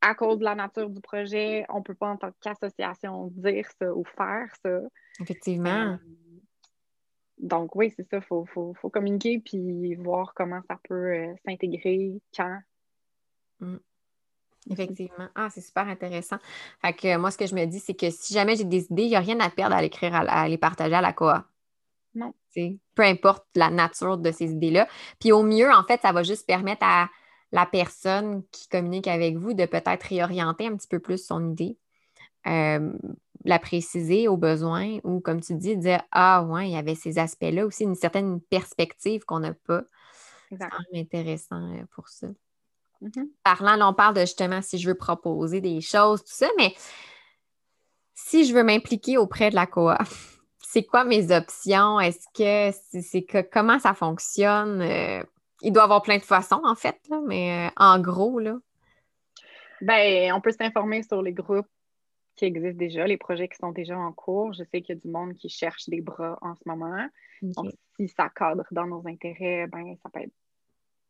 à 0.02 0.16
cause 0.16 0.40
de 0.40 0.46
la 0.46 0.56
nature 0.56 0.90
du 0.90 1.00
projet, 1.00 1.66
on 1.70 1.84
peut 1.84 1.94
pas 1.94 2.10
en 2.10 2.18
tant 2.18 2.32
qu'association 2.42 3.28
dire 3.36 3.68
ça 3.80 3.94
ou 3.94 4.04
faire 4.04 4.52
ça. 4.64 4.80
Effectivement. 5.20 5.94
Euh, 5.94 5.98
donc 7.38 7.76
oui, 7.76 7.94
c'est 7.96 8.08
ça, 8.10 8.18
il 8.18 8.48
faut, 8.48 8.74
communiquer 8.92 9.40
puis 9.40 9.96
voir 9.96 10.34
comment 10.34 10.62
ça 10.68 10.80
peut 10.84 11.14
euh, 11.14 11.34
s'intégrer, 11.46 12.20
quand. 12.36 12.60
Mm. 13.60 13.78
Effectivement. 14.72 15.28
Ah, 15.36 15.50
c'est 15.50 15.62
super 15.62 15.88
intéressant. 15.88 16.38
Fait 16.82 16.94
que 16.94 17.18
moi, 17.18 17.32
ce 17.32 17.38
que 17.38 17.48
je 17.48 17.56
me 17.56 17.66
dis, 17.66 17.80
c'est 17.80 17.94
que 17.94 18.10
si 18.10 18.34
jamais 18.34 18.56
j'ai 18.56 18.66
des 18.66 18.86
idées, 18.92 19.04
il 19.04 19.10
n'y 19.10 19.16
a 19.16 19.22
rien 19.22 19.40
à 19.40 19.50
perdre 19.50 19.76
à 19.76 19.82
l'écrire, 19.82 20.14
à, 20.14 20.48
les 20.48 20.58
partager 20.58 20.94
à 20.94 21.02
la 21.02 21.14
COA. 21.14 21.46
Non. 22.16 22.34
Peu 22.96 23.04
importe 23.04 23.46
la 23.56 23.70
nature 23.70 24.18
de 24.18 24.32
ces 24.32 24.52
idées-là. 24.52 24.88
Puis 25.20 25.32
au 25.32 25.44
mieux, 25.44 25.72
en 25.72 25.84
fait, 25.84 26.02
ça 26.02 26.12
va 26.12 26.24
juste 26.24 26.46
permettre 26.46 26.84
à 26.84 27.10
la 27.52 27.66
personne 27.66 28.44
qui 28.52 28.68
communique 28.68 29.08
avec 29.08 29.38
vous 29.38 29.54
de 29.54 29.66
peut-être 29.66 30.04
réorienter 30.04 30.68
un 30.68 30.76
petit 30.76 30.88
peu 30.88 31.00
plus 31.00 31.24
son 31.24 31.52
idée, 31.52 31.78
euh, 32.48 32.92
la 33.46 33.60
préciser 33.60 34.28
au 34.28 34.38
besoin 34.38 35.00
ou, 35.04 35.20
comme 35.20 35.42
tu 35.42 35.56
dis, 35.56 35.78
dire 35.78 36.04
Ah, 36.12 36.44
ouais, 36.44 36.70
il 36.70 36.74
y 36.74 36.78
avait 36.78 36.96
ces 36.96 37.18
aspects-là 37.18 37.66
aussi, 37.66 37.84
une 37.84 37.96
certaine 37.96 38.42
perspective 38.42 39.24
qu'on 39.26 39.40
n'a 39.40 39.54
pas. 39.54 39.84
C'est 40.50 41.00
intéressant 41.00 41.74
euh, 41.74 41.84
pour 41.94 42.08
ça. 42.10 42.28
Mm-hmm. 43.02 43.30
Parlant, 43.44 43.76
là, 43.76 43.88
on 43.88 43.94
parle 43.94 44.16
de 44.16 44.22
justement 44.22 44.62
si 44.62 44.78
je 44.78 44.90
veux 44.90 44.96
proposer 44.96 45.62
des 45.62 45.80
choses, 45.80 46.22
tout 46.22 46.34
ça, 46.34 46.48
mais 46.58 46.74
si 48.14 48.46
je 48.46 48.54
veux 48.54 48.64
m'impliquer 48.64 49.18
auprès 49.18 49.50
de 49.50 49.56
la 49.56 49.68
COA, 49.68 50.00
c'est 50.72 50.84
quoi 50.84 51.04
mes 51.04 51.36
options? 51.36 52.00
Est-ce 52.00 52.28
que 52.32 52.78
c'est 53.02 53.24
que 53.24 53.42
comment 53.42 53.80
ça 53.80 53.96
fonctionne? 53.96 54.82
Euh, 54.82 55.24
il 55.64 55.74
doit 55.74 55.82
y 55.82 55.86
avoir 55.86 56.04
plein 56.04 56.18
de 56.18 56.24
façons, 56.24 56.62
en 56.64 56.76
fait, 56.76 56.96
mais 57.26 57.68
euh, 57.68 57.72
en 57.76 58.00
gros, 58.00 58.38
là. 58.38 58.56
Ben, 59.82 60.32
on 60.32 60.42
peut 60.42 60.52
s'informer 60.52 61.02
sur 61.02 61.24
les 61.24 61.34
groupes 61.34 61.68
qui 62.36 62.46
existent 62.46 62.78
déjà, 62.78 63.08
les 63.08 63.18
projets 63.18 63.48
qui 63.48 63.58
sont 63.58 63.72
déjà 63.72 63.98
en 63.98 64.14
cours. 64.14 64.54
Je 64.54 64.64
sais 64.64 64.84
qu'il 64.84 64.96
y 64.96 64.98
a 65.00 65.02
du 65.02 65.08
monde 65.08 65.34
qui 65.34 65.50
cherche 65.50 65.90
des 65.90 66.02
bras 66.02 66.38
en 66.44 66.54
ce 66.56 66.62
moment. 66.68 67.08
Donc, 67.42 67.72
si 67.96 68.08
ça 68.08 68.30
cadre 68.30 68.68
dans 68.70 68.86
nos 68.86 69.08
intérêts, 69.08 69.66
ben, 69.66 69.96
ça 70.04 70.10
peut 70.10 70.22
être 70.22 70.36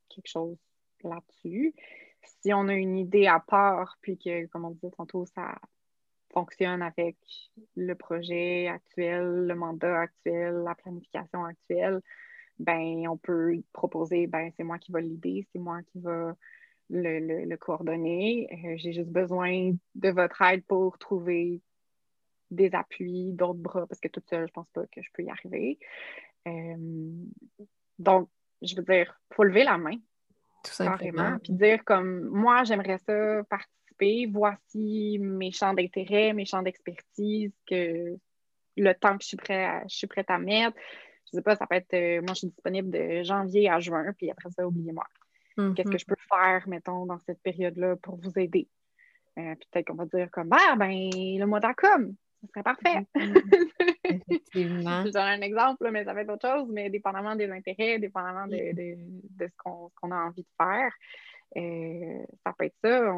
quelque 0.07 0.30
chose 0.30 0.57
là-dessus. 1.03 1.76
Si 2.22 2.53
on 2.53 2.70
a 2.70 2.74
une 2.74 2.97
idée 2.97 3.28
à 3.28 3.41
part, 3.41 3.97
puis 3.99 4.18
que, 4.18 4.45
comme 4.45 4.64
on 4.64 4.72
disait 4.72 4.91
tantôt, 4.91 5.26
ça 5.26 5.60
fonctionne 6.32 6.82
avec 6.82 7.18
le 7.76 7.94
projet 7.96 8.68
actuel, 8.68 9.48
le 9.48 9.56
mandat 9.56 10.02
actuel, 10.02 10.64
la 10.64 10.76
planification 10.76 11.46
actuelle, 11.46 12.02
ben 12.60 13.08
on 13.08 13.18
peut 13.18 13.62
proposer, 13.74 14.28
ben 14.28 14.52
c'est 14.56 14.64
moi 14.64 14.78
qui 14.78 14.92
va 14.92 15.02
l'idée, 15.02 15.48
c'est 15.52 15.60
moi 15.60 15.82
qui 15.84 16.00
va 16.00 16.36
le, 16.90 17.56
coordonner. 17.56 18.48
Euh, 18.52 18.74
j'ai 18.78 18.94
juste 18.94 19.10
besoin 19.10 19.72
de 19.96 20.10
votre 20.10 20.42
aide 20.42 20.64
pour 20.66 20.98
trouver 20.98 21.62
des 22.52 22.74
appuis, 22.74 23.32
d'autres 23.34 23.60
bras, 23.60 23.86
parce 23.88 24.00
que 24.00 24.08
toute 24.08 24.28
seule, 24.28 24.48
je 24.48 24.54
pense 24.54 24.70
pas 24.74 24.86
que 24.88 25.02
je 25.02 25.10
peux 25.14 25.24
y 25.24 25.30
arriver. 25.30 25.80
Euh, 26.48 26.76
donc, 28.00 28.30
je 28.62 28.76
veux 28.76 28.84
dire, 28.84 29.20
il 29.32 29.36
faut 29.36 29.44
lever 29.44 29.64
la 29.64 29.78
main. 29.78 29.98
Tout 30.64 30.72
simplement. 30.72 31.38
Puis 31.42 31.54
dire 31.54 31.84
comme 31.86 32.26
moi, 32.26 32.64
j'aimerais 32.64 32.98
ça 32.98 33.44
partir 33.50 33.79
voici 34.32 35.18
mes 35.20 35.52
champs 35.52 35.74
d'intérêt, 35.74 36.34
mes 36.34 36.45
champs 36.45 36.62
d'expertise, 36.62 37.52
que 37.68 38.18
le 38.78 38.93
temps 38.93 39.18
que 39.18 39.24
je 39.24 39.28
suis, 39.28 39.38
prêt 39.38 39.66
à, 39.66 39.84
je 39.88 39.95
suis 39.95 40.08
prête 40.08 40.30
à 40.30 40.38
mettre. 40.38 40.78
Je 41.26 41.38
sais 41.38 41.43
pas, 41.43 41.56
ça 41.56 41.68
peut 41.68 41.76
être, 41.76 41.93
euh, 41.93 42.22
moi, 42.22 42.34
je 42.34 42.39
suis 42.39 42.47
disponible 42.47 42.89
de 42.89 43.24
janvier 43.24 43.70
à 43.70 43.80
juin, 43.80 44.14
puis 44.18 44.32
après 44.32 44.50
ça, 44.50 44.66
oubliez-moi. 44.66 45.06
Qu'est-ce 45.76 45.91
que 45.91 45.97
je 45.97 46.06
peux 46.06 46.16
faire, 46.32 46.64
mettons, 46.70 47.06
dans 47.06 47.20
cette 47.20 47.41
période-là 47.41 47.97
pour 47.97 48.16
vous 48.16 48.39
aider? 48.39 48.70
Euh, 49.38 49.56
peut-être 49.56 49.88
qu'on 49.88 49.95
va 49.95 50.06
dire 50.06 50.32
comme, 50.32 50.50
ah, 50.52 50.76
ben, 50.78 50.89
le 50.89 51.45
mois 51.45 51.60
d'octobre, 51.60 52.14
ce 52.41 52.47
serait 52.47 52.64
parfait. 52.64 53.06
Effectivement. 54.04 55.06
Je 55.06 55.12
donne 55.12 55.22
un 55.22 55.41
exemple, 55.41 55.89
mais 55.91 56.06
ça 56.06 56.14
va 56.14 56.22
être 56.22 56.32
autre 56.32 56.47
chose, 56.47 56.70
mais 56.72 56.89
dépendamment 56.89 57.36
des 57.36 57.50
intérêts, 57.52 58.00
dépendamment 58.00 58.47
de, 58.47 58.56
ce 59.39 59.47
qu'on 59.58 60.12
a 60.12 60.16
envie 60.16 60.43
de 60.43 60.47
faire, 60.58 60.93
euh, 61.58 62.26
ça 62.45 62.54
peut 62.58 62.66
être 62.66 62.76
ça. 62.84 63.14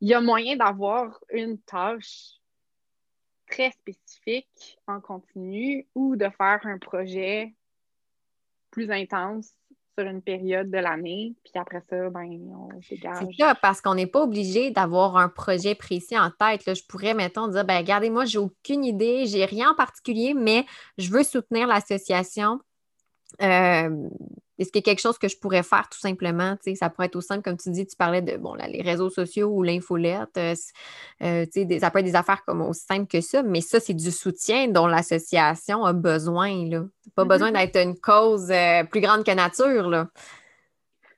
Il 0.00 0.08
y 0.08 0.14
a 0.14 0.20
moyen 0.20 0.56
d'avoir 0.56 1.18
une 1.30 1.58
tâche 1.58 2.34
très 3.48 3.70
spécifique 3.70 4.78
en 4.86 5.00
continu 5.00 5.86
ou 5.94 6.16
de 6.16 6.28
faire 6.36 6.60
un 6.64 6.78
projet 6.78 7.54
plus 8.70 8.90
intense 8.90 9.52
sur 9.98 10.06
une 10.06 10.20
période 10.20 10.70
de 10.70 10.76
l'année, 10.76 11.34
puis 11.42 11.52
après 11.54 11.80
ça, 11.88 12.10
ben, 12.10 12.28
on 12.52 12.68
dégage. 12.90 13.16
C'est 13.20 13.42
ça, 13.42 13.54
parce 13.54 13.80
qu'on 13.80 13.94
n'est 13.94 14.06
pas 14.06 14.22
obligé 14.22 14.70
d'avoir 14.70 15.16
un 15.16 15.30
projet 15.30 15.74
précis 15.74 16.18
en 16.18 16.30
tête. 16.30 16.66
Là. 16.66 16.74
Je 16.74 16.82
pourrais, 16.86 17.14
mettons, 17.14 17.48
dire, 17.48 17.64
ben 17.64 17.78
regardez, 17.78 18.10
moi, 18.10 18.26
j'ai 18.26 18.38
aucune 18.38 18.84
idée, 18.84 19.24
j'ai 19.26 19.46
rien 19.46 19.70
en 19.70 19.74
particulier, 19.74 20.34
mais 20.34 20.66
je 20.98 21.10
veux 21.10 21.22
soutenir 21.22 21.66
l'association. 21.66 22.60
Euh, 23.42 24.08
est-ce 24.58 24.72
qu'il 24.72 24.80
y 24.80 24.84
a 24.84 24.84
quelque 24.84 25.00
chose 25.00 25.18
que 25.18 25.28
je 25.28 25.36
pourrais 25.36 25.62
faire 25.62 25.88
tout 25.88 25.98
simplement? 25.98 26.56
Ça 26.74 26.88
pourrait 26.88 27.06
être 27.06 27.16
aussi 27.16 27.28
simple, 27.28 27.42
comme 27.42 27.58
tu 27.58 27.70
dis, 27.70 27.86
tu 27.86 27.96
parlais 27.96 28.22
de 28.22 28.36
bon, 28.36 28.54
les 28.54 28.80
réseaux 28.80 29.10
sociaux 29.10 29.48
ou 29.48 29.62
l'infolette. 29.62 30.36
Euh, 30.38 30.54
euh, 31.22 31.44
ça 31.78 31.90
peut 31.90 31.98
être 31.98 32.04
des 32.04 32.16
affaires 32.16 32.42
comme 32.44 32.62
aussi 32.62 32.84
simples 32.86 33.06
que 33.06 33.20
ça, 33.20 33.42
mais 33.42 33.60
ça, 33.60 33.80
c'est 33.80 33.94
du 33.94 34.10
soutien 34.10 34.68
dont 34.68 34.86
l'association 34.86 35.84
a 35.84 35.92
besoin. 35.92 36.68
Là. 36.68 36.84
Pas 37.14 37.24
mm-hmm. 37.24 37.28
besoin 37.28 37.52
d'être 37.52 37.76
une 37.76 37.98
cause 37.98 38.50
euh, 38.50 38.84
plus 38.84 39.00
grande 39.00 39.24
que 39.24 39.32
nature. 39.32 39.90
Là. 39.90 40.08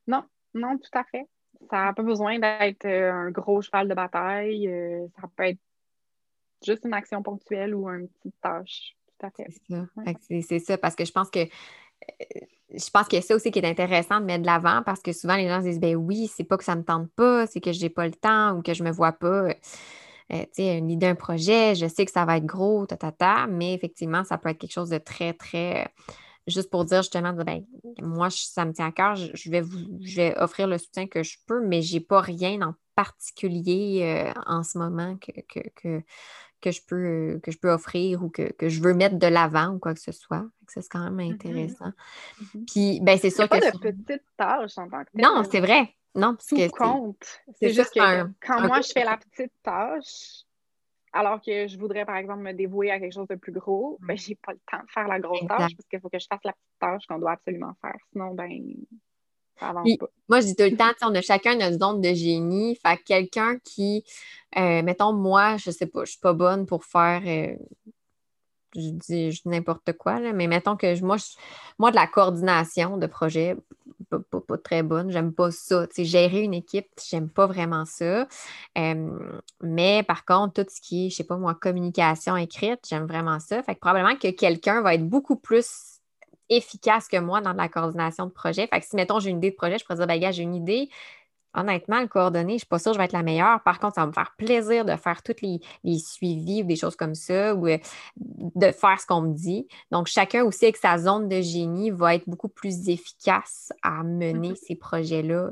Non, 0.06 0.24
non, 0.54 0.76
tout 0.78 0.98
à 0.98 1.04
fait. 1.04 1.26
Ça 1.70 1.84
n'a 1.84 1.92
pas 1.92 2.02
besoin 2.02 2.38
d'être 2.38 2.86
un 2.86 3.30
gros 3.30 3.62
cheval 3.62 3.88
de 3.88 3.94
bataille. 3.94 4.70
ça 5.20 5.28
peut 5.36 5.44
être 5.44 5.58
juste 6.64 6.84
une 6.84 6.94
action 6.94 7.22
ponctuelle 7.22 7.74
ou 7.74 7.88
une 7.88 8.08
petite 8.08 8.40
tâche. 8.40 8.96
Tout 9.18 9.26
à 9.26 9.30
fait. 9.30 9.46
C'est 10.20 10.58
ça. 10.60 10.64
ça, 10.64 10.78
parce 10.78 10.94
que 10.94 11.04
je 11.04 11.12
pense 11.12 11.30
que 11.30 11.40
je 12.74 12.90
pense 12.90 13.08
que 13.08 13.20
ça 13.20 13.34
aussi 13.34 13.50
qui 13.50 13.58
est 13.58 13.66
intéressant 13.66 14.20
de 14.20 14.26
mettre 14.26 14.42
de 14.42 14.46
l'avant 14.46 14.82
parce 14.84 15.00
que 15.00 15.12
souvent 15.12 15.36
les 15.36 15.48
gens 15.48 15.60
se 15.60 15.66
disent 15.66 15.80
ben 15.80 15.96
oui, 15.96 16.30
c'est 16.34 16.44
pas 16.44 16.56
que 16.56 16.64
ça 16.64 16.76
me 16.76 16.84
tente 16.84 17.10
pas, 17.12 17.46
c'est 17.46 17.60
que 17.60 17.72
j'ai 17.72 17.88
pas 17.88 18.06
le 18.06 18.14
temps 18.14 18.52
ou 18.52 18.62
que 18.62 18.74
je 18.74 18.82
me 18.84 18.90
vois 18.90 19.12
pas. 19.12 19.48
Euh, 20.30 20.42
tu 20.42 20.46
sais, 20.52 20.76
une 20.76 20.90
idée 20.90 21.06
d'un 21.06 21.14
projet, 21.14 21.74
je 21.74 21.86
sais 21.86 22.04
que 22.04 22.12
ça 22.12 22.26
va 22.26 22.36
être 22.36 22.44
gros, 22.44 22.84
ta, 22.84 22.98
ta, 22.98 23.12
ta, 23.12 23.46
mais 23.46 23.72
effectivement, 23.72 24.24
ça 24.24 24.36
peut 24.36 24.50
être 24.50 24.58
quelque 24.58 24.72
chose 24.72 24.90
de 24.90 24.98
très, 24.98 25.32
très. 25.32 25.84
Euh, 25.84 25.88
juste 26.46 26.70
pour 26.70 26.84
dire 26.84 27.02
justement, 27.02 27.32
ben, 27.32 27.64
moi, 28.02 28.28
ça 28.30 28.64
me 28.64 28.72
tient 28.72 28.88
à 28.88 28.92
cœur, 28.92 29.16
je, 29.16 29.50
vais 29.50 29.60
vous, 29.62 29.98
je 30.02 30.16
vais 30.16 30.38
offrir 30.38 30.66
le 30.66 30.76
soutien 30.78 31.06
que 31.06 31.22
je 31.22 31.38
peux, 31.46 31.66
mais 31.66 31.80
j'ai 31.80 32.00
pas 32.00 32.20
rien 32.20 32.60
en 32.62 32.74
particulier 32.98 34.00
euh, 34.02 34.40
en 34.46 34.64
ce 34.64 34.76
moment 34.76 35.16
que, 35.18 35.30
que, 35.70 36.02
que 36.60 36.70
je 36.72 36.80
peux, 36.84 37.38
que 37.44 37.52
je 37.52 37.58
peux 37.58 37.70
offrir 37.70 38.24
ou 38.24 38.28
que, 38.28 38.50
je 38.60 38.82
veux 38.82 38.92
mettre 38.92 39.20
de 39.20 39.28
l'avant 39.28 39.74
ou 39.74 39.78
quoi 39.78 39.94
que 39.94 40.00
ce 40.00 40.10
soit. 40.10 40.44
Ça, 40.66 40.82
c'est 40.82 40.88
quand 40.88 41.08
même 41.08 41.28
mmh 41.28 41.32
intéressant. 41.32 41.92
Mmh 42.40 42.64
Puis, 42.66 42.98
ben, 43.00 43.16
c'est 43.16 43.30
sûr 43.30 43.48
que. 43.48 43.60
pas 43.60 43.70
de 43.70 43.78
petites 43.78 44.26
tâches 44.36 44.76
en 44.78 44.88
tant 44.88 45.04
que 45.04 45.10
Non, 45.14 45.44
c'est 45.48 45.60
vrai. 45.60 45.94
Non, 46.16 46.34
parce 46.34 46.48
que. 46.48 46.68
compte. 46.70 47.40
C'est 47.60 47.72
juste 47.72 47.94
que 47.94 48.24
quand 48.44 48.66
moi, 48.66 48.80
je 48.80 48.90
fais 48.92 49.04
la 49.04 49.16
petite 49.16 49.52
tâche, 49.62 50.42
alors 51.12 51.40
que 51.40 51.68
je 51.68 51.78
voudrais, 51.78 52.04
par 52.04 52.16
exemple, 52.16 52.42
me 52.42 52.52
dévouer 52.52 52.90
à 52.90 52.98
quelque 52.98 53.14
chose 53.14 53.28
de 53.28 53.36
plus 53.36 53.52
gros, 53.52 53.96
ben, 54.00 54.16
j'ai 54.16 54.34
pas 54.34 54.54
le 54.54 54.60
temps 54.68 54.82
de 54.84 54.90
faire 54.90 55.06
la 55.06 55.20
grosse 55.20 55.46
tâche 55.46 55.76
parce 55.76 55.88
qu'il 55.88 56.00
faut 56.00 56.10
que 56.10 56.18
je 56.18 56.26
fasse 56.28 56.42
la 56.42 56.52
petite 56.52 56.78
tâche 56.80 57.06
qu'on 57.06 57.20
doit 57.20 57.32
absolument 57.32 57.74
faire. 57.80 57.96
Sinon, 58.10 58.34
ben, 58.34 58.50
moi, 60.28 60.40
je 60.40 60.46
dis 60.46 60.56
tout 60.56 60.64
le 60.64 60.76
temps, 60.76 60.92
on 61.02 61.14
a 61.14 61.22
chacun 61.22 61.56
notre 61.56 61.78
zone 61.78 62.00
de 62.00 62.14
génie. 62.14 62.76
Fait 62.76 62.96
quelqu'un 62.98 63.58
qui, 63.64 64.04
euh, 64.56 64.82
mettons, 64.82 65.12
moi, 65.12 65.56
je 65.56 65.70
sais 65.70 65.86
pas, 65.86 66.04
je 66.04 66.12
suis 66.12 66.20
pas 66.20 66.32
bonne 66.32 66.66
pour 66.66 66.84
faire. 66.84 67.22
Euh, 67.26 67.56
je 68.74 68.90
dis, 68.90 69.40
n'importe 69.46 69.92
quoi, 69.94 70.20
mais 70.20 70.46
mettons 70.46 70.76
que 70.76 71.00
moi, 71.02 71.16
moi, 71.78 71.90
de 71.90 71.96
la 71.96 72.06
coordination 72.06 72.98
de 72.98 73.06
projet, 73.06 73.56
pas, 74.10 74.40
pas, 74.40 74.58
très 74.58 74.82
bonne. 74.82 75.10
J'aime 75.10 75.32
pas 75.32 75.50
ça. 75.50 75.86
gérer 75.96 76.42
une 76.42 76.54
équipe, 76.54 76.88
j'aime 77.08 77.30
pas 77.30 77.46
vraiment 77.46 77.84
ça. 77.84 78.26
mais 79.62 80.02
par 80.06 80.24
contre, 80.24 80.62
tout 80.62 80.70
ce 80.70 80.80
qui 80.80 81.06
est, 81.06 81.10
je 81.10 81.16
sais 81.16 81.24
pas 81.24 81.36
moi, 81.36 81.54
communication 81.54 82.36
écrite, 82.36 82.80
j'aime 82.88 83.06
vraiment 83.06 83.40
ça. 83.40 83.62
Fait 83.62 83.74
que 83.74 83.80
probablement 83.80 84.16
que 84.16 84.30
quelqu'un 84.30 84.82
va 84.82 84.94
être 84.94 85.08
beaucoup 85.08 85.36
plus 85.36 85.97
efficace 86.48 87.08
que 87.08 87.18
moi 87.18 87.40
dans 87.40 87.52
la 87.52 87.68
coordination 87.68 88.26
de 88.26 88.30
projet. 88.30 88.66
Fait 88.66 88.80
que 88.80 88.86
si, 88.86 88.96
mettons, 88.96 89.20
j'ai 89.20 89.30
une 89.30 89.38
idée 89.38 89.50
de 89.50 89.56
projet, 89.56 89.78
je 89.78 89.84
pourrais 89.84 89.96
dire, 89.96 90.06
ben, 90.06 90.20
gars, 90.20 90.32
j'ai 90.32 90.42
une 90.42 90.54
idée. 90.54 90.88
Honnêtement, 91.54 92.00
le 92.00 92.06
coordonner, 92.06 92.50
je 92.50 92.54
ne 92.54 92.58
suis 92.58 92.66
pas 92.66 92.78
sûre 92.78 92.92
que 92.92 92.96
je 92.96 92.98
vais 92.98 93.06
être 93.06 93.12
la 93.12 93.22
meilleure. 93.22 93.62
Par 93.62 93.80
contre, 93.80 93.94
ça 93.94 94.02
va 94.02 94.06
me 94.06 94.12
faire 94.12 94.34
plaisir 94.36 94.84
de 94.84 94.94
faire 94.96 95.22
tous 95.22 95.36
les, 95.42 95.98
suivis 95.98 96.62
ou 96.62 96.66
des 96.66 96.76
choses 96.76 96.94
comme 96.94 97.14
ça 97.14 97.54
ou 97.54 97.66
euh, 97.66 97.78
de 98.16 98.70
faire 98.70 99.00
ce 99.00 99.06
qu'on 99.06 99.22
me 99.22 99.34
dit. 99.34 99.66
Donc, 99.90 100.06
chacun 100.06 100.44
aussi 100.44 100.66
avec 100.66 100.76
sa 100.76 100.98
zone 100.98 101.28
de 101.28 101.40
génie 101.40 101.90
va 101.90 102.14
être 102.14 102.28
beaucoup 102.28 102.48
plus 102.48 102.88
efficace 102.88 103.72
à 103.82 104.02
mener 104.02 104.52
mm-hmm. 104.52 104.66
ces 104.66 104.76
projets-là 104.76 105.50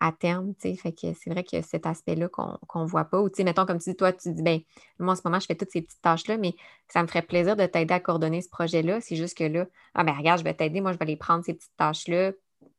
à 0.00 0.12
terme, 0.12 0.54
tu 0.54 0.70
sais. 0.70 0.76
Fait 0.76 0.92
que 0.92 1.12
c'est 1.14 1.30
vrai 1.30 1.44
que 1.44 1.60
cet 1.62 1.86
aspect-là 1.86 2.28
qu'on 2.28 2.82
ne 2.82 2.86
voit 2.86 3.04
pas. 3.04 3.20
Ou, 3.20 3.28
tu 3.28 3.36
sais, 3.36 3.44
mettons, 3.44 3.66
comme 3.66 3.78
tu 3.78 3.90
dis, 3.90 3.96
toi, 3.96 4.12
tu 4.12 4.32
dis, 4.32 4.42
ben 4.42 4.60
moi, 4.98 5.12
en 5.12 5.16
ce 5.16 5.22
moment, 5.24 5.40
je 5.40 5.46
fais 5.46 5.54
toutes 5.54 5.70
ces 5.70 5.82
petites 5.82 6.00
tâches-là, 6.02 6.36
mais 6.36 6.54
ça 6.88 7.02
me 7.02 7.08
ferait 7.08 7.22
plaisir 7.22 7.56
de 7.56 7.66
t'aider 7.66 7.94
à 7.94 8.00
coordonner 8.00 8.40
ce 8.40 8.48
projet-là. 8.48 9.00
C'est 9.00 9.16
juste 9.16 9.36
que 9.36 9.44
là, 9.44 9.66
ah, 9.94 10.04
ben 10.04 10.12
regarde, 10.12 10.38
je 10.38 10.44
vais 10.44 10.54
t'aider, 10.54 10.80
moi, 10.80 10.92
je 10.92 10.98
vais 10.98 11.04
aller 11.04 11.16
prendre 11.16 11.44
ces 11.44 11.54
petites 11.54 11.76
tâches-là, 11.76 12.32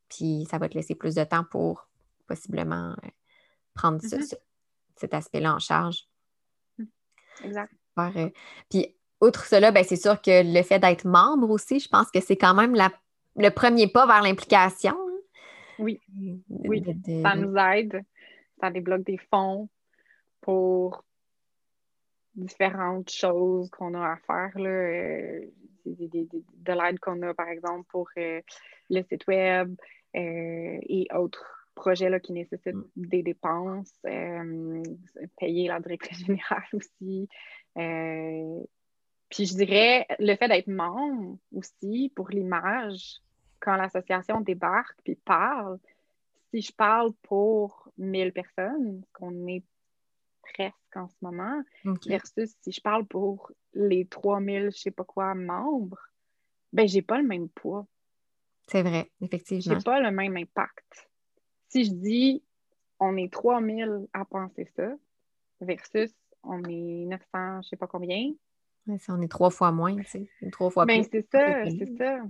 puis 0.08 0.46
ça 0.50 0.58
va 0.58 0.68
te 0.68 0.74
laisser 0.74 0.94
plus 0.94 1.14
de 1.14 1.24
temps 1.24 1.44
pour 1.44 1.88
possiblement 2.26 2.94
euh, 3.04 3.08
prendre 3.74 3.98
mm-hmm. 3.98 4.34
cet 4.96 5.14
aspect-là 5.14 5.54
en 5.54 5.58
charge. 5.58 6.06
Mmh. 6.78 6.84
Exact. 7.44 7.72
Euh, 7.98 8.30
puis, 8.70 8.94
outre 9.20 9.44
cela, 9.44 9.70
ben, 9.72 9.84
c'est 9.84 9.96
sûr 9.96 10.20
que 10.22 10.42
le 10.42 10.62
fait 10.62 10.78
d'être 10.78 11.04
membre 11.04 11.50
aussi, 11.50 11.80
je 11.80 11.88
pense 11.88 12.10
que 12.10 12.20
c'est 12.20 12.36
quand 12.36 12.54
même 12.54 12.74
le 13.36 13.50
premier 13.50 13.88
pas 13.88 14.06
vers 14.06 14.22
l'implication. 14.22 14.96
Oui, 15.80 16.00
oui. 16.48 16.84
ça 17.22 17.34
nous 17.34 17.56
aide. 17.56 18.02
Ça 18.60 18.70
débloque 18.70 19.04
des 19.04 19.18
fonds 19.30 19.68
pour 20.40 21.04
différentes 22.34 23.10
choses 23.10 23.70
qu'on 23.70 23.94
a 23.94 24.12
à 24.12 24.16
faire. 24.16 24.58
Là, 24.58 24.70
euh, 24.70 25.40
de 25.86 26.72
l'aide 26.72 26.98
qu'on 27.00 27.20
a, 27.22 27.34
par 27.34 27.48
exemple, 27.48 27.86
pour 27.90 28.08
euh, 28.18 28.40
le 28.90 29.02
site 29.02 29.26
web 29.26 29.74
euh, 30.16 30.78
et 30.82 31.06
autres 31.14 31.44
projets 31.74 32.10
là, 32.10 32.20
qui 32.20 32.32
nécessitent 32.32 32.74
mm. 32.74 32.84
des 32.96 33.22
dépenses, 33.22 33.92
payer 35.38 35.68
la 35.68 35.80
directrice 35.80 36.24
générale 36.26 36.68
aussi. 36.72 37.28
puis 37.74 39.46
je 39.46 39.54
dirais 39.54 40.06
le 40.18 40.36
fait 40.36 40.48
d'être 40.48 40.68
membre 40.68 41.38
aussi 41.52 42.12
pour 42.14 42.28
l'image, 42.28 43.20
quand 43.60 43.76
l'association 43.76 44.40
débarque 44.40 44.98
puis 45.04 45.14
parle, 45.14 45.78
si 46.50 46.62
je 46.62 46.72
parle 46.72 47.12
pour 47.22 47.88
1000 47.98 48.32
personnes, 48.32 49.02
qu'on 49.12 49.46
est 49.46 49.62
presque 50.42 50.96
en 50.96 51.08
ce 51.08 51.16
moment, 51.20 51.62
versus 52.06 52.56
si 52.60 52.72
je 52.72 52.80
parle 52.80 53.06
pour 53.06 53.52
les 53.74 54.06
3000, 54.06 54.70
je 54.72 54.78
sais 54.78 54.90
pas 54.90 55.04
quoi, 55.04 55.34
membres, 55.34 56.00
ben 56.72 56.88
j'ai 56.88 57.02
pas 57.02 57.20
le 57.20 57.26
même 57.26 57.48
poids. 57.48 57.86
C'est 58.66 58.82
vrai, 58.82 59.10
effectivement. 59.20 59.78
J'ai 59.78 59.84
pas 59.84 60.00
le 60.00 60.10
même 60.10 60.36
impact. 60.36 61.08
Si 61.68 61.84
je 61.84 61.92
dis 61.92 62.42
on 62.98 63.16
est 63.16 63.32
3000 63.32 64.06
à 64.12 64.24
penser 64.24 64.66
ça, 64.76 64.92
versus 65.60 66.14
on 66.42 66.62
est 66.64 67.06
900, 67.06 67.62
je 67.62 67.68
sais 67.68 67.76
pas 67.76 67.86
combien. 67.86 68.32
on 68.86 69.20
est 69.20 69.30
trois 69.30 69.50
fois 69.50 69.72
moins, 69.72 69.96
tu 69.96 70.04
sais, 70.04 70.28
trois 70.50 70.70
fois 70.70 70.84
ben, 70.84 71.02
c'est 71.10 71.26
ça, 71.30 71.64
c'est 71.70 71.96
ça. 71.96 72.22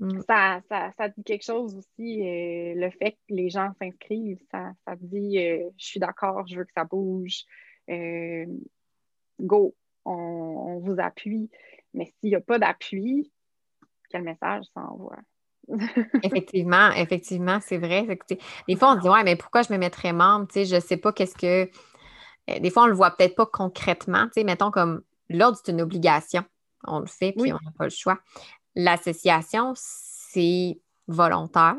Mm. 0.00 0.22
Ça, 0.26 0.60
ça, 0.96 1.08
dit 1.08 1.22
quelque 1.22 1.44
chose 1.44 1.76
aussi, 1.76 2.22
euh, 2.22 2.74
le 2.74 2.90
fait 2.90 3.12
que 3.12 3.34
les 3.34 3.50
gens 3.50 3.70
s'inscrivent, 3.80 4.40
ça, 4.50 4.72
ça 4.86 4.94
dit 4.98 5.38
euh, 5.38 5.68
je 5.76 5.84
suis 5.84 6.00
d'accord, 6.00 6.46
je 6.46 6.56
veux 6.56 6.64
que 6.64 6.72
ça 6.74 6.84
bouge, 6.84 7.44
euh, 7.90 8.46
go, 9.38 9.76
on, 10.06 10.80
vous 10.82 10.96
appuie. 10.98 11.50
Mais 11.92 12.06
s'il 12.06 12.30
n'y 12.30 12.34
a 12.34 12.40
pas 12.40 12.58
d'appui, 12.58 13.30
quel 14.08 14.22
message 14.22 14.64
ça 14.74 14.80
envoie? 14.80 15.18
effectivement, 16.22 16.90
effectivement, 16.92 17.58
c'est 17.60 17.78
vrai. 17.78 18.06
Des 18.66 18.76
fois, 18.76 18.92
on 18.92 18.96
se 18.96 19.02
dit 19.02 19.08
Ouais, 19.08 19.22
mais 19.22 19.36
pourquoi 19.36 19.62
je 19.62 19.72
me 19.72 19.78
mettrais 19.78 20.14
membre? 20.14 20.48
je 20.54 20.74
ne 20.74 20.80
sais 20.80 20.96
pas 20.96 21.12
qu'est-ce 21.12 21.36
que. 21.36 21.70
Des 22.58 22.70
fois, 22.70 22.84
on 22.84 22.86
ne 22.86 22.90
le 22.90 22.96
voit 22.96 23.10
peut-être 23.10 23.36
pas 23.36 23.46
concrètement. 23.46 24.28
mettons 24.44 24.70
comme 24.70 25.02
l'ordre, 25.28 25.58
c'est 25.62 25.70
une 25.70 25.82
obligation. 25.82 26.42
On 26.84 27.00
le 27.00 27.06
fait, 27.06 27.32
puis 27.32 27.52
on 27.52 27.58
n'a 27.62 27.72
pas 27.76 27.84
le 27.84 27.90
choix 27.90 28.18
l'association, 28.74 29.72
c'est 29.76 30.80
volontaire. 31.06 31.76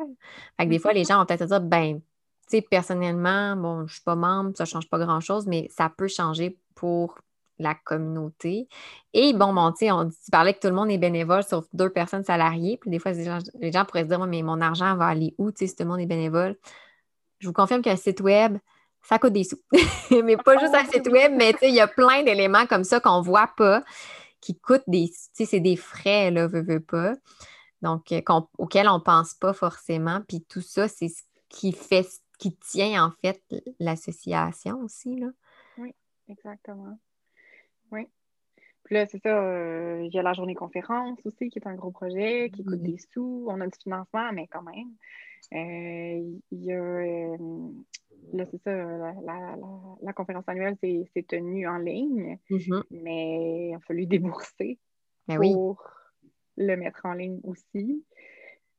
Fait 0.58 0.66
que 0.66 0.70
des 0.70 0.80
fois, 0.80 0.94
les 0.94 1.04
mm-hmm. 1.04 1.08
gens 1.08 1.20
vont 1.20 1.26
peut-être 1.26 1.46
dire, 1.46 1.62
ben, 1.62 2.00
tu 2.00 2.58
sais, 2.58 2.62
personnellement, 2.62 3.56
bon, 3.56 3.78
je 3.80 3.84
ne 3.84 3.88
suis 3.88 4.02
pas 4.02 4.16
membre, 4.16 4.52
ça 4.58 4.64
ne 4.64 4.70
change 4.70 4.90
pas 4.90 5.00
grand-chose, 5.00 5.48
mais 5.48 5.68
ça 5.70 5.90
peut 5.90 6.08
changer 6.08 6.58
pour 6.76 7.18
la 7.62 7.76
communauté. 7.76 8.68
Et 9.14 9.34
bon, 9.34 9.54
bon, 9.54 9.72
tu 9.72 9.90
on 9.92 10.10
tu 10.10 10.32
parlais 10.32 10.54
que 10.54 10.60
tout 10.60 10.68
le 10.68 10.74
monde 10.74 10.90
est 10.92 10.98
bénévole 10.98 11.44
sauf 11.44 11.66
deux 11.74 11.90
personnes 11.90 12.24
salariées. 12.24 12.78
Puis 12.78 12.90
des 12.90 13.00
fois, 13.00 13.12
les 13.12 13.72
gens, 13.72 13.86
pourraient 13.86 14.04
se 14.04 14.08
dire, 14.08 14.26
mais 14.26 14.42
mon 14.42 14.60
argent 14.62 14.96
va 14.96 15.08
aller 15.08 15.34
où, 15.38 15.52
tu 15.52 15.60
sais, 15.60 15.68
si 15.68 15.76
tout 15.76 15.84
le 15.84 15.90
monde 15.90 16.00
est 16.00 16.08
bénévole? 16.08 16.58
Je 17.40 17.48
vous 17.48 17.54
confirme 17.54 17.82
qu'un 17.82 17.96
site 17.96 18.22
web, 18.22 18.58
ça 19.04 19.18
coûte 19.18 19.34
des 19.34 19.44
sous. 19.44 19.60
mais 20.24 20.38
pas 20.38 20.58
juste 20.58 20.76
un 20.76 20.86
site 20.86 21.08
web, 21.08 21.34
mais 21.36 21.56
il 21.62 21.74
y 21.74 21.80
a 21.80 21.88
plein 21.88 22.24
d'éléments 22.24 22.66
comme 22.66 22.84
ça 22.84 23.00
qu'on 23.00 23.20
ne 23.20 23.24
voit 23.24 23.50
pas, 23.56 23.84
qui 24.42 24.60
coûtent 24.60 24.84
des, 24.88 25.10
tu 25.10 25.16
sais, 25.34 25.46
c'est 25.46 25.60
des 25.60 25.76
frais, 25.76 26.32
là, 26.32 26.48
veux, 26.48 26.64
veux 26.64 26.80
pas. 26.80 27.14
Donc, 27.82 28.12
euh, 28.12 28.22
auxquels 28.58 28.90
on 28.90 28.98
ne 28.98 29.04
pense 29.04 29.34
pas 29.36 29.54
forcément. 29.54 30.22
Puis 30.28 30.46
tout 30.48 30.62
ça, 30.62 30.88
c'est 30.88 31.08
ce 31.08 31.24
qui 31.50 31.72
fait, 31.72 32.08
qui 32.40 32.56
tient 32.58 33.06
en 33.06 33.12
fait 33.22 33.42
l'association 33.80 34.80
aussi, 34.82 35.16
là. 35.16 35.28
Oui, 35.78 35.94
exactement. 36.28 37.00
Oui. 37.92 38.08
Puis 38.84 38.96
là, 38.96 39.06
c'est 39.06 39.22
ça, 39.22 39.30
euh, 39.30 40.04
il 40.04 40.14
y 40.14 40.20
a 40.20 40.24
la 40.24 40.34
journée 40.34 40.56
conférence 40.56 41.20
aussi, 41.26 41.50
qui 41.50 41.60
est 41.60 41.68
un 41.68 41.76
gros 41.76 41.92
projet, 41.92 42.50
qui 42.54 42.64
coûte 42.64 42.82
des 42.82 42.98
sous. 42.98 43.46
On 43.48 43.62
a 43.62 43.68
du 43.68 43.78
financement, 43.82 44.32
mais 44.34 44.48
quand 44.48 44.64
même. 44.64 44.90
Euh, 45.54 46.40
il 46.52 46.64
y 46.64 46.72
a 46.72 47.38
là, 48.34 48.46
c'est 48.50 48.62
ça, 48.64 48.72
la, 50.02 50.14
conférence 50.14 50.48
annuelle 50.48 50.78
s'est 50.82 51.26
tenue 51.28 51.68
en 51.68 51.78
ligne, 51.78 52.38
mm-hmm. 52.50 52.84
mais 52.92 53.70
il 53.70 53.76
a 53.76 53.80
fallu 53.80 54.06
débourser 54.08 54.80
ben 55.28 55.38
pour 55.38 55.84
le 56.58 56.76
mettre 56.76 57.06
en 57.06 57.14
ligne 57.14 57.40
aussi. 57.44 58.06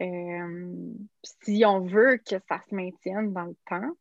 Euh, 0.00 0.94
si 1.22 1.64
on 1.64 1.80
veut 1.80 2.18
que 2.18 2.36
ça 2.48 2.60
se 2.68 2.74
maintienne 2.74 3.32
dans 3.32 3.44
le 3.44 3.56
temps, 3.68 3.96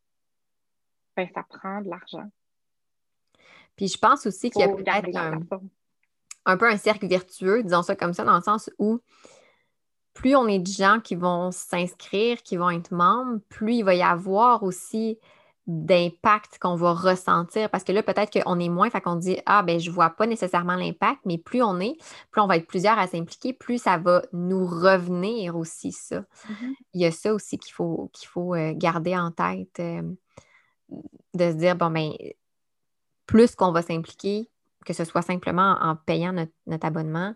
ben, 1.16 1.28
ça 1.34 1.44
prend 1.48 1.80
de 1.80 1.88
l'argent. 1.88 2.28
Puis 3.76 3.88
je 3.88 3.98
pense 3.98 4.26
aussi 4.26 4.50
qu'il 4.50 4.62
y 4.62 4.64
a 4.64 4.68
peut-être 4.68 5.16
un, 5.16 5.40
un, 6.46 6.56
peu 6.56 6.66
un 6.66 6.76
cercle 6.76 7.06
vertueux, 7.06 7.62
disons 7.62 7.82
ça 7.82 7.94
comme 7.94 8.14
ça, 8.14 8.24
dans 8.24 8.36
le 8.36 8.42
sens 8.42 8.70
où 8.78 9.00
plus 10.14 10.36
on 10.36 10.46
est 10.46 10.58
de 10.58 10.66
gens 10.66 11.00
qui 11.00 11.14
vont 11.14 11.50
s'inscrire, 11.50 12.42
qui 12.42 12.56
vont 12.56 12.70
être 12.70 12.92
membres, 12.92 13.40
plus 13.48 13.76
il 13.76 13.84
va 13.84 13.94
y 13.94 14.02
avoir 14.02 14.62
aussi 14.62 15.18
d'impact 15.66 16.58
qu'on 16.60 16.74
va 16.74 16.92
ressentir. 16.92 17.70
Parce 17.70 17.84
que 17.84 17.92
là, 17.92 18.02
peut-être 18.02 18.42
qu'on 18.42 18.58
est 18.58 18.68
moins, 18.68 18.90
fait 18.90 19.00
qu'on 19.00 19.16
dit 19.16 19.38
Ah, 19.46 19.62
ben, 19.62 19.78
je 19.78 19.90
ne 19.90 19.94
vois 19.94 20.10
pas 20.10 20.26
nécessairement 20.26 20.74
l'impact, 20.74 21.20
mais 21.24 21.38
plus 21.38 21.62
on 21.62 21.78
est, 21.80 21.96
plus 22.30 22.40
on 22.40 22.46
va 22.46 22.56
être 22.56 22.66
plusieurs 22.66 22.98
à 22.98 23.06
s'impliquer, 23.06 23.52
plus 23.52 23.78
ça 23.78 23.96
va 23.96 24.22
nous 24.32 24.66
revenir 24.66 25.56
aussi, 25.56 25.92
ça. 25.92 26.20
Mm-hmm. 26.20 26.74
Il 26.94 27.00
y 27.00 27.06
a 27.06 27.12
ça 27.12 27.32
aussi 27.32 27.58
qu'il 27.58 27.72
faut, 27.72 28.10
qu'il 28.12 28.28
faut 28.28 28.54
euh, 28.54 28.72
garder 28.74 29.16
en 29.16 29.30
tête, 29.30 29.78
euh, 29.78 30.02
de 31.34 31.50
se 31.50 31.56
dire 31.56 31.76
Bon, 31.76 31.90
ben, 31.90 32.12
plus 33.26 33.54
qu'on 33.54 33.72
va 33.72 33.82
s'impliquer, 33.82 34.50
que 34.84 34.92
ce 34.92 35.04
soit 35.04 35.22
simplement 35.22 35.76
en 35.80 35.96
payant 35.96 36.32
notre, 36.32 36.86
abonnement. 36.86 37.34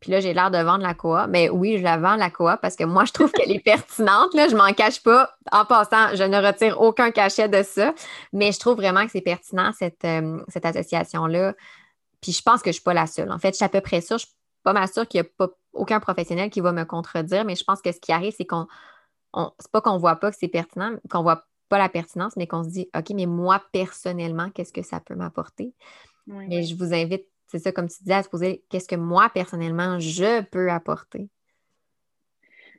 Puis 0.00 0.10
là, 0.10 0.20
j'ai 0.20 0.34
l'air 0.34 0.50
de 0.50 0.58
vendre 0.58 0.82
la 0.82 0.94
coa. 0.94 1.26
Mais 1.26 1.48
oui, 1.48 1.78
je 1.78 1.82
la 1.82 1.96
vends, 1.96 2.16
la 2.16 2.30
coa, 2.30 2.56
parce 2.56 2.76
que 2.76 2.84
moi, 2.84 3.04
je 3.04 3.12
trouve 3.12 3.30
qu'elle 3.32 3.50
est 3.50 3.58
pertinente. 3.64 4.34
Là, 4.34 4.48
je 4.48 4.56
m'en 4.56 4.72
cache 4.72 5.02
pas. 5.02 5.30
En 5.52 5.64
passant, 5.64 6.14
je 6.14 6.24
ne 6.24 6.36
retire 6.38 6.80
aucun 6.80 7.10
cachet 7.10 7.48
de 7.48 7.62
ça. 7.62 7.94
Mais 8.32 8.52
je 8.52 8.58
trouve 8.58 8.76
vraiment 8.76 9.04
que 9.04 9.10
c'est 9.10 9.20
pertinent, 9.20 9.72
cette, 9.72 10.04
euh, 10.04 10.42
cette 10.48 10.66
association-là. 10.66 11.54
Puis 12.20 12.32
je 12.32 12.42
pense 12.42 12.60
que 12.60 12.66
je 12.66 12.70
ne 12.70 12.74
suis 12.74 12.82
pas 12.82 12.94
la 12.94 13.06
seule. 13.06 13.30
En 13.30 13.38
fait, 13.38 13.50
je 13.50 13.56
suis 13.56 13.64
à 13.64 13.68
peu 13.68 13.80
près 13.80 14.00
sûre. 14.00 14.18
Je 14.18 14.26
ne 14.26 14.28
suis 14.28 14.36
pas 14.62 14.72
ma 14.72 14.86
sûre 14.86 15.06
qu'il 15.06 15.20
n'y 15.20 15.26
a 15.26 15.30
pas 15.36 15.48
aucun 15.72 16.00
professionnel 16.00 16.50
qui 16.50 16.60
va 16.60 16.72
me 16.72 16.84
contredire. 16.84 17.44
Mais 17.44 17.54
je 17.54 17.64
pense 17.64 17.80
que 17.80 17.92
ce 17.92 18.00
qui 18.00 18.12
arrive, 18.12 18.34
c'est 18.36 18.46
qu'on. 18.46 18.66
c'est 19.58 19.70
pas 19.70 19.80
qu'on 19.80 19.94
ne 19.94 19.98
voit 19.98 20.16
pas 20.16 20.30
que 20.30 20.36
c'est 20.38 20.48
pertinent, 20.48 20.96
qu'on 21.10 21.18
ne 21.18 21.22
voit 21.22 21.44
pas 21.68 21.78
la 21.78 21.88
pertinence, 21.88 22.36
mais 22.36 22.46
qu'on 22.46 22.64
se 22.64 22.70
dit, 22.70 22.90
OK, 22.96 23.10
mais 23.10 23.26
moi, 23.26 23.62
personnellement, 23.72 24.50
qu'est-ce 24.50 24.72
que 24.72 24.82
ça 24.82 25.00
peut 25.00 25.14
m'apporter? 25.14 25.74
Mais 26.28 26.62
je 26.62 26.76
vous 26.76 26.92
invite, 26.94 27.26
c'est 27.46 27.58
ça, 27.58 27.72
comme 27.72 27.88
tu 27.88 27.98
disais, 28.02 28.14
à 28.14 28.22
se 28.22 28.28
poser 28.28 28.64
qu'est-ce 28.68 28.88
que 28.88 28.96
moi, 28.96 29.30
personnellement, 29.30 29.98
je 29.98 30.42
peux 30.42 30.70
apporter. 30.70 31.28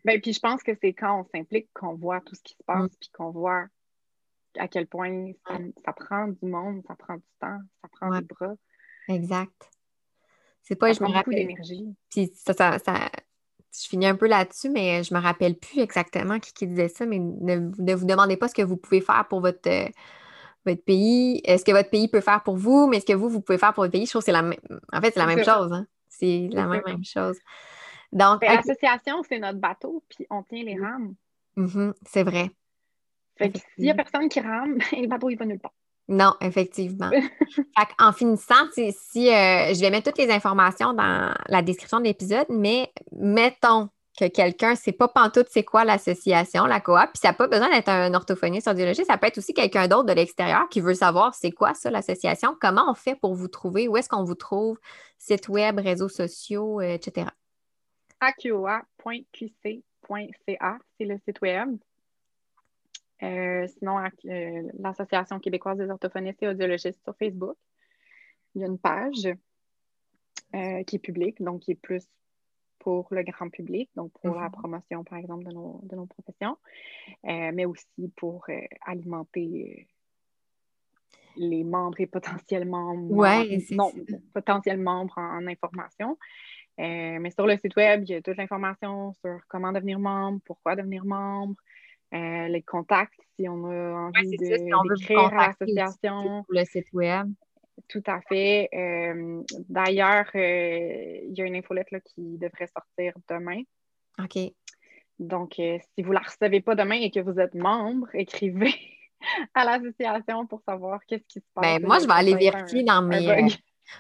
Bien, 0.06 0.20
puis 0.20 0.34
je 0.34 0.40
pense 0.40 0.64
que 0.64 0.72
c'est 0.82 0.94
quand 0.94 1.22
on 1.22 1.26
s'implique 1.26 1.70
qu'on 1.74 1.96
voit 1.96 2.22
tout 2.22 2.36
ce 2.36 2.42
qui 2.42 2.54
se 2.54 2.64
passe, 2.64 2.92
mm. 2.92 2.96
puis 3.00 3.10
qu'on 3.12 3.32
voit 3.32 3.66
à 4.58 4.68
quel 4.68 4.88
point 4.88 5.32
ça, 5.86 5.94
prend 5.94 6.28
du 6.28 6.46
monde, 6.46 6.82
ça 6.88 6.96
prend 6.96 7.16
du 7.16 7.24
temps, 7.40 7.60
ça 7.82 7.88
prend 7.92 8.18
du 8.18 8.26
bras. 8.26 8.56
Exact. 9.08 9.70
C'est 10.62 10.76
pas, 10.76 10.94
je 10.94 11.02
me 11.02 11.10
rappelle. 11.10 11.36
d'énergie. 11.36 11.96
Puis 12.10 12.32
ça, 12.36 12.54
ça, 12.54 13.10
je 13.74 13.88
finis 13.88 14.08
un 14.08 14.16
peu 14.16 14.28
là-dessus, 14.28 14.70
mais 14.70 15.04
je 15.04 15.14
me 15.14 15.20
rappelle 15.20 15.58
plus 15.58 15.80
exactement 15.80 16.40
qui, 16.40 16.54
qui 16.54 16.68
disait 16.68 16.90
ça, 16.90 17.06
mais 17.06 17.20
ne, 17.20 17.72
ne, 17.80 17.96
vous 17.96 18.06
demandez 18.06 18.38
pas 18.38 18.48
ce 18.48 18.56
que 18.56 18.62
vous 18.62 18.78
pouvez 18.78 19.02
faire 19.02 19.28
pour 19.28 19.42
votre, 19.42 19.70
votre 20.70 20.84
pays, 20.84 21.42
est-ce 21.44 21.66
que 21.66 21.72
votre 21.72 21.90
pays 21.90 22.08
peut 22.08 22.22
faire 22.22 22.44
pour 22.44 22.58
vous, 22.58 22.88
mais 22.88 22.98
est-ce 22.98 23.06
que 23.06 23.14
vous, 23.14 23.30
vous 23.30 23.42
pouvez 23.42 23.58
faire 23.58 23.74
pour 23.74 23.84
votre 23.84 23.92
pays? 23.92 24.06
Je 24.06 24.12
trouve 24.12 24.22
que 24.22 24.26
c'est 24.26 24.32
la 24.32 24.42
même. 24.42 24.60
En 24.92 25.02
fait, 25.02 25.12
c'est 25.12 25.20
la 25.20 25.26
même 25.26 25.44
chose. 25.44 25.72
Hein. 25.72 25.86
C'est 26.08 26.50
la 26.52 26.66
même, 26.66 26.82
même 26.86 27.04
chose. 27.04 27.38
Donc. 28.12 28.44
L'association, 28.44 29.22
c'est 29.28 29.40
notre 29.40 29.60
bateau, 29.60 30.04
puis 30.10 30.26
on 30.30 30.44
tient 30.44 30.64
les 30.64 30.80
rames. 30.80 31.16
Mm-hmm, 31.58 31.94
c'est 32.06 32.24
vrai. 32.24 32.52
Fait 33.38 33.52
que 33.52 33.60
s'il 33.76 33.86
n'y 33.86 33.92
a 33.92 33.96
personne 33.96 34.28
qui 34.30 34.40
rame, 34.40 34.78
le 34.92 35.08
bateau, 35.08 35.30
il 35.30 35.38
va 35.38 35.46
nulle 35.46 35.60
part. 35.60 35.74
Non, 36.08 36.34
effectivement. 36.42 37.12
en 38.00 38.12
finissant, 38.12 38.66
si 38.74 39.30
euh, 39.30 39.74
je 39.74 39.80
vais 39.80 39.92
mettre 39.92 40.12
toutes 40.12 40.18
les 40.18 40.32
informations 40.32 40.94
dans 40.94 41.34
la 41.48 41.62
description 41.62 42.00
de 42.00 42.06
l'épisode, 42.06 42.48
mais 42.50 42.92
mettons 43.12 43.90
que 44.20 44.28
quelqu'un 44.28 44.72
ne 44.72 44.76
sait 44.76 44.92
pas 44.92 45.08
pantoute 45.08 45.48
c'est 45.50 45.64
quoi 45.64 45.86
l'association, 45.86 46.66
la 46.66 46.82
coop, 46.82 46.98
puis 47.14 47.22
ça 47.22 47.30
n'a 47.30 47.34
pas 47.34 47.48
besoin 47.48 47.70
d'être 47.70 47.88
un 47.88 48.14
orthophoniste 48.14 48.68
audiologiste, 48.68 49.08
ça 49.08 49.18
peut 49.18 49.28
être 49.28 49.38
aussi 49.38 49.54
quelqu'un 49.54 49.88
d'autre 49.88 50.04
de 50.06 50.14
l'extérieur 50.14 50.68
qui 50.68 50.82
veut 50.82 50.94
savoir 50.94 51.34
c'est 51.34 51.52
quoi 51.52 51.74
ça, 51.74 51.90
l'association, 51.90 52.58
comment 52.60 52.84
on 52.90 52.96
fait 52.96 53.16
pour 53.16 53.34
vous 53.34 53.48
trouver, 53.48 53.88
où 53.88 53.96
est-ce 53.96 54.10
qu'on 54.10 54.26
vous 54.26 54.36
trouve, 54.36 54.78
site 55.18 55.48
web, 55.48 55.80
réseaux 55.80 56.10
sociaux, 56.10 56.82
euh, 56.82 56.96
etc. 56.96 57.28
aqoa.qc.ca, 58.20 59.80
c'est 60.98 61.06
le 61.06 61.18
site 61.26 61.40
web. 61.42 61.78
Euh, 63.24 63.68
sinon, 63.68 64.00
euh, 64.00 64.70
l'Association 64.80 65.40
québécoise 65.40 65.78
des 65.78 65.90
orthophonistes 65.90 66.44
et 66.44 66.50
audiologistes 66.50 67.02
sur 67.04 67.16
Facebook. 67.18 67.56
Il 68.56 68.62
y 68.62 68.66
a 68.66 68.68
une 68.68 68.80
page 68.80 69.30
qui 70.52 70.96
est 70.96 71.00
publique, 71.00 71.44
donc 71.44 71.62
qui 71.62 71.72
est 71.72 71.76
plus 71.76 72.04
pour 72.80 73.08
le 73.12 73.24
grand 73.24 73.50
public, 73.50 73.90
donc 73.96 74.12
pour 74.22 74.36
la 74.36 74.46
mhm. 74.46 74.52
promotion, 74.52 75.04
par 75.04 75.18
exemple, 75.18 75.46
de 75.46 75.52
nos, 75.52 75.80
de 75.84 75.96
nos 75.96 76.06
professions, 76.06 76.58
euh, 77.26 77.52
mais 77.54 77.66
aussi 77.66 78.12
pour 78.16 78.46
euh, 78.50 78.60
alimenter 78.86 79.88
euh, 79.88 81.14
les 81.36 81.64
membres 81.64 82.00
et 82.00 82.08
potentiellement 82.08 82.94
ouais, 82.94 83.60
non, 83.72 83.92
potentiels 84.34 84.80
membres 84.80 85.18
en, 85.18 85.46
information. 85.48 86.18
mais 86.78 87.32
sur 87.32 87.46
le 87.46 87.58
site 87.58 87.76
web, 87.76 88.04
il 88.06 88.12
y 88.12 88.16
a 88.16 88.22
toute 88.22 88.38
l'information 88.38 89.14
sur 89.22 89.40
comment 89.48 89.72
devenir 89.72 90.00
membre, 90.00 90.40
pourquoi 90.46 90.76
devenir 90.76 91.06
membre, 91.06 91.56
les 92.12 92.64
contacts 92.66 93.20
si 93.36 93.48
on 93.48 93.66
a 93.66 94.10
envie 94.10 94.38
de, 94.38 95.04
créer 95.04 95.30
l'association. 95.32 96.44
Le 96.50 96.66
site 96.66 96.92
web. 96.94 97.32
Tout 97.88 98.04
à 98.08 98.20
fait. 98.22 98.70
Euh, 98.74 99.42
d'ailleurs, 99.70 100.30
euh, 100.36 101.20
il 101.24 101.34
y 101.38 101.42
a 101.42 101.46
une 101.46 101.56
infolette 101.56 101.88
qui 102.04 102.38
devrait 102.38 102.68
sortir 102.68 103.14
demain. 103.30 103.62
OK. 104.20 104.38
Donc, 105.18 105.60
euh, 105.60 105.78
si 105.94 106.04
vous 106.04 106.10
ne 106.10 106.16
la 106.16 106.22
recevez 106.22 106.62
pas 106.62 106.76
demain 106.76 106.96
et 106.96 107.12
que 107.12 107.20
vous 107.20 107.40
êtes 107.40 107.56
membre, 107.56 108.08
écrivez 108.14 108.74
à 109.54 109.66
l'association 109.66 110.46
pour 110.48 110.62
savoir 110.68 111.00
qu'est-ce 111.06 111.26
qui 111.28 111.40
se 111.40 111.46
passe. 111.54 111.64
Ben, 111.64 111.86
moi, 111.86 112.00
je 112.00 112.08
vais 112.08 112.14
aller 112.14 112.36
vérifier 112.36 112.84
dans 112.84 113.02
mes. 113.02 113.48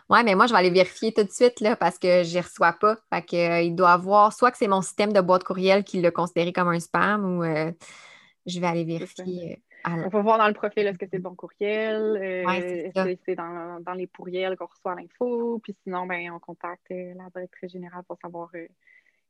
Oui, 0.07 0.19
mais 0.23 0.35
moi, 0.35 0.45
je 0.45 0.53
vais 0.53 0.59
aller 0.59 0.69
vérifier 0.69 1.11
tout 1.11 1.23
de 1.23 1.31
suite 1.31 1.61
là, 1.61 1.75
parce 1.75 1.97
que 1.97 2.21
je 2.23 2.35
n'y 2.35 2.41
reçois 2.41 2.73
pas. 2.73 2.95
Fait 3.11 3.23
que, 3.23 3.63
il 3.63 3.73
doit 3.73 3.93
avoir 3.93 4.31
soit 4.33 4.51
que 4.51 4.57
c'est 4.57 4.67
mon 4.67 4.83
système 4.83 5.13
de 5.13 5.19
boîte 5.19 5.43
courriel 5.43 5.83
qui 5.83 5.99
l'a 5.99 6.11
considéré 6.11 6.53
comme 6.53 6.67
un 6.67 6.79
spam 6.79 7.39
ou 7.39 7.43
je 8.45 8.59
vais 8.59 8.67
aller 8.67 8.85
vérifier. 8.85 9.63
On 9.85 10.09
va 10.09 10.21
voir 10.21 10.37
dans 10.37 10.47
le 10.47 10.53
profil 10.53 10.87
est-ce 10.87 10.97
que 10.97 11.05
c'est 11.09 11.17
le 11.17 11.23
bon 11.23 11.35
courriel, 11.35 12.17
euh, 12.21 13.15
c'est 13.25 13.35
dans, 13.35 13.93
les 13.95 14.07
pourriels 14.07 14.57
qu'on 14.57 14.65
reçoit 14.65 14.95
l'info, 14.95 15.59
puis 15.63 15.75
sinon, 15.83 16.05
ben, 16.05 16.31
on 16.31 16.39
contacte 16.39 16.91
euh, 16.91 17.13
la 17.15 17.29
directrice 17.29 17.71
générale 17.71 18.03
pour 18.03 18.17
savoir 18.21 18.49
euh, 18.55 18.67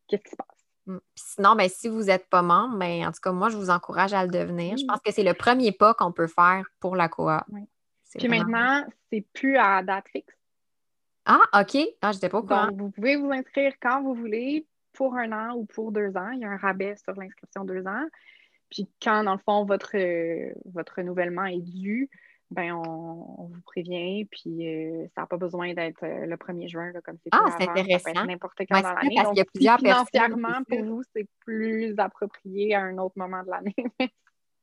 qu'est-ce 0.07 0.23
qui 0.23 0.31
se 0.31 0.35
passe. 0.35 0.47
Mm. 0.85 0.97
sinon, 1.15 1.55
ben, 1.55 1.69
si 1.69 1.87
vous 1.87 2.03
n'êtes 2.03 2.27
pas 2.29 2.41
membre, 2.41 2.77
ben, 2.77 3.07
en 3.07 3.11
tout 3.11 3.19
cas, 3.21 3.31
moi, 3.31 3.49
je 3.49 3.57
vous 3.57 3.69
encourage 3.69 4.13
à 4.13 4.25
le 4.25 4.31
devenir. 4.31 4.77
Je 4.77 4.85
pense 4.85 4.99
que 5.01 5.11
c'est 5.11 5.23
le 5.23 5.33
premier 5.33 5.71
pas 5.71 5.93
qu'on 5.93 6.11
peut 6.11 6.27
faire 6.27 6.65
pour 6.79 6.95
la 6.95 7.09
coa. 7.09 7.45
Puis 8.17 8.27
maintenant, 8.27 8.85
c'est 9.11 9.25
plus 9.33 9.57
à 9.57 9.83
date 9.83 10.07
fixe. 10.09 10.33
Ah, 11.25 11.61
OK. 11.61 11.77
Ah, 12.01 12.11
j'étais 12.11 12.29
pas 12.29 12.39
au 12.39 12.43
courant. 12.43 12.67
Donc, 12.67 12.79
vous 12.79 12.89
pouvez 12.89 13.15
vous 13.17 13.31
inscrire 13.31 13.73
quand 13.79 14.01
vous 14.01 14.15
voulez, 14.15 14.65
pour 14.93 15.15
un 15.15 15.31
an 15.31 15.55
ou 15.55 15.65
pour 15.65 15.91
deux 15.91 16.15
ans. 16.17 16.31
Il 16.31 16.39
y 16.39 16.45
a 16.45 16.49
un 16.49 16.57
rabais 16.57 16.95
sur 16.97 17.13
l'inscription 17.13 17.63
deux 17.63 17.85
ans. 17.85 18.05
Puis 18.69 18.87
quand, 19.01 19.23
dans 19.23 19.33
le 19.33 19.39
fond, 19.39 19.65
votre, 19.65 19.95
euh, 19.95 20.53
votre 20.65 20.95
renouvellement 20.97 21.45
est 21.45 21.61
dû, 21.61 22.09
ben 22.51 22.73
on, 22.73 23.49
vous 23.51 23.61
prévient, 23.65 24.25
puis 24.25 24.67
euh, 24.67 25.05
ça 25.13 25.21
n'a 25.21 25.27
pas 25.27 25.37
besoin 25.37 25.73
d'être 25.73 26.03
euh, 26.03 26.25
le 26.25 26.35
1er 26.35 26.67
juin, 26.67 26.91
comme 27.03 27.17
c'était 27.23 27.37
Ah, 27.39 27.45
c'est 27.57 27.69
intéressant. 27.69 28.25
n'importe 28.25 28.57
quand 28.69 28.81
dans 28.81 28.93
l'année. 28.93 29.15
Parce 29.15 29.29
qu'il 29.29 29.37
y 29.37 29.41
a 29.41 29.45
plusieurs 29.45 29.79
financièrement, 29.79 30.63
pour 30.67 30.83
vous, 30.83 31.03
c'est 31.15 31.27
plus 31.45 31.93
approprié 31.97 32.73
à 32.73 32.81
un 32.81 32.97
autre 32.97 33.13
moment 33.17 33.43
de 33.43 33.49
l'année. 33.51 33.75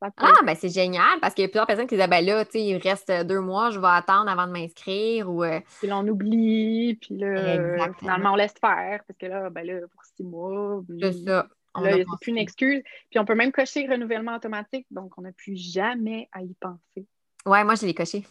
ah, 0.01 0.33
ben 0.45 0.57
c'est 0.57 0.69
génial, 0.69 1.21
parce 1.21 1.35
qu'il 1.35 1.43
y 1.43 1.45
a 1.45 1.49
plusieurs 1.49 1.67
personnes 1.67 1.87
qui 1.87 1.97
disent, 1.97 2.09
ben 2.09 2.25
là, 2.25 2.45
tu 2.45 2.53
sais, 2.53 2.63
il 2.65 2.77
reste 2.77 3.13
deux 3.25 3.41
mois, 3.41 3.71
je 3.71 3.79
vais 3.79 3.87
attendre 3.87 4.29
avant 4.29 4.49
de 4.49 4.53
m'inscrire. 4.53 5.31
Ou, 5.31 5.45
Puis 5.79 5.87
là, 5.87 5.99
on 5.99 6.09
oublie, 6.09 6.99
puis 7.01 7.17
là, 7.17 7.93
finalement, 8.01 8.33
on 8.33 8.37
laisse 8.37 8.55
faire, 8.61 9.01
parce 9.07 9.19
que 9.19 9.27
là, 9.27 9.49
ben 9.51 9.65
là, 9.65 9.81
pour 9.93 10.05
six 10.05 10.25
mois. 10.25 10.83
C'est 11.01 11.13
ça. 11.13 11.47
Là, 11.81 11.93
c'est 11.97 12.05
plus 12.21 12.31
une 12.31 12.39
excuse. 12.39 12.83
Puis 13.11 13.19
on 13.19 13.25
peut 13.25 13.35
même 13.35 13.53
cocher 13.53 13.87
renouvellement 13.87 14.37
automatique, 14.37 14.87
donc 14.91 15.13
on 15.19 15.23
n'a 15.23 15.33
plus 15.33 15.57
jamais 15.57 16.29
à 16.33 16.43
y 16.43 16.55
penser. 16.55 17.07
Ouais, 17.47 17.63
moi, 17.63 17.77
je 17.77 17.87
l'ai 17.87 17.95
coché. 17.95 18.25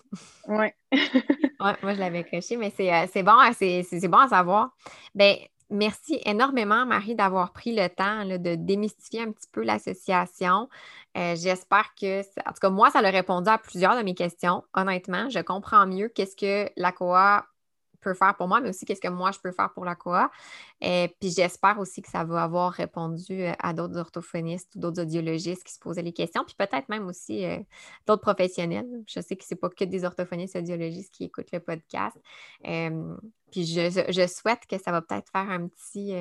Ouais. 0.47 0.75
ouais, 0.91 1.75
moi, 1.81 1.93
je 1.93 1.99
l'avais 1.99 2.25
coché, 2.25 2.57
mais 2.57 2.73
c'est 2.75 2.93
euh, 2.93 3.23
bon, 3.23 3.37
c'est 3.53 4.07
bon 4.09 4.17
à 4.17 4.27
savoir. 4.27 4.71
Ben, 5.15 5.37
merci 5.69 6.19
énormément, 6.25 6.85
Marie, 6.85 7.15
d'avoir 7.15 7.53
pris 7.53 7.73
le 7.73 7.87
temps 7.87 8.25
de 8.25 8.55
démystifier 8.55 9.21
un 9.21 9.31
petit 9.31 9.47
peu 9.51 9.63
l'association. 9.63 10.67
Euh, 11.17 11.35
j'espère 11.37 11.95
que, 11.95 12.21
en 12.21 12.51
tout 12.51 12.59
cas, 12.61 12.69
moi, 12.69 12.89
ça 12.89 12.99
a 12.99 13.09
répondu 13.09 13.49
à 13.49 13.57
plusieurs 13.57 13.95
de 13.97 14.03
mes 14.03 14.15
questions. 14.15 14.63
Honnêtement, 14.73 15.29
je 15.29 15.39
comprends 15.39 15.87
mieux 15.87 16.09
qu'est-ce 16.09 16.35
que 16.35 16.69
la 16.75 16.91
COA 16.91 17.45
faire 18.13 18.35
pour 18.35 18.47
moi, 18.47 18.61
mais 18.61 18.69
aussi 18.69 18.85
qu'est-ce 18.85 19.01
que 19.01 19.07
moi 19.07 19.31
je 19.31 19.39
peux 19.39 19.51
faire 19.51 19.71
pour 19.73 19.85
la 19.85 19.95
COA. 19.95 20.31
Et 20.81 21.15
puis 21.19 21.31
j'espère 21.31 21.79
aussi 21.79 22.01
que 22.01 22.09
ça 22.09 22.23
va 22.23 22.43
avoir 22.43 22.71
répondu 22.71 23.41
euh, 23.41 23.53
à 23.59 23.73
d'autres 23.73 23.97
orthophonistes 23.97 24.75
ou 24.75 24.79
d'autres 24.79 25.01
audiologistes 25.01 25.63
qui 25.63 25.73
se 25.73 25.79
posaient 25.79 26.01
les 26.01 26.13
questions, 26.13 26.43
puis 26.45 26.55
peut-être 26.57 26.89
même 26.89 27.07
aussi 27.07 27.45
euh, 27.45 27.57
d'autres 28.07 28.21
professionnels. 28.21 28.87
Je 29.07 29.19
sais 29.19 29.35
que 29.35 29.43
ce 29.43 29.53
n'est 29.53 29.59
pas 29.59 29.69
que 29.69 29.83
des 29.83 30.05
orthophonistes 30.05 30.55
audiologistes 30.55 31.13
qui 31.13 31.25
écoutent 31.25 31.51
le 31.51 31.59
podcast. 31.59 32.17
puis 32.63 33.65
je, 33.65 34.27
souhaite 34.27 34.65
que 34.69 34.77
ça 34.77 34.91
va 34.91 35.01
peut-être 35.01 35.31
faire 35.31 35.49
un 35.49 35.67
petit 35.67 36.13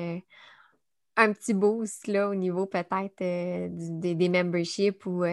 un 1.17 1.31
petit 1.31 1.53
boost 1.53 2.07
là, 2.07 2.29
au 2.29 2.35
niveau 2.35 2.65
peut-être 2.65 3.17
des, 3.19 4.15
des, 4.15 4.29
memberships 4.29 5.05
ou 5.05 5.23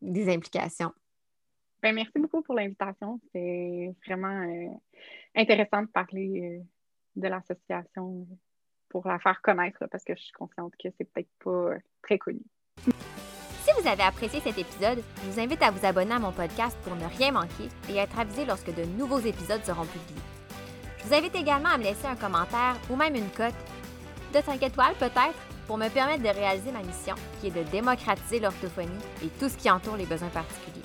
des 0.00 0.32
implications. 0.32 0.92
Ben, 1.82 1.94
merci 1.94 2.18
beaucoup 2.18 2.42
pour 2.42 2.54
l'invitation. 2.54 3.20
C'est 3.32 3.94
vraiment 4.06 4.42
euh, 4.42 4.74
intéressant 5.36 5.82
de 5.82 5.88
parler 5.88 6.60
euh, 6.60 6.64
de 7.16 7.28
l'association 7.28 8.26
pour 8.88 9.06
la 9.06 9.18
faire 9.18 9.40
connaître 9.42 9.86
parce 9.90 10.04
que 10.04 10.14
je 10.14 10.22
suis 10.22 10.32
consciente 10.32 10.72
que 10.82 10.88
c'est 10.96 11.04
peut-être 11.04 11.30
pas 11.44 11.50
euh, 11.50 11.78
très 12.02 12.18
connu. 12.18 12.42
Si 12.84 13.70
vous 13.80 13.88
avez 13.88 14.02
apprécié 14.02 14.40
cet 14.40 14.58
épisode, 14.58 15.02
je 15.22 15.30
vous 15.30 15.40
invite 15.40 15.62
à 15.62 15.70
vous 15.70 15.84
abonner 15.84 16.14
à 16.14 16.18
mon 16.18 16.32
podcast 16.32 16.76
pour 16.84 16.94
ne 16.94 17.04
rien 17.18 17.32
manquer 17.32 17.68
et 17.90 17.96
être 17.96 18.18
avisé 18.18 18.44
lorsque 18.44 18.74
de 18.74 18.84
nouveaux 18.84 19.18
épisodes 19.18 19.64
seront 19.64 19.86
publiés. 19.86 20.22
Je 20.98 21.08
vous 21.08 21.14
invite 21.14 21.34
également 21.34 21.70
à 21.70 21.78
me 21.78 21.84
laisser 21.84 22.06
un 22.06 22.16
commentaire 22.16 22.76
ou 22.90 22.96
même 22.96 23.14
une 23.14 23.30
cote 23.30 23.54
de 24.32 24.40
5 24.40 24.62
étoiles 24.62 24.94
peut-être 24.98 25.38
pour 25.66 25.78
me 25.78 25.88
permettre 25.88 26.22
de 26.22 26.28
réaliser 26.28 26.70
ma 26.70 26.82
mission 26.82 27.16
qui 27.40 27.48
est 27.48 27.50
de 27.50 27.68
démocratiser 27.70 28.40
l'orthophonie 28.40 28.90
et 29.24 29.28
tout 29.40 29.48
ce 29.48 29.56
qui 29.56 29.70
entoure 29.70 29.96
les 29.96 30.06
besoins 30.06 30.28
particuliers. 30.28 30.82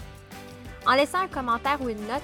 En 0.87 0.93
laissant 0.93 1.19
un 1.19 1.27
commentaire 1.27 1.79
ou 1.81 1.89
une 1.89 2.07
note, 2.07 2.23